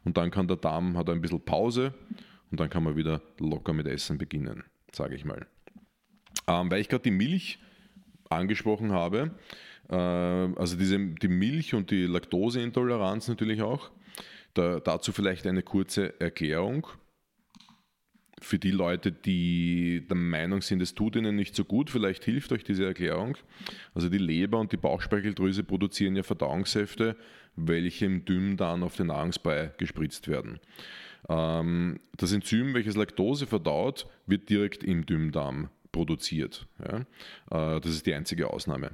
Und 0.04 0.18
dann 0.18 0.32
kann 0.32 0.48
der 0.48 0.58
Darm, 0.58 0.98
hat 0.98 1.10
ein 1.10 1.22
bisschen 1.22 1.42
Pause 1.42 1.94
und 2.52 2.60
dann 2.60 2.70
kann 2.70 2.84
man 2.84 2.96
wieder 2.96 3.22
locker 3.40 3.74
mit 3.74 3.88
Essen 3.88 4.18
beginnen, 4.18 4.64
sage 4.92 5.16
ich 5.16 5.26
mal. 5.26 5.46
Ähm, 6.48 6.72
weil 6.72 6.82
ich 6.82 6.90
gerade 6.90 7.04
die 7.04 7.12
Milch 7.12 7.60
angesprochen 8.30 8.92
habe, 8.92 9.32
äh, 9.90 9.96
also 9.96 10.78
diese, 10.78 10.98
die 11.00 11.28
Milch 11.28 11.74
und 11.74 11.92
die 11.92 12.06
Laktoseintoleranz 12.06 13.28
natürlich 13.28 13.62
auch, 13.62 13.92
da, 14.54 14.80
dazu 14.80 15.12
vielleicht 15.12 15.46
eine 15.46 15.64
kurze 15.64 16.20
Erklärung 16.20 16.88
für 18.40 18.60
die 18.60 18.72
Leute, 18.72 19.12
die 19.12 20.06
der 20.08 20.18
Meinung 20.18 20.62
sind, 20.62 20.82
es 20.82 20.94
tut 20.94 21.16
ihnen 21.16 21.36
nicht 21.36 21.56
so 21.56 21.66
gut, 21.66 21.90
vielleicht 21.90 22.24
hilft 22.24 22.52
euch 22.52 22.64
diese 22.64 22.86
Erklärung. 22.86 23.38
Also 23.96 24.10
die 24.10 24.20
Leber 24.20 24.60
und 24.60 24.72
die 24.72 24.78
Bauchspeicheldrüse 24.78 25.64
produzieren 25.64 26.16
ja 26.16 26.24
Verdauungssäfte, 26.24 27.16
welche 27.56 28.06
im 28.06 28.26
Dünndarm 28.26 28.84
auf 28.84 28.96
den 28.96 29.08
Nahrungsbrei 29.08 29.74
gespritzt 29.78 30.28
werden. 30.28 30.60
Ähm, 31.30 32.00
das 32.16 32.32
Enzym, 32.32 32.74
welches 32.74 32.96
Laktose 32.96 33.48
verdaut, 33.48 34.08
wird 34.26 34.50
direkt 34.50 34.84
im 34.84 35.06
Dünndarm 35.06 35.70
produziert. 35.92 36.68
Äh, 36.80 37.06
das 37.50 37.88
ist 37.88 38.06
die 38.06 38.14
einzige 38.14 38.50
Ausnahme. 38.50 38.92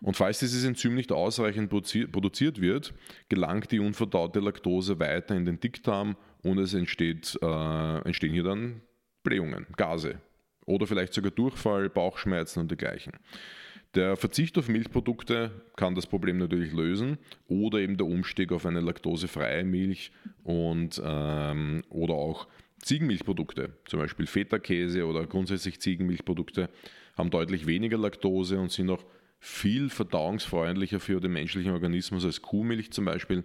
Und 0.00 0.16
falls 0.16 0.40
dieses 0.40 0.64
Enzym 0.64 0.94
nicht 0.94 1.12
ausreichend 1.12 1.70
produziert 1.70 2.60
wird, 2.60 2.92
gelangt 3.28 3.72
die 3.72 3.80
unverdaute 3.80 4.40
Laktose 4.40 5.00
weiter 5.00 5.34
in 5.34 5.46
den 5.46 5.60
Dickdarm 5.60 6.16
und 6.42 6.58
es 6.58 6.74
entsteht, 6.74 7.38
äh, 7.40 7.98
entstehen 7.98 8.32
hier 8.32 8.42
dann 8.42 8.82
Blähungen, 9.22 9.66
Gase 9.76 10.20
oder 10.66 10.86
vielleicht 10.86 11.14
sogar 11.14 11.30
Durchfall, 11.30 11.88
Bauchschmerzen 11.88 12.60
und 12.60 12.70
dergleichen. 12.70 13.14
Der 13.94 14.16
Verzicht 14.16 14.58
auf 14.58 14.68
Milchprodukte 14.68 15.52
kann 15.76 15.94
das 15.94 16.06
Problem 16.06 16.38
natürlich 16.38 16.72
lösen 16.72 17.18
oder 17.46 17.78
eben 17.78 17.96
der 17.96 18.06
Umstieg 18.06 18.50
auf 18.50 18.66
eine 18.66 18.80
laktosefreie 18.80 19.62
Milch 19.62 20.10
und, 20.42 21.00
ähm, 21.04 21.82
oder 21.90 22.14
auch 22.14 22.48
Ziegenmilchprodukte, 22.80 23.72
zum 23.84 24.00
Beispiel 24.00 24.26
Feta-Käse 24.26 25.06
oder 25.06 25.26
grundsätzlich 25.26 25.80
Ziegenmilchprodukte, 25.80 26.70
haben 27.16 27.30
deutlich 27.30 27.66
weniger 27.66 27.96
Laktose 27.96 28.58
und 28.58 28.72
sind 28.72 28.90
auch 28.90 29.04
viel 29.38 29.90
verdauungsfreundlicher 29.90 30.98
für 30.98 31.20
den 31.20 31.32
menschlichen 31.32 31.72
Organismus 31.72 32.24
als 32.24 32.42
Kuhmilch 32.42 32.90
zum 32.90 33.04
Beispiel. 33.04 33.44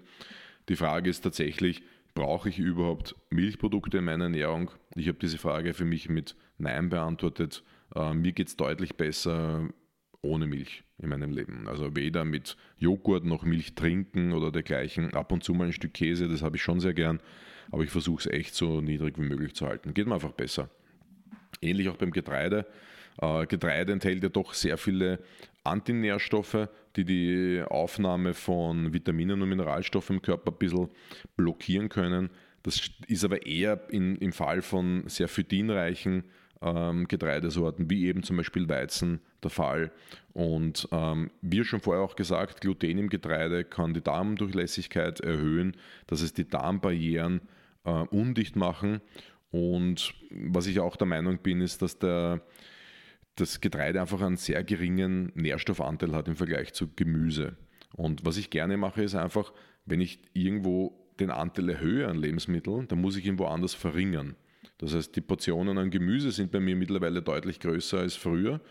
Die 0.68 0.76
Frage 0.76 1.12
ist 1.12 1.22
tatsächlich, 1.22 1.84
brauche 2.16 2.50
ich 2.50 2.58
überhaupt 2.58 3.16
Milchprodukte 3.30 4.00
in 4.00 4.06
meiner 4.06 4.26
Ernährung? 4.26 4.72
Ich 4.96 5.08
habe 5.08 5.20
diese 5.22 5.38
Frage 5.38 5.76
für 5.76 5.86
mich 5.86 6.10
mit 6.10 6.36
Nein 6.58 6.90
beantwortet. 6.90 7.64
Äh, 7.96 8.14
mir 8.14 8.32
geht 8.32 8.48
es 8.48 8.58
deutlich 8.58 8.96
besser 8.96 9.70
ohne 10.22 10.48
Milch 10.48 10.84
in 10.98 11.10
meinem 11.10 11.32
Leben. 11.32 11.68
Also 11.68 11.96
weder 11.96 12.26
mit 12.26 12.58
Joghurt 12.78 13.26
noch 13.26 13.44
Milch 13.44 13.76
trinken 13.76 14.34
oder 14.34 14.52
dergleichen. 14.52 15.14
Ab 15.14 15.32
und 15.32 15.44
zu 15.44 15.54
mal 15.54 15.68
ein 15.68 15.74
Stück 15.74 15.94
Käse, 15.94 16.28
das 16.28 16.42
habe 16.42 16.58
ich 16.58 16.64
schon 16.64 16.80
sehr 16.80 16.94
gern, 16.94 17.22
aber 17.72 17.84
ich 17.84 17.90
versuche 17.90 18.20
es 18.20 18.34
echt 18.34 18.56
so 18.56 18.82
niedrig 18.82 19.18
wie 19.18 19.28
möglich 19.28 19.56
zu 19.56 19.68
halten. 19.68 19.94
Geht 19.94 20.08
mir 20.08 20.16
einfach 20.16 20.32
besser. 20.32 20.70
Ähnlich 21.62 21.90
auch 21.90 21.98
beim 21.98 22.12
Getreide. 22.12 22.66
Äh, 23.22 23.46
Getreide 23.46 23.94
enthält 23.94 24.24
ja 24.24 24.30
doch 24.30 24.54
sehr 24.54 24.78
viele 24.78 25.20
Antinährstoffe, 25.64 26.70
die 26.96 27.06
die 27.06 27.64
Aufnahme 27.68 28.34
von 28.34 28.94
Vitaminen 28.94 29.42
und 29.42 29.50
Mineralstoffen 29.50 30.18
im 30.18 30.22
Körper 30.22 30.52
ein 30.52 30.58
bisschen 30.58 30.90
blockieren 31.36 31.90
können. 31.90 32.30
Das 32.64 32.90
ist 33.08 33.24
aber 33.24 33.46
eher 33.46 33.90
in, 33.90 34.16
im 34.18 34.34
Fall 34.34 34.62
von 34.62 35.04
sehr 35.08 35.28
phytinreichen 35.28 36.26
ähm, 36.62 37.08
Getreidesorten, 37.08 37.90
wie 37.90 38.08
eben 38.08 38.24
zum 38.24 38.38
Beispiel 38.38 38.68
Weizen, 38.68 39.22
der 39.44 39.50
Fall. 39.50 39.92
Und 40.34 40.88
ähm, 40.92 41.32
wie 41.42 41.64
schon 41.64 41.80
vorher 41.80 42.04
auch 42.04 42.16
gesagt, 42.16 42.62
Gluten 42.62 42.98
im 42.98 43.10
Getreide 43.10 43.64
kann 43.64 43.94
die 43.94 44.02
Darmdurchlässigkeit 44.02 45.20
erhöhen, 45.22 45.76
dass 46.08 46.22
es 46.22 46.34
die 46.34 46.48
Darmbarrieren 46.48 47.42
äh, 47.86 47.92
undicht 47.92 48.56
machen. 48.56 49.02
Und 49.52 50.14
was 50.32 50.68
ich 50.68 50.80
auch 50.80 50.96
der 50.96 51.08
Meinung 51.08 51.40
bin, 51.40 51.62
ist, 51.62 51.82
dass 51.82 51.98
der 51.98 52.42
das 53.36 53.62
Getreide 53.62 54.02
einfach 54.02 54.22
einen 54.22 54.38
sehr 54.38 54.64
geringen 54.64 55.32
Nährstoffanteil 55.34 56.14
hat 56.14 56.28
im 56.28 56.36
Vergleich 56.36 56.74
zu 56.74 56.94
Gemüse. 56.94 57.56
Und 57.96 58.26
was 58.26 58.38
ich 58.38 58.50
gerne 58.50 58.78
mache, 58.78 59.02
ist 59.02 59.16
einfach, 59.16 59.54
wenn 59.86 60.02
ich 60.02 60.20
irgendwo 60.34 61.10
den 61.20 61.32
Anteil 61.32 61.70
erhöhe 61.70 62.08
an 62.08 62.18
Lebensmitteln, 62.18 62.88
dann 62.88 63.02
muss 63.02 63.16
ich 63.16 63.26
ihn 63.26 63.40
woanders 63.40 63.74
verringern. 63.74 64.36
Das 64.80 64.96
heißt, 64.96 65.16
die 65.16 65.22
Portionen 65.22 65.78
an 65.78 65.92
Gemüse 65.92 66.32
sind 66.32 66.52
bei 66.52 66.60
mir 66.60 66.76
mittlerweile 66.76 67.22
deutlich 67.22 67.60
größer 67.60 68.00
als 68.00 68.16
früher 68.16 68.62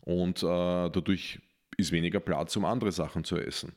und 0.00 0.42
äh, 0.42 0.46
dadurch 0.90 1.40
ist 1.76 1.92
weniger 1.92 2.20
Platz, 2.20 2.56
um 2.56 2.64
andere 2.64 2.90
Sachen 2.90 3.22
zu 3.22 3.36
essen. 3.36 3.72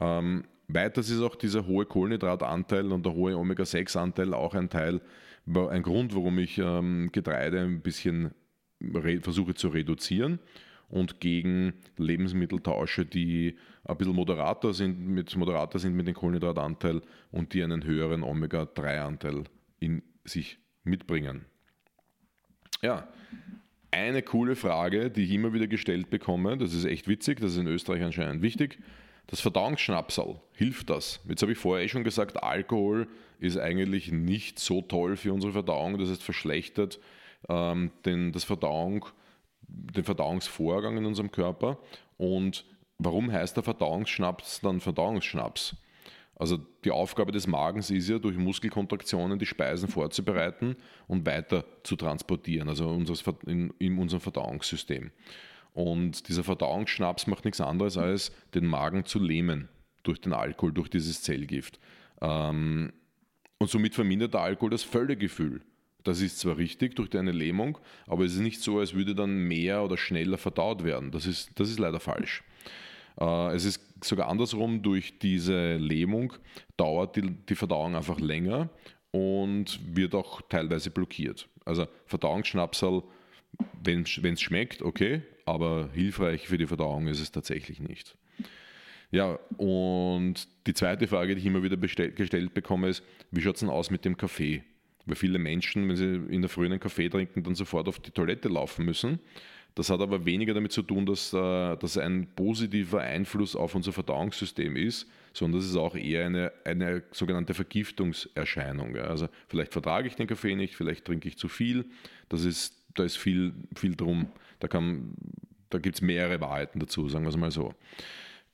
Ähm, 0.00 0.44
weiters 0.68 1.10
ist 1.10 1.20
auch 1.20 1.36
dieser 1.36 1.66
hohe 1.66 1.84
Kohlenhydratanteil 1.84 2.90
und 2.90 3.04
der 3.04 3.12
hohe 3.12 3.36
Omega-6-Anteil 3.36 4.32
auch 4.34 4.54
ein 4.54 4.70
Teil, 4.70 5.00
ein 5.46 5.82
Grund, 5.82 6.14
warum 6.14 6.38
ich 6.38 6.58
ähm, 6.58 7.10
Getreide 7.12 7.60
ein 7.60 7.82
bisschen 7.82 8.32
versuche 9.20 9.54
zu 9.54 9.68
reduzieren 9.68 10.40
und 10.88 11.20
gegen 11.20 11.74
Lebensmittel 11.98 12.60
tausche, 12.60 13.04
die 13.04 13.56
ein 13.84 13.96
bisschen 13.96 14.14
moderater 14.14 14.72
sind, 14.72 15.06
mit 15.06 15.36
moderater 15.36 15.78
sind 15.78 15.94
mit 15.94 16.06
dem 16.06 16.14
Kohlenhydratanteil 16.14 17.02
und 17.30 17.52
die 17.52 17.62
einen 17.62 17.84
höheren 17.84 18.22
Omega-3-Anteil 18.22 19.44
in 19.78 20.02
sich 20.24 20.58
mitbringen. 20.84 21.44
Ja, 22.82 23.08
eine 23.90 24.22
coole 24.22 24.56
Frage, 24.56 25.10
die 25.10 25.24
ich 25.24 25.30
immer 25.32 25.52
wieder 25.52 25.66
gestellt 25.66 26.10
bekomme, 26.10 26.56
das 26.56 26.72
ist 26.72 26.84
echt 26.84 27.08
witzig, 27.08 27.40
das 27.40 27.52
ist 27.52 27.58
in 27.58 27.66
Österreich 27.66 28.02
anscheinend 28.02 28.42
wichtig. 28.42 28.78
Das 29.26 29.40
Verdauungsschnapsal, 29.40 30.40
hilft 30.52 30.90
das? 30.90 31.20
Jetzt 31.28 31.42
habe 31.42 31.52
ich 31.52 31.58
vorher 31.58 31.84
eh 31.84 31.88
schon 31.88 32.04
gesagt, 32.04 32.42
Alkohol 32.42 33.06
ist 33.38 33.58
eigentlich 33.58 34.10
nicht 34.10 34.58
so 34.58 34.82
toll 34.82 35.16
für 35.16 35.32
unsere 35.32 35.52
Verdauung, 35.52 35.98
das 35.98 36.10
heißt 36.10 36.22
verschlechtert 36.22 36.98
ähm, 37.48 37.92
den, 38.04 38.32
das 38.32 38.44
Verdauung, 38.44 39.06
den 39.62 40.04
Verdauungsvorgang 40.04 40.96
in 40.96 41.06
unserem 41.06 41.30
Körper. 41.30 41.78
Und 42.16 42.64
warum 42.98 43.30
heißt 43.30 43.56
der 43.56 43.62
Verdauungsschnaps 43.62 44.60
dann 44.60 44.80
Verdauungsschnaps? 44.80 45.76
Also 46.34 46.58
die 46.84 46.90
Aufgabe 46.90 47.30
des 47.30 47.46
Magens 47.46 47.90
ist 47.90 48.08
ja, 48.08 48.18
durch 48.18 48.36
Muskelkontraktionen 48.36 49.38
die 49.38 49.46
Speisen 49.46 49.88
vorzubereiten 49.88 50.76
und 51.06 51.26
weiter 51.26 51.64
zu 51.84 51.96
transportieren, 51.96 52.68
also 52.68 53.00
in, 53.46 53.98
unserem 53.98 54.20
Verdauungssystem. 54.20 55.10
Und 55.74 56.28
dieser 56.28 56.44
Verdauungsschnaps 56.44 57.26
macht 57.26 57.44
nichts 57.44 57.60
anderes, 57.60 57.96
als 57.96 58.32
den 58.54 58.66
Magen 58.66 59.04
zu 59.04 59.18
lähmen 59.18 59.68
durch 60.02 60.20
den 60.20 60.32
Alkohol, 60.32 60.72
durch 60.72 60.88
dieses 60.88 61.22
Zellgift. 61.22 61.78
Ähm, 62.20 62.92
und 63.58 63.70
somit 63.70 63.94
vermindert 63.94 64.34
der 64.34 64.40
Alkohol 64.40 64.70
das 64.70 64.82
Völlegefühl 64.82 65.60
Das 66.02 66.20
ist 66.20 66.40
zwar 66.40 66.56
richtig 66.56 66.96
durch 66.96 67.08
deine 67.08 67.30
Lähmung, 67.30 67.78
aber 68.06 68.24
es 68.24 68.34
ist 68.34 68.40
nicht 68.40 68.60
so, 68.60 68.80
als 68.80 68.94
würde 68.94 69.14
dann 69.14 69.36
mehr 69.46 69.84
oder 69.84 69.96
schneller 69.96 70.36
verdaut 70.36 70.82
werden. 70.82 71.12
Das 71.12 71.26
ist, 71.26 71.52
das 71.54 71.70
ist 71.70 71.78
leider 71.78 72.00
falsch. 72.00 72.42
Äh, 73.20 73.54
es 73.54 73.64
ist 73.64 73.80
sogar 74.04 74.28
andersrum, 74.28 74.82
durch 74.82 75.18
diese 75.18 75.76
Lähmung 75.76 76.32
dauert 76.76 77.16
die, 77.16 77.30
die 77.30 77.54
Verdauung 77.54 77.94
einfach 77.94 78.20
länger 78.20 78.70
und 79.10 79.78
wird 79.94 80.14
auch 80.14 80.42
teilweise 80.42 80.90
blockiert. 80.90 81.48
Also 81.64 81.86
Verdauungsschnapsal, 82.06 83.02
wenn 83.84 84.02
es 84.02 84.40
schmeckt, 84.40 84.82
okay, 84.82 85.22
aber 85.44 85.90
hilfreich 85.92 86.48
für 86.48 86.58
die 86.58 86.66
Verdauung 86.66 87.06
ist 87.06 87.20
es 87.20 87.30
tatsächlich 87.30 87.80
nicht. 87.80 88.16
Ja, 89.10 89.38
und 89.58 90.48
die 90.66 90.72
zweite 90.72 91.06
Frage, 91.06 91.34
die 91.34 91.40
ich 91.40 91.46
immer 91.46 91.62
wieder 91.62 91.76
gestellt 91.76 92.54
bekomme, 92.54 92.88
ist, 92.88 93.02
wie 93.30 93.42
schaut 93.42 93.56
es 93.56 93.60
denn 93.60 93.68
aus 93.68 93.90
mit 93.90 94.06
dem 94.06 94.16
Kaffee? 94.16 94.64
Weil 95.04 95.16
viele 95.16 95.38
Menschen, 95.38 95.86
wenn 95.88 95.96
sie 95.96 96.34
in 96.34 96.40
der 96.40 96.48
Früh 96.48 96.64
einen 96.64 96.80
Kaffee 96.80 97.10
trinken, 97.10 97.42
dann 97.42 97.54
sofort 97.54 97.88
auf 97.88 97.98
die 97.98 98.10
Toilette 98.10 98.48
laufen 98.48 98.86
müssen. 98.86 99.20
Das 99.74 99.88
hat 99.88 100.00
aber 100.00 100.26
weniger 100.26 100.52
damit 100.52 100.72
zu 100.72 100.82
tun, 100.82 101.06
dass 101.06 101.30
das 101.30 101.96
ein 101.96 102.28
positiver 102.34 103.00
Einfluss 103.00 103.56
auf 103.56 103.74
unser 103.74 103.92
Verdauungssystem 103.92 104.76
ist, 104.76 105.08
sondern 105.32 105.60
das 105.60 105.68
ist 105.68 105.76
auch 105.76 105.94
eher 105.94 106.26
eine, 106.26 106.52
eine 106.64 107.02
sogenannte 107.10 107.54
Vergiftungserscheinung. 107.54 108.96
Also 108.96 109.28
vielleicht 109.48 109.72
vertrage 109.72 110.08
ich 110.08 110.16
den 110.16 110.26
Kaffee 110.26 110.56
nicht, 110.56 110.76
vielleicht 110.76 111.06
trinke 111.06 111.28
ich 111.28 111.38
zu 111.38 111.48
viel. 111.48 111.86
Das 112.28 112.44
ist, 112.44 112.84
da 112.94 113.04
ist 113.04 113.16
viel, 113.16 113.54
viel 113.74 113.96
drum. 113.96 114.30
Da, 114.60 114.68
da 115.70 115.78
gibt 115.78 115.96
es 115.96 116.02
mehrere 116.02 116.40
Wahrheiten 116.40 116.78
dazu, 116.78 117.08
sagen 117.08 117.24
wir 117.24 117.30
es 117.30 117.36
mal 117.36 117.50
so. 117.50 117.74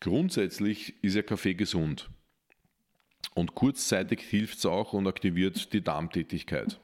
Grundsätzlich 0.00 0.94
ist 1.02 1.16
ja 1.16 1.22
Kaffee 1.22 1.54
gesund. 1.54 2.08
Und 3.34 3.54
kurzzeitig 3.54 4.20
hilft 4.20 4.58
es 4.58 4.66
auch 4.66 4.92
und 4.92 5.08
aktiviert 5.08 5.72
die 5.72 5.82
Darmtätigkeit. 5.82 6.78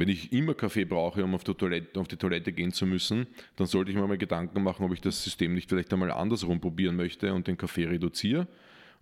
Wenn 0.00 0.08
ich 0.08 0.32
immer 0.32 0.54
Kaffee 0.54 0.86
brauche, 0.86 1.22
um 1.22 1.34
auf 1.34 1.44
die, 1.44 1.52
Toilette, 1.52 2.00
auf 2.00 2.08
die 2.08 2.16
Toilette 2.16 2.54
gehen 2.54 2.72
zu 2.72 2.86
müssen, 2.86 3.26
dann 3.56 3.66
sollte 3.66 3.90
ich 3.90 3.98
mir 3.98 4.06
mal 4.06 4.16
Gedanken 4.16 4.62
machen, 4.62 4.86
ob 4.86 4.94
ich 4.94 5.02
das 5.02 5.22
System 5.22 5.52
nicht 5.52 5.68
vielleicht 5.68 5.92
einmal 5.92 6.10
andersrum 6.10 6.58
probieren 6.58 6.96
möchte 6.96 7.34
und 7.34 7.46
den 7.46 7.58
Kaffee 7.58 7.84
reduziere 7.84 8.48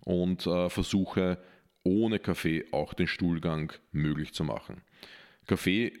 und 0.01 0.45
äh, 0.45 0.69
versuche 0.69 1.37
ohne 1.83 2.19
Kaffee 2.19 2.65
auch 2.73 2.93
den 2.93 3.07
Stuhlgang 3.07 3.71
möglich 3.93 4.33
zu 4.33 4.43
machen. 4.43 4.81
Kaffee 5.47 5.93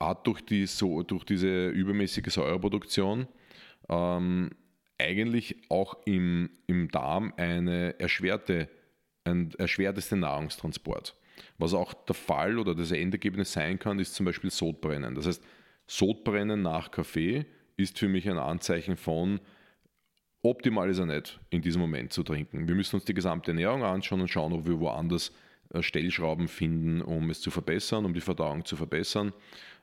hat 0.00 0.26
durch, 0.26 0.40
die, 0.40 0.64
so, 0.64 1.02
durch 1.02 1.24
diese 1.24 1.68
übermäßige 1.68 2.32
Säureproduktion 2.32 3.28
ähm, 3.90 4.52
eigentlich 4.96 5.56
auch 5.68 5.98
im, 6.06 6.48
im 6.66 6.90
Darm 6.90 7.34
eine 7.36 8.00
erschwerte, 8.00 8.70
ein 9.24 9.52
erschwertes 9.58 10.10
Nahrungstransport. 10.12 11.14
Was 11.58 11.74
auch 11.74 11.94
der 11.94 12.14
Fall 12.14 12.58
oder 12.58 12.74
das 12.74 12.92
Endergebnis 12.92 13.52
sein 13.52 13.78
kann, 13.78 13.98
ist 13.98 14.14
zum 14.14 14.26
Beispiel 14.26 14.50
Sodbrennen. 14.50 15.14
Das 15.14 15.26
heißt, 15.26 15.42
Sodbrennen 15.86 16.62
nach 16.62 16.90
Kaffee 16.90 17.46
ist 17.76 17.98
für 17.98 18.08
mich 18.08 18.28
ein 18.28 18.38
Anzeichen 18.38 18.96
von, 18.96 19.40
optimal 20.42 20.88
ist 20.90 20.98
er 20.98 21.06
nicht 21.06 21.38
in 21.50 21.62
diesem 21.62 21.80
Moment 21.80 22.12
zu 22.12 22.22
trinken. 22.22 22.68
Wir 22.68 22.74
müssen 22.74 22.96
uns 22.96 23.04
die 23.04 23.14
gesamte 23.14 23.50
Ernährung 23.50 23.84
anschauen 23.84 24.20
und 24.20 24.28
schauen, 24.28 24.52
ob 24.52 24.66
wir 24.66 24.80
woanders 24.80 25.32
äh, 25.72 25.82
Stellschrauben 25.82 26.48
finden, 26.48 27.02
um 27.02 27.30
es 27.30 27.40
zu 27.40 27.50
verbessern, 27.50 28.04
um 28.04 28.14
die 28.14 28.20
Verdauung 28.20 28.64
zu 28.64 28.76
verbessern. 28.76 29.32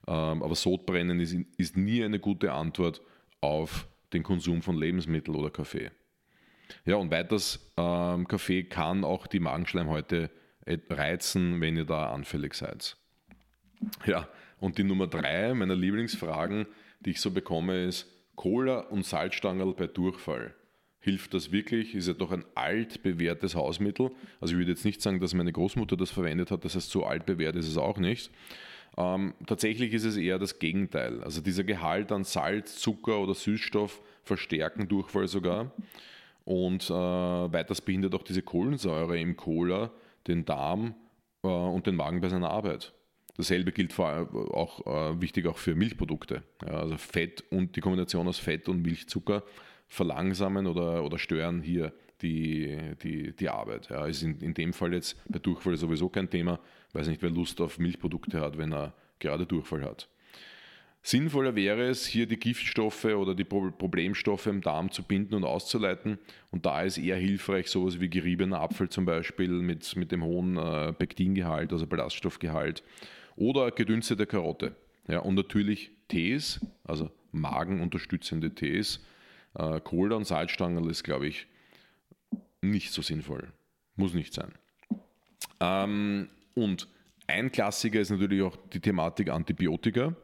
Ähm, 0.08 0.44
aber 0.44 0.56
Sodbrennen 0.56 1.20
ist, 1.20 1.36
ist 1.58 1.78
nie 1.78 2.04
eine 2.04 2.20
gute 2.20 2.52
Antwort 2.52 3.02
auf 3.42 3.88
den 4.14 4.24
Konsum 4.24 4.62
von 4.62 4.78
Lebensmitteln 4.78 5.36
oder 5.36 5.50
Kaffee. 5.50 5.92
Ja, 6.86 6.96
und 6.96 7.12
weiters, 7.12 7.72
ähm, 7.78 8.28
Kaffee 8.28 8.64
kann 8.64 9.04
auch 9.04 9.28
die 9.28 9.40
Magenschleimhäute 9.40 10.30
reizen, 10.66 11.60
wenn 11.62 11.78
ihr 11.78 11.86
da 11.86 12.12
anfällig 12.12 12.54
seid. 12.54 12.96
Ja, 14.06 14.28
und 14.60 14.78
die 14.78 14.84
Nummer 14.84 15.08
drei 15.08 15.54
meiner 15.54 15.76
Lieblingsfragen, 15.76 16.66
die 17.02 17.12
ich 17.12 17.22
so 17.22 17.32
bekomme, 17.32 17.84
ist 17.84 18.08
Cola 18.36 18.80
und 18.80 19.06
Salzstangerl 19.06 19.74
bei 19.74 19.88
Durchfall. 19.88 20.56
Hilft 21.00 21.34
das 21.34 21.52
wirklich? 21.52 21.96
Ist 21.96 22.08
ja 22.08 22.14
doch 22.14 22.32
ein 22.32 22.46
altbewährtes 22.56 23.56
Hausmittel. 23.56 24.12
Also 24.40 24.54
ich 24.54 24.60
würde 24.60 24.72
jetzt 24.72 24.86
nicht 24.86 25.02
sagen, 25.02 25.20
dass 25.20 25.34
meine 25.34 25.52
Großmutter 25.52 25.98
das 25.98 26.12
verwendet 26.12 26.50
hat, 26.50 26.64
das 26.64 26.76
heißt, 26.76 26.90
so 26.90 27.04
altbewährt 27.04 27.58
ist 27.58 27.68
es 27.68 27.78
auch 27.78 27.98
nicht. 27.98 28.32
Ähm, 28.96 29.34
tatsächlich 29.46 29.94
ist 29.94 30.06
es 30.06 30.16
eher 30.16 30.40
das 30.40 30.60
Gegenteil. 30.60 31.22
Also 31.24 31.42
dieser 31.42 31.64
Gehalt 31.64 32.12
an 32.12 32.24
Salz, 32.24 32.80
Zucker 32.80 33.20
oder 33.20 33.34
Süßstoff 33.34 34.02
verstärken 34.24 34.88
Durchfall 34.88 35.28
sogar. 35.28 35.72
Und 36.46 36.90
äh, 36.90 36.94
weiters 36.94 37.82
behindert 37.82 38.16
auch 38.16 38.24
diese 38.24 38.42
Kohlensäure 38.42 39.20
im 39.20 39.36
Cola 39.36 39.92
den 40.28 40.46
Darm 40.46 40.96
äh, 41.44 41.48
und 41.48 41.88
den 41.88 41.96
Magen 41.96 42.22
bei 42.22 42.30
seiner 42.30 42.50
Arbeit. 42.50 42.94
Dasselbe 43.36 43.72
gilt 43.72 43.94
vor 43.94 44.08
allem 44.10 44.28
auch 44.52 44.86
äh, 44.86 45.22
wichtig 45.22 45.48
auch 45.48 45.58
für 45.58 45.76
Milchprodukte. 45.76 46.44
Ja, 46.66 46.74
also 46.74 46.98
Fett 46.98 47.44
und 47.50 47.76
die 47.76 47.82
Kombination 47.82 48.28
aus 48.28 48.38
Fett 48.38 48.70
und 48.70 48.82
Milchzucker 48.82 49.44
verlangsamen 49.88 50.68
oder, 50.68 51.04
oder 51.04 51.18
stören 51.18 51.62
hier 51.62 51.94
die, 52.22 52.96
die, 53.02 53.36
die 53.36 53.50
Arbeit. 53.50 53.90
Ja, 53.90 54.06
ist 54.06 54.24
in, 54.24 54.40
in 54.40 54.54
dem 54.54 54.74
Fall 54.74 54.94
jetzt 54.94 55.18
bei 55.28 55.40
Durchfall 55.40 55.78
sowieso 55.78 56.10
kein 56.10 56.30
Thema. 56.30 56.60
Weiß 56.94 57.08
nicht, 57.08 57.22
wer 57.22 57.30
Lust 57.30 57.60
auf 57.60 57.80
Milchprodukte 57.80 58.40
hat, 58.40 58.58
wenn 58.58 58.72
er 58.72 58.94
gerade 59.20 59.46
Durchfall 59.46 59.84
hat. 59.84 60.08
Sinnvoller 61.06 61.54
wäre 61.54 61.90
es, 61.90 62.06
hier 62.06 62.28
die 62.28 62.40
Giftstoffe 62.40 63.04
oder 63.04 63.36
die 63.36 63.44
Problemstoffe 63.44 64.48
im 64.48 64.62
Darm 64.62 64.90
zu 64.90 65.04
binden 65.04 65.36
und 65.36 65.44
auszuleiten. 65.44 66.18
Und 66.50 66.66
da 66.66 66.82
ist 66.82 66.98
eher 66.98 67.18
hilfreich 67.18 67.68
sowas 67.68 68.00
wie 68.00 68.10
geriebener 68.10 68.62
Apfel 68.62 68.88
zum 68.88 69.04
Beispiel 69.04 69.50
mit, 69.50 69.98
mit 69.98 70.14
dem 70.14 70.24
hohen 70.24 70.56
äh, 70.56 70.94
Pektingehalt, 70.94 71.74
also 71.74 71.86
Ballaststoffgehalt, 71.88 72.84
oder 73.36 73.72
gedünstete 73.72 74.26
Karotte. 74.26 74.78
Ja, 75.10 75.20
und 75.20 75.36
natürlich 75.36 75.92
Tees, 76.08 76.66
also 76.86 77.12
magenunterstützende 77.34 78.56
Tees. 78.56 79.04
Äh, 79.56 79.82
Cola 79.82 80.16
und 80.16 80.26
Salzstangen 80.26 80.90
ist, 80.90 81.04
glaube 81.04 81.28
ich, 81.28 81.48
nicht 82.62 82.94
so 82.94 83.02
sinnvoll. 83.02 83.52
Muss 83.98 84.14
nicht 84.14 84.34
sein. 84.34 84.54
Ähm, 85.60 86.30
und 86.56 86.88
ein 87.28 87.52
Klassiker 87.52 88.00
ist 88.00 88.10
natürlich 88.10 88.42
auch 88.42 88.56
die 88.72 88.80
Thematik 88.80 89.30
Antibiotika. 89.30 90.16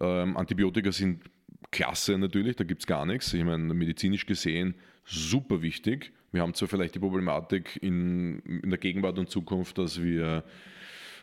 Ähm, 0.00 0.36
Antibiotika 0.36 0.92
sind 0.92 1.22
klasse 1.70 2.18
natürlich, 2.18 2.56
da 2.56 2.64
gibt 2.64 2.82
es 2.82 2.86
gar 2.86 3.06
nichts. 3.06 3.32
Ich 3.32 3.44
meine, 3.44 3.72
medizinisch 3.74 4.26
gesehen 4.26 4.74
super 5.04 5.62
wichtig. 5.62 6.12
Wir 6.32 6.42
haben 6.42 6.54
zwar 6.54 6.68
vielleicht 6.68 6.94
die 6.94 6.98
Problematik 6.98 7.78
in, 7.82 8.38
in 8.40 8.70
der 8.70 8.78
Gegenwart 8.78 9.18
und 9.18 9.30
Zukunft, 9.30 9.78
dass 9.78 10.02
wir 10.02 10.44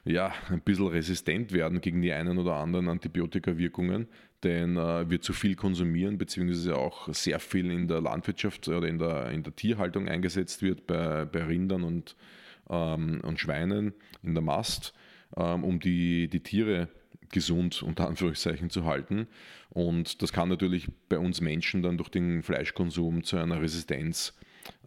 ja, 0.05 0.33
ein 0.49 0.61
bisschen 0.61 0.87
resistent 0.87 1.51
werden 1.51 1.81
gegen 1.81 2.01
die 2.01 2.11
einen 2.11 2.37
oder 2.37 2.55
anderen 2.55 2.87
Antibiotika-Wirkungen, 2.87 4.07
denn 4.43 4.77
äh, 4.77 5.09
wir 5.09 5.21
zu 5.21 5.33
viel 5.33 5.55
konsumieren, 5.55 6.17
beziehungsweise 6.17 6.77
auch 6.77 7.13
sehr 7.13 7.39
viel 7.39 7.69
in 7.69 7.87
der 7.87 8.01
Landwirtschaft 8.01 8.67
oder 8.67 8.87
in 8.87 8.97
der, 8.97 9.29
in 9.31 9.43
der 9.43 9.55
Tierhaltung 9.55 10.07
eingesetzt 10.07 10.61
wird, 10.61 10.87
bei, 10.87 11.25
bei 11.25 11.43
Rindern 11.43 11.83
und, 11.83 12.15
ähm, 12.69 13.21
und 13.23 13.39
Schweinen 13.39 13.93
in 14.23 14.33
der 14.33 14.43
Mast, 14.43 14.93
ähm, 15.35 15.63
um 15.63 15.79
die, 15.79 16.29
die 16.29 16.41
Tiere 16.41 16.87
gesund 17.31 17.83
unter 17.83 18.07
Anführungszeichen 18.07 18.69
zu 18.69 18.85
halten. 18.85 19.27
Und 19.69 20.21
das 20.21 20.33
kann 20.33 20.49
natürlich 20.49 20.87
bei 21.09 21.17
uns 21.19 21.41
Menschen 21.41 21.81
dann 21.81 21.97
durch 21.97 22.09
den 22.09 22.43
Fleischkonsum 22.43 23.23
zu 23.23 23.37
einer 23.37 23.61
Resistenz 23.61 24.33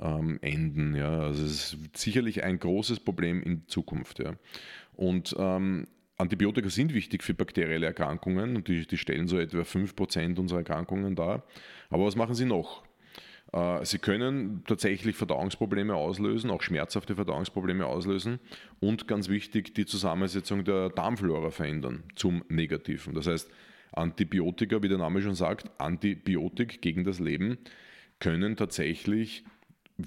ähm, 0.00 0.38
enden. 0.42 0.94
Ja. 0.94 1.20
Also 1.20 1.44
es 1.44 1.74
ist 1.74 1.96
sicherlich 1.96 2.42
ein 2.42 2.58
großes 2.58 3.00
Problem 3.00 3.42
in 3.42 3.66
Zukunft. 3.66 4.18
Ja. 4.18 4.34
Und 4.94 5.34
ähm, 5.38 5.86
Antibiotika 6.18 6.68
sind 6.68 6.94
wichtig 6.94 7.22
für 7.22 7.34
bakterielle 7.34 7.86
Erkrankungen 7.86 8.56
und 8.56 8.68
die, 8.68 8.86
die 8.86 8.98
stellen 8.98 9.28
so 9.28 9.38
etwa 9.38 9.62
5% 9.62 10.38
unserer 10.38 10.58
Erkrankungen 10.60 11.16
dar. 11.16 11.44
Aber 11.90 12.06
was 12.06 12.16
machen 12.16 12.34
sie 12.34 12.44
noch? 12.44 12.82
Äh, 13.52 13.84
sie 13.84 13.98
können 13.98 14.64
tatsächlich 14.66 15.16
Verdauungsprobleme 15.16 15.94
auslösen, 15.94 16.50
auch 16.50 16.62
schmerzhafte 16.62 17.14
Verdauungsprobleme 17.14 17.86
auslösen 17.86 18.40
und 18.80 19.06
ganz 19.06 19.28
wichtig, 19.28 19.74
die 19.74 19.86
Zusammensetzung 19.86 20.64
der 20.64 20.90
Darmflora 20.90 21.50
verändern 21.50 22.04
zum 22.16 22.44
Negativen. 22.48 23.14
Das 23.14 23.26
heißt, 23.26 23.50
Antibiotika, 23.92 24.82
wie 24.82 24.88
der 24.88 24.98
Name 24.98 25.20
schon 25.20 25.34
sagt, 25.34 25.70
Antibiotik 25.78 26.80
gegen 26.80 27.04
das 27.04 27.18
Leben, 27.20 27.58
können 28.20 28.56
tatsächlich 28.56 29.44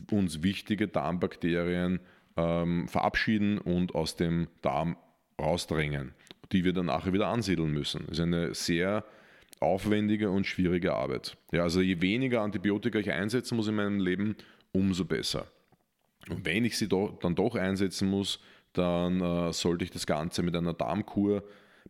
uns 0.10 0.42
wichtige 0.42 0.88
Darmbakterien 0.88 2.00
ähm, 2.38 2.88
verabschieden 2.88 3.60
und 3.60 3.94
aus 3.94 4.16
dem 4.16 4.48
Darm 4.62 4.98
rausdrängen, 5.40 6.14
die 6.52 6.64
wir 6.64 6.74
dann 6.74 6.88
nachher 6.88 7.14
wieder 7.14 7.28
ansiedeln 7.28 7.72
müssen. 7.72 8.06
Das 8.08 8.18
ist 8.18 8.24
eine 8.24 8.54
sehr 8.56 9.06
aufwendige 9.66 10.30
und 10.30 10.46
schwierige 10.46 10.94
Arbeit. 10.94 11.38
Ja, 11.52 11.64
also 11.64 11.82
je 11.82 12.02
weniger 12.02 12.42
Antibiotika 12.42 13.00
ich 13.00 13.12
einsetzen 13.12 13.56
muss 13.56 13.68
in 13.68 13.76
meinem 13.76 14.00
Leben, 14.00 14.36
umso 14.72 15.06
besser. 15.06 15.48
Und 16.30 16.46
wenn 16.46 16.66
ich 16.66 16.78
sie 16.78 16.88
do, 16.88 17.18
dann 17.22 17.36
doch 17.36 17.56
einsetzen 17.56 18.10
muss, 18.10 18.40
dann 18.74 19.22
äh, 19.22 19.54
sollte 19.54 19.84
ich 19.84 19.92
das 19.92 20.06
Ganze 20.06 20.44
mit 20.44 20.56
einer 20.56 20.74
Darmkur 20.74 21.44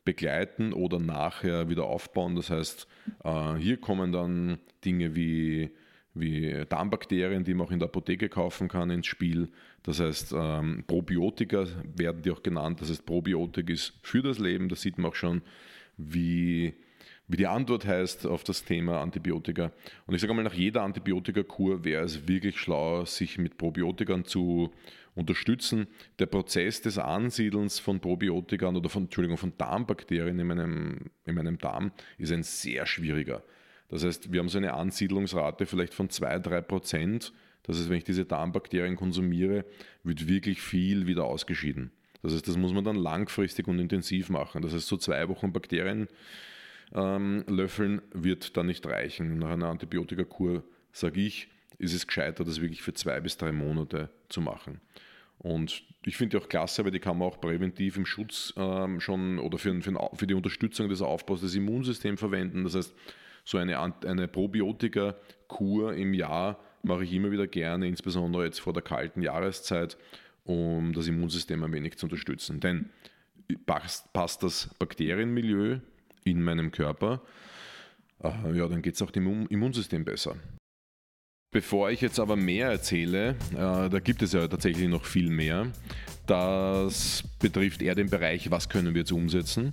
begleiten 0.03 0.73
oder 0.73 0.99
nachher 0.99 1.69
wieder 1.69 1.86
aufbauen. 1.86 2.36
Das 2.36 2.49
heißt, 2.49 2.88
äh, 3.23 3.55
hier 3.55 3.78
kommen 3.78 4.11
dann 4.11 4.59
Dinge 4.84 5.15
wie, 5.15 5.71
wie 6.13 6.65
Darmbakterien, 6.69 7.43
die 7.43 7.53
man 7.53 7.67
auch 7.67 7.71
in 7.71 7.80
der 7.80 7.88
Apotheke 7.88 8.30
kaufen 8.30 8.67
kann, 8.67 8.89
ins 8.91 9.07
Spiel. 9.07 9.49
Das 9.84 9.99
heißt, 9.99 10.34
ähm, 10.38 10.84
Probiotika 10.86 11.65
werden 11.95 12.21
die 12.21 12.32
auch 12.32 12.43
genannt. 12.43 12.82
Das 12.82 12.89
heißt, 12.89 13.05
Probiotik 13.05 13.69
ist 13.69 13.93
für 14.03 14.21
das 14.21 14.38
Leben. 14.38 14.69
Da 14.69 14.76
sieht 14.76 14.97
man 14.97 15.11
auch 15.11 15.15
schon, 15.15 15.41
wie, 15.97 16.73
wie 17.28 17.38
die 17.38 17.47
Antwort 17.47 17.86
heißt 17.86 18.28
auf 18.28 18.43
das 18.43 18.63
Thema 18.63 19.01
Antibiotika. 19.01 19.71
Und 20.05 20.15
ich 20.15 20.21
sage 20.21 20.34
mal, 20.34 20.43
nach 20.43 20.53
jeder 20.53 20.84
Antibiotikakur 20.84 21.84
wäre 21.84 22.03
es 22.03 22.28
wirklich 22.28 22.59
schlau, 22.59 23.05
sich 23.05 23.38
mit 23.38 23.57
Probiotikern 23.57 24.26
zu 24.26 24.71
unterstützen. 25.15 25.88
Der 26.19 26.28
Prozess 26.28 26.82
des 26.82 26.97
Ansiedelns 26.97 27.80
von 27.80 27.99
Probiotikern 27.99 28.76
oder 28.76 28.89
von, 28.89 29.03
Entschuldigung, 29.03 29.38
von 29.38 29.53
Darmbakterien 29.57 30.38
in 30.38 30.47
meinem, 30.47 31.09
in 31.26 31.36
meinem 31.36 31.57
Darm 31.57 31.91
ist 32.17 32.32
ein 32.32 32.43
sehr 32.43 32.86
schwieriger. 32.86 33.43
Das 33.89 34.03
heißt, 34.03 34.32
wir 34.32 34.39
haben 34.39 34.49
so 34.49 34.57
eine 34.57 34.73
Ansiedlungsrate 34.73 35.65
vielleicht 35.65 35.93
von 35.93 36.09
2-3 36.09 36.61
Prozent. 36.61 37.34
Das 37.63 37.78
heißt, 37.78 37.89
wenn 37.89 37.97
ich 37.97 38.03
diese 38.03 38.26
Darmbakterien 38.26 38.95
konsumiere, 38.95 39.65
wird 40.03 40.28
wirklich 40.28 40.61
viel 40.61 41.07
wieder 41.07 41.23
ausgeschieden. 41.23 41.91
Das 42.21 42.34
heißt, 42.34 42.47
das 42.47 42.57
muss 42.57 42.73
man 42.73 42.84
dann 42.84 42.95
langfristig 42.95 43.67
und 43.67 43.80
intensiv 43.80 44.30
machen. 44.30 44.61
Das 44.61 44.73
heißt, 44.73 44.88
so 44.88 44.97
zwei 44.97 45.28
Wochen 45.30 45.53
Bakterien 45.53 46.07
ähm, 46.96 47.43
löffeln 47.48 48.02
wird 48.14 48.58
dann 48.58 48.68
nicht 48.68 48.86
reichen. 48.88 49.38
Nach 49.38 49.52
einer 49.52 49.68
Antibiotikakur, 49.68 50.64
sage 50.91 51.22
ich, 51.22 51.50
ist 51.78 51.93
es 51.93 52.08
gescheiter, 52.08 52.43
das 52.46 52.62
wirklich 52.62 52.82
für 52.82 52.93
zwei 52.93 53.20
bis 53.20 53.38
drei 53.38 53.52
Monate 53.52 54.10
zu 54.30 54.41
machen. 54.41 54.80
Und 55.38 55.84
ich 56.06 56.16
finde 56.16 56.38
die 56.38 56.43
auch 56.43 56.48
klasse, 56.48 56.86
weil 56.86 56.91
die 56.91 57.00
kann 57.00 57.18
man 57.18 57.28
auch 57.28 57.41
präventiv 57.41 57.98
im 57.98 58.06
Schutz 58.06 58.54
ähm, 58.56 59.02
schon 59.02 59.38
oder 59.39 59.58
für, 59.58 59.80
für, 59.82 60.10
für, 60.14 60.28
die 60.28 60.34
Unterstützung 60.34 60.88
des 60.88 61.02
Aufbaus 61.02 61.41
des 61.41 61.54
Immunsystems 61.56 62.22
verwenden. 62.22 62.64
Das 62.64 62.76
heißt, 62.76 62.96
so 63.43 63.58
eine, 63.58 63.78
eine 63.80 64.28
Probiotika-Kur 64.30 65.93
im 65.93 66.14
Jahr 66.14 66.60
mache 66.84 67.04
ich 67.04 67.14
immer 67.14 67.32
wieder 67.32 67.48
gerne, 67.48 67.88
insbesondere 67.88 68.46
jetzt 68.46 68.60
vor 68.60 68.74
der 68.74 68.82
kalten 68.82 69.22
Jahreszeit, 69.22 69.98
um 70.46 70.93
das 70.93 71.08
Immunsystem 71.08 71.62
ein 71.64 71.74
wenig 71.74 71.98
zu 71.98 72.06
unterstützen. 72.06 72.62
Denn 72.62 72.89
passt, 73.66 74.14
passt 74.14 74.41
das 74.41 74.74
Bakterienmilieu 74.80 75.80
in 76.26 76.41
meinem 76.41 76.71
Körper, 76.71 77.21
ja, 78.23 78.67
dann 78.67 78.82
geht 78.82 78.95
es 78.95 79.01
auch 79.01 79.11
dem 79.11 79.47
Immunsystem 79.47 80.03
besser. 80.03 80.36
Bevor 81.51 81.91
ich 81.91 82.01
jetzt 82.01 82.19
aber 82.19 82.36
mehr 82.36 82.69
erzähle, 82.69 83.36
äh, 83.53 83.89
da 83.89 83.99
gibt 84.03 84.21
es 84.21 84.34
ja 84.34 84.45
tatsächlich 84.47 84.89
noch 84.89 85.05
viel 85.05 85.30
mehr. 85.30 85.71
Das 86.26 87.23
betrifft 87.39 87.82
eher 87.82 87.95
den 87.95 88.09
Bereich, 88.09 88.51
was 88.51 88.67
können 88.67 88.93
wir 88.93 89.01
jetzt 89.01 89.11
umsetzen. 89.11 89.71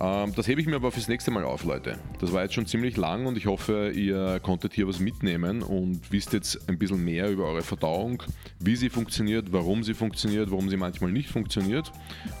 Ähm, 0.00 0.32
das 0.34 0.46
hebe 0.46 0.60
ich 0.60 0.66
mir 0.66 0.76
aber 0.76 0.92
fürs 0.92 1.08
nächste 1.08 1.30
Mal 1.30 1.44
auf, 1.44 1.64
Leute. 1.64 1.98
Das 2.20 2.32
war 2.32 2.42
jetzt 2.42 2.54
schon 2.54 2.66
ziemlich 2.66 2.96
lang 2.96 3.26
und 3.26 3.36
ich 3.36 3.46
hoffe, 3.46 3.90
ihr 3.90 4.38
konntet 4.40 4.72
hier 4.74 4.86
was 4.86 5.00
mitnehmen 5.00 5.62
und 5.62 6.12
wisst 6.12 6.32
jetzt 6.32 6.68
ein 6.68 6.78
bisschen 6.78 7.04
mehr 7.04 7.30
über 7.30 7.46
eure 7.46 7.62
Verdauung, 7.62 8.22
wie 8.60 8.76
sie 8.76 8.90
funktioniert, 8.90 9.52
warum 9.52 9.82
sie 9.82 9.94
funktioniert, 9.94 10.50
warum 10.50 10.68
sie 10.68 10.76
manchmal 10.76 11.10
nicht 11.10 11.30
funktioniert. 11.30 11.90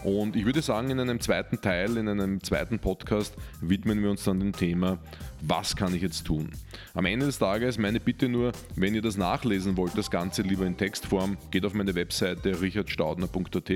Und 0.04 0.36
ich 0.36 0.44
würde 0.44 0.62
sagen, 0.62 0.90
in 0.90 1.00
einem 1.00 1.20
zweiten 1.20 1.60
Teil, 1.60 1.96
in 1.96 2.08
einem 2.08 2.42
zweiten 2.42 2.78
Podcast 2.78 3.34
widmen 3.60 4.02
wir 4.02 4.10
uns 4.10 4.22
dann 4.24 4.38
dem 4.38 4.52
Thema, 4.52 4.98
was 5.40 5.74
kann 5.74 5.94
ich 5.94 6.02
jetzt 6.02 6.24
tun? 6.24 6.50
Am 6.94 7.06
Ende 7.06 7.26
des 7.26 7.38
Tages 7.38 7.78
meine 7.78 7.98
Bitte 7.98 8.28
nur, 8.28 8.52
wenn 8.76 8.94
ihr 8.94 9.02
das 9.02 9.16
nachlesen 9.16 9.76
wollt, 9.76 9.96
das 9.98 10.10
Ganze 10.10 10.42
lieber 10.42 10.66
in 10.66 10.76
Textform, 10.76 11.36
geht 11.50 11.64
auf 11.64 11.74
meine 11.74 11.94
Webseite 11.94 12.60
richardstaudner.at. 12.60 13.72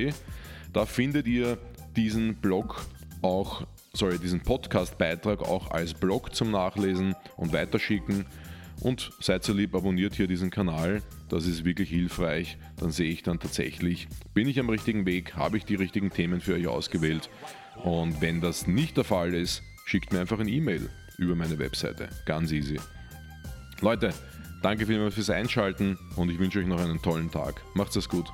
Da 0.72 0.86
findet 0.86 1.26
ihr 1.26 1.58
diesen 1.96 2.36
Blog 2.36 2.86
auch, 3.22 3.66
sorry, 3.94 4.18
diesen 4.18 4.40
Podcast-Beitrag 4.40 5.42
auch 5.42 5.70
als 5.70 5.94
Blog 5.94 6.34
zum 6.34 6.50
Nachlesen 6.50 7.14
und 7.36 7.52
weiterschicken. 7.52 8.26
Und 8.80 9.12
seid 9.20 9.44
so 9.44 9.52
lieb, 9.52 9.74
abonniert 9.74 10.14
hier 10.14 10.26
diesen 10.26 10.50
Kanal. 10.50 11.02
Das 11.28 11.46
ist 11.46 11.64
wirklich 11.64 11.90
hilfreich. 11.90 12.58
Dann 12.78 12.90
sehe 12.90 13.10
ich 13.10 13.22
dann 13.22 13.38
tatsächlich, 13.38 14.08
bin 14.34 14.48
ich 14.48 14.58
am 14.58 14.68
richtigen 14.68 15.06
Weg, 15.06 15.36
habe 15.36 15.56
ich 15.56 15.64
die 15.64 15.76
richtigen 15.76 16.10
Themen 16.10 16.40
für 16.40 16.54
euch 16.54 16.66
ausgewählt. 16.66 17.30
Und 17.84 18.20
wenn 18.20 18.40
das 18.40 18.66
nicht 18.66 18.96
der 18.96 19.04
Fall 19.04 19.34
ist, 19.34 19.62
schickt 19.86 20.12
mir 20.12 20.20
einfach 20.20 20.40
ein 20.40 20.48
E-Mail 20.48 20.90
über 21.18 21.36
meine 21.36 21.58
Webseite. 21.58 22.08
Ganz 22.26 22.50
easy. 22.50 22.80
Leute, 23.80 24.12
danke 24.62 24.86
vielmals 24.86 25.14
fürs 25.14 25.30
Einschalten 25.30 25.98
und 26.16 26.30
ich 26.30 26.38
wünsche 26.38 26.58
euch 26.58 26.66
noch 26.66 26.80
einen 26.80 27.02
tollen 27.02 27.30
Tag. 27.30 27.62
Macht's 27.74 27.96
es 27.96 28.08
gut. 28.08 28.32